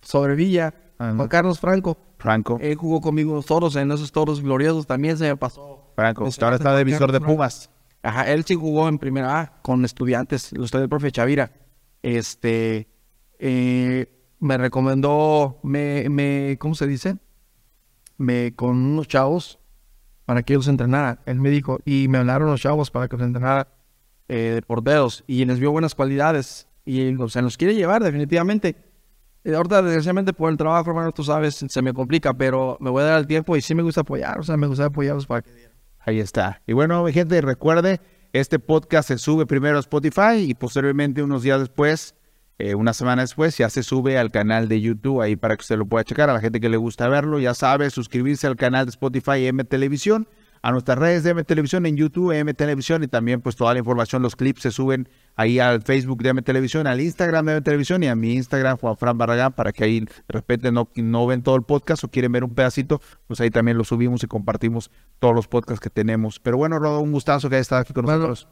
sobre 0.02 0.36
Villa, 0.36 0.74
Ajá. 0.98 1.16
Juan 1.16 1.28
Carlos 1.28 1.60
Franco. 1.60 1.98
Franco, 2.18 2.58
Él 2.62 2.76
jugó 2.76 3.02
conmigo 3.02 3.36
los 3.36 3.46
toros, 3.46 3.76
en 3.76 3.91
esos 3.91 4.12
toros 4.14 4.41
gloriosos 4.41 4.88
también 4.88 5.18
se 5.18 5.26
me 5.26 5.36
pasó. 5.36 5.83
Franco, 5.96 6.28
Este, 6.28 6.44
ahora 6.44 6.58
está 6.58 6.76
de 6.76 6.84
visor 6.84 7.12
de 7.12 7.22
Pumas. 7.22 7.70
Ajá, 8.02 8.30
él 8.32 8.44
sí 8.44 8.56
jugó 8.56 8.89
en 8.89 8.98
primera 8.98 9.39
A 9.39 9.62
con 9.62 9.86
estudiantes, 9.86 10.52
lo 10.54 10.66
estoy 10.66 10.82
del 10.82 10.89
profe 10.89 11.12
Chavira. 11.12 11.52
Este, 12.02 12.88
eh, 13.39 14.14
me 14.39 14.58
recomendó, 14.58 15.60
me, 15.64 16.10
me, 16.10 16.58
¿cómo 16.60 16.76
se 16.76 16.86
dice? 16.86 17.18
Me, 18.18 18.54
con 18.56 18.78
unos 18.78 19.08
chavos 19.08 19.60
para 20.26 20.44
que 20.44 20.54
ellos 20.54 20.68
entrenaran. 20.68 21.20
Él 21.26 21.39
me 21.39 21.50
dijo, 21.50 21.80
y 21.86 22.08
me 22.10 22.18
hablaron 22.18 22.50
los 22.50 22.62
chavos 22.62 22.91
para 22.91 23.08
que 23.08 23.16
los 23.16 23.26
entrenara 23.26 23.70
eh, 24.28 24.52
de 24.56 24.62
porteros 24.62 25.24
y 25.28 25.46
les 25.46 25.60
vio 25.60 25.72
buenas 25.72 25.96
cualidades 25.96 26.68
y 26.86 27.16
o 27.16 27.30
sea, 27.30 27.41
los 27.41 27.58
quiere 27.58 27.76
llevar 27.76 28.04
definitivamente. 28.04 28.76
Eh, 29.44 29.56
ahorita, 29.56 29.82
desgraciadamente, 29.82 30.34
por 30.34 30.52
el 30.52 30.58
trabajo, 30.58 30.89
hermano, 30.89 31.12
tú 31.12 31.24
sabes, 31.24 31.56
se 31.68 31.82
me 31.82 31.94
complica, 31.94 32.34
pero 32.34 32.78
me 32.80 32.89
voy 32.89 33.04
a 33.04 33.06
dar 33.08 33.20
el 33.20 33.28
tiempo 33.28 33.56
y 33.56 33.62
sí 33.62 33.76
me 33.76 33.84
gusta 33.84 34.02
apoyar, 34.02 34.39
o 34.39 34.44
sea, 34.44 34.58
me 34.58 34.68
gusta 34.68 34.86
apoyarlos 34.86 35.26
para 35.26 35.41
que 35.41 35.72
Ahí 36.06 36.20
está. 36.20 36.62
Y 36.68 36.74
bueno, 36.74 37.06
gente, 37.08 37.39
recuerde, 37.41 38.01
este 38.34 38.60
podcast 38.60 39.08
se 39.08 39.18
sube 39.18 39.45
primero 39.45 39.78
a 39.78 39.80
Spotify 39.80 40.38
y 40.38 40.54
posteriormente 40.54 41.24
unos 41.24 41.43
días 41.43 41.60
después, 41.60 42.16
eh, 42.60 42.76
una 42.76 42.93
semana 42.93 43.22
después, 43.22 43.58
ya 43.58 43.70
se 43.70 43.84
sube 43.84 44.18
al 44.18 44.32
canal 44.32 44.68
de 44.68 44.82
YouTube 44.82 45.22
ahí 45.22 45.36
para 45.36 45.56
que 45.56 45.62
usted 45.62 45.78
lo 45.78 45.86
pueda 45.86 46.04
checar. 46.04 46.30
A 46.30 46.34
la 46.34 46.41
gente 46.41 46.60
que 46.60 46.70
le 46.70 46.78
gusta 46.78 47.08
verlo, 47.08 47.39
ya 47.39 47.54
sabe, 47.54 47.89
suscribirse 47.89 48.47
al 48.47 48.58
canal 48.58 48.86
de 48.86 48.89
Spotify 48.89 49.45
M 49.45 49.64
Televisión, 49.64 50.28
a 50.62 50.72
nuestras 50.72 50.97
redes 50.97 51.24
de 51.24 51.32
M 51.32 51.43
Televisión 51.43 51.86
en 51.86 51.95
YouTube, 51.95 52.32
M 52.32 52.54
Televisión 52.54 53.04
y 53.04 53.08
también 53.08 53.41
pues 53.41 53.56
toda 53.56 53.74
la 53.74 53.80
información, 53.80 54.22
los 54.22 54.36
clips 54.36 54.62
se 54.64 54.72
suben 54.72 55.08
ahí 55.36 55.60
al 55.60 55.82
Facebook 55.82 56.22
de 56.22 56.30
M 56.30 56.42
Televisión, 56.42 56.86
al 56.88 57.02
Instagram 57.02 57.46
de 57.46 57.52
M 57.54 57.62
Televisión 57.62 58.04
y 58.04 58.08
a 58.08 58.16
mi 58.16 58.34
Instagram, 58.34 58.78
Juan 58.78 58.98
Fran 58.98 59.18
Barragán, 59.18 59.54
para 59.54 59.72
que 59.72 59.84
ahí 59.84 60.00
de 60.02 60.08
repente 60.28 60.72
no, 60.72 60.90
no 60.96 61.26
ven 61.28 61.42
todo 61.44 61.56
el 61.56 61.64
podcast 61.64 62.04
o 62.04 62.08
quieren 62.10 62.32
ver 62.32 62.44
un 62.44 62.54
pedacito, 62.54 63.02
pues 63.28 63.42
ahí 63.42 63.50
también 63.50 63.78
lo 63.78 63.84
subimos 63.84 64.24
y 64.24 64.28
compartimos 64.28 64.92
todos 65.20 65.34
los 65.36 65.48
podcasts 65.48 65.80
que 65.82 65.90
tenemos. 65.90 66.40
Pero 66.40 66.58
bueno, 66.58 66.80
Rodo, 66.80 67.00
un 67.00 67.12
gustazo 67.12 67.50
que 67.50 67.56
hayas 67.56 67.66
estado 67.66 67.82
aquí 67.82 67.94
con 67.94 68.06
Bueno, 68.06 68.28
nosotros. 68.28 68.48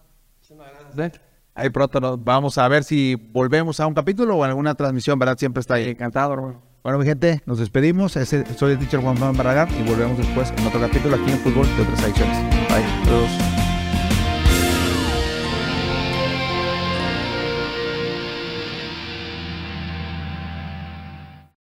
Ahí 1.54 1.70
pronto 1.70 2.00
nos 2.00 2.24
vamos 2.24 2.58
a 2.58 2.68
ver 2.68 2.84
si 2.84 3.16
volvemos 3.16 3.80
a 3.80 3.86
un 3.88 3.94
capítulo 3.94 4.38
o 4.38 4.44
alguna 4.44 4.74
transmisión, 4.76 5.20
¿verdad? 5.20 5.38
Siempre 5.38 5.60
está 5.60 5.76
ahí. 5.76 5.90
Encantado, 5.90 6.34
hermano. 6.34 6.62
Bueno, 6.82 6.98
mi 6.98 7.06
gente, 7.06 7.42
nos 7.46 7.60
despedimos. 7.60 8.16
Ese- 8.16 8.46
soy 8.58 8.72
el 8.72 8.80
teacher 8.80 9.02
Juan 9.02 9.18
Fran 9.18 9.36
Barragán 9.38 9.68
y 9.80 9.84
volvemos 9.88 10.18
después 10.18 10.52
en 10.58 10.66
otro 10.66 10.80
capítulo 10.80 11.16
aquí 11.16 11.30
en 11.32 11.38
Fútbol 11.40 11.68
de 11.76 11.84
otras 11.84 12.04
adicciones. 12.04 12.38
Bye. 12.70 12.84
Adiós. 13.14 13.61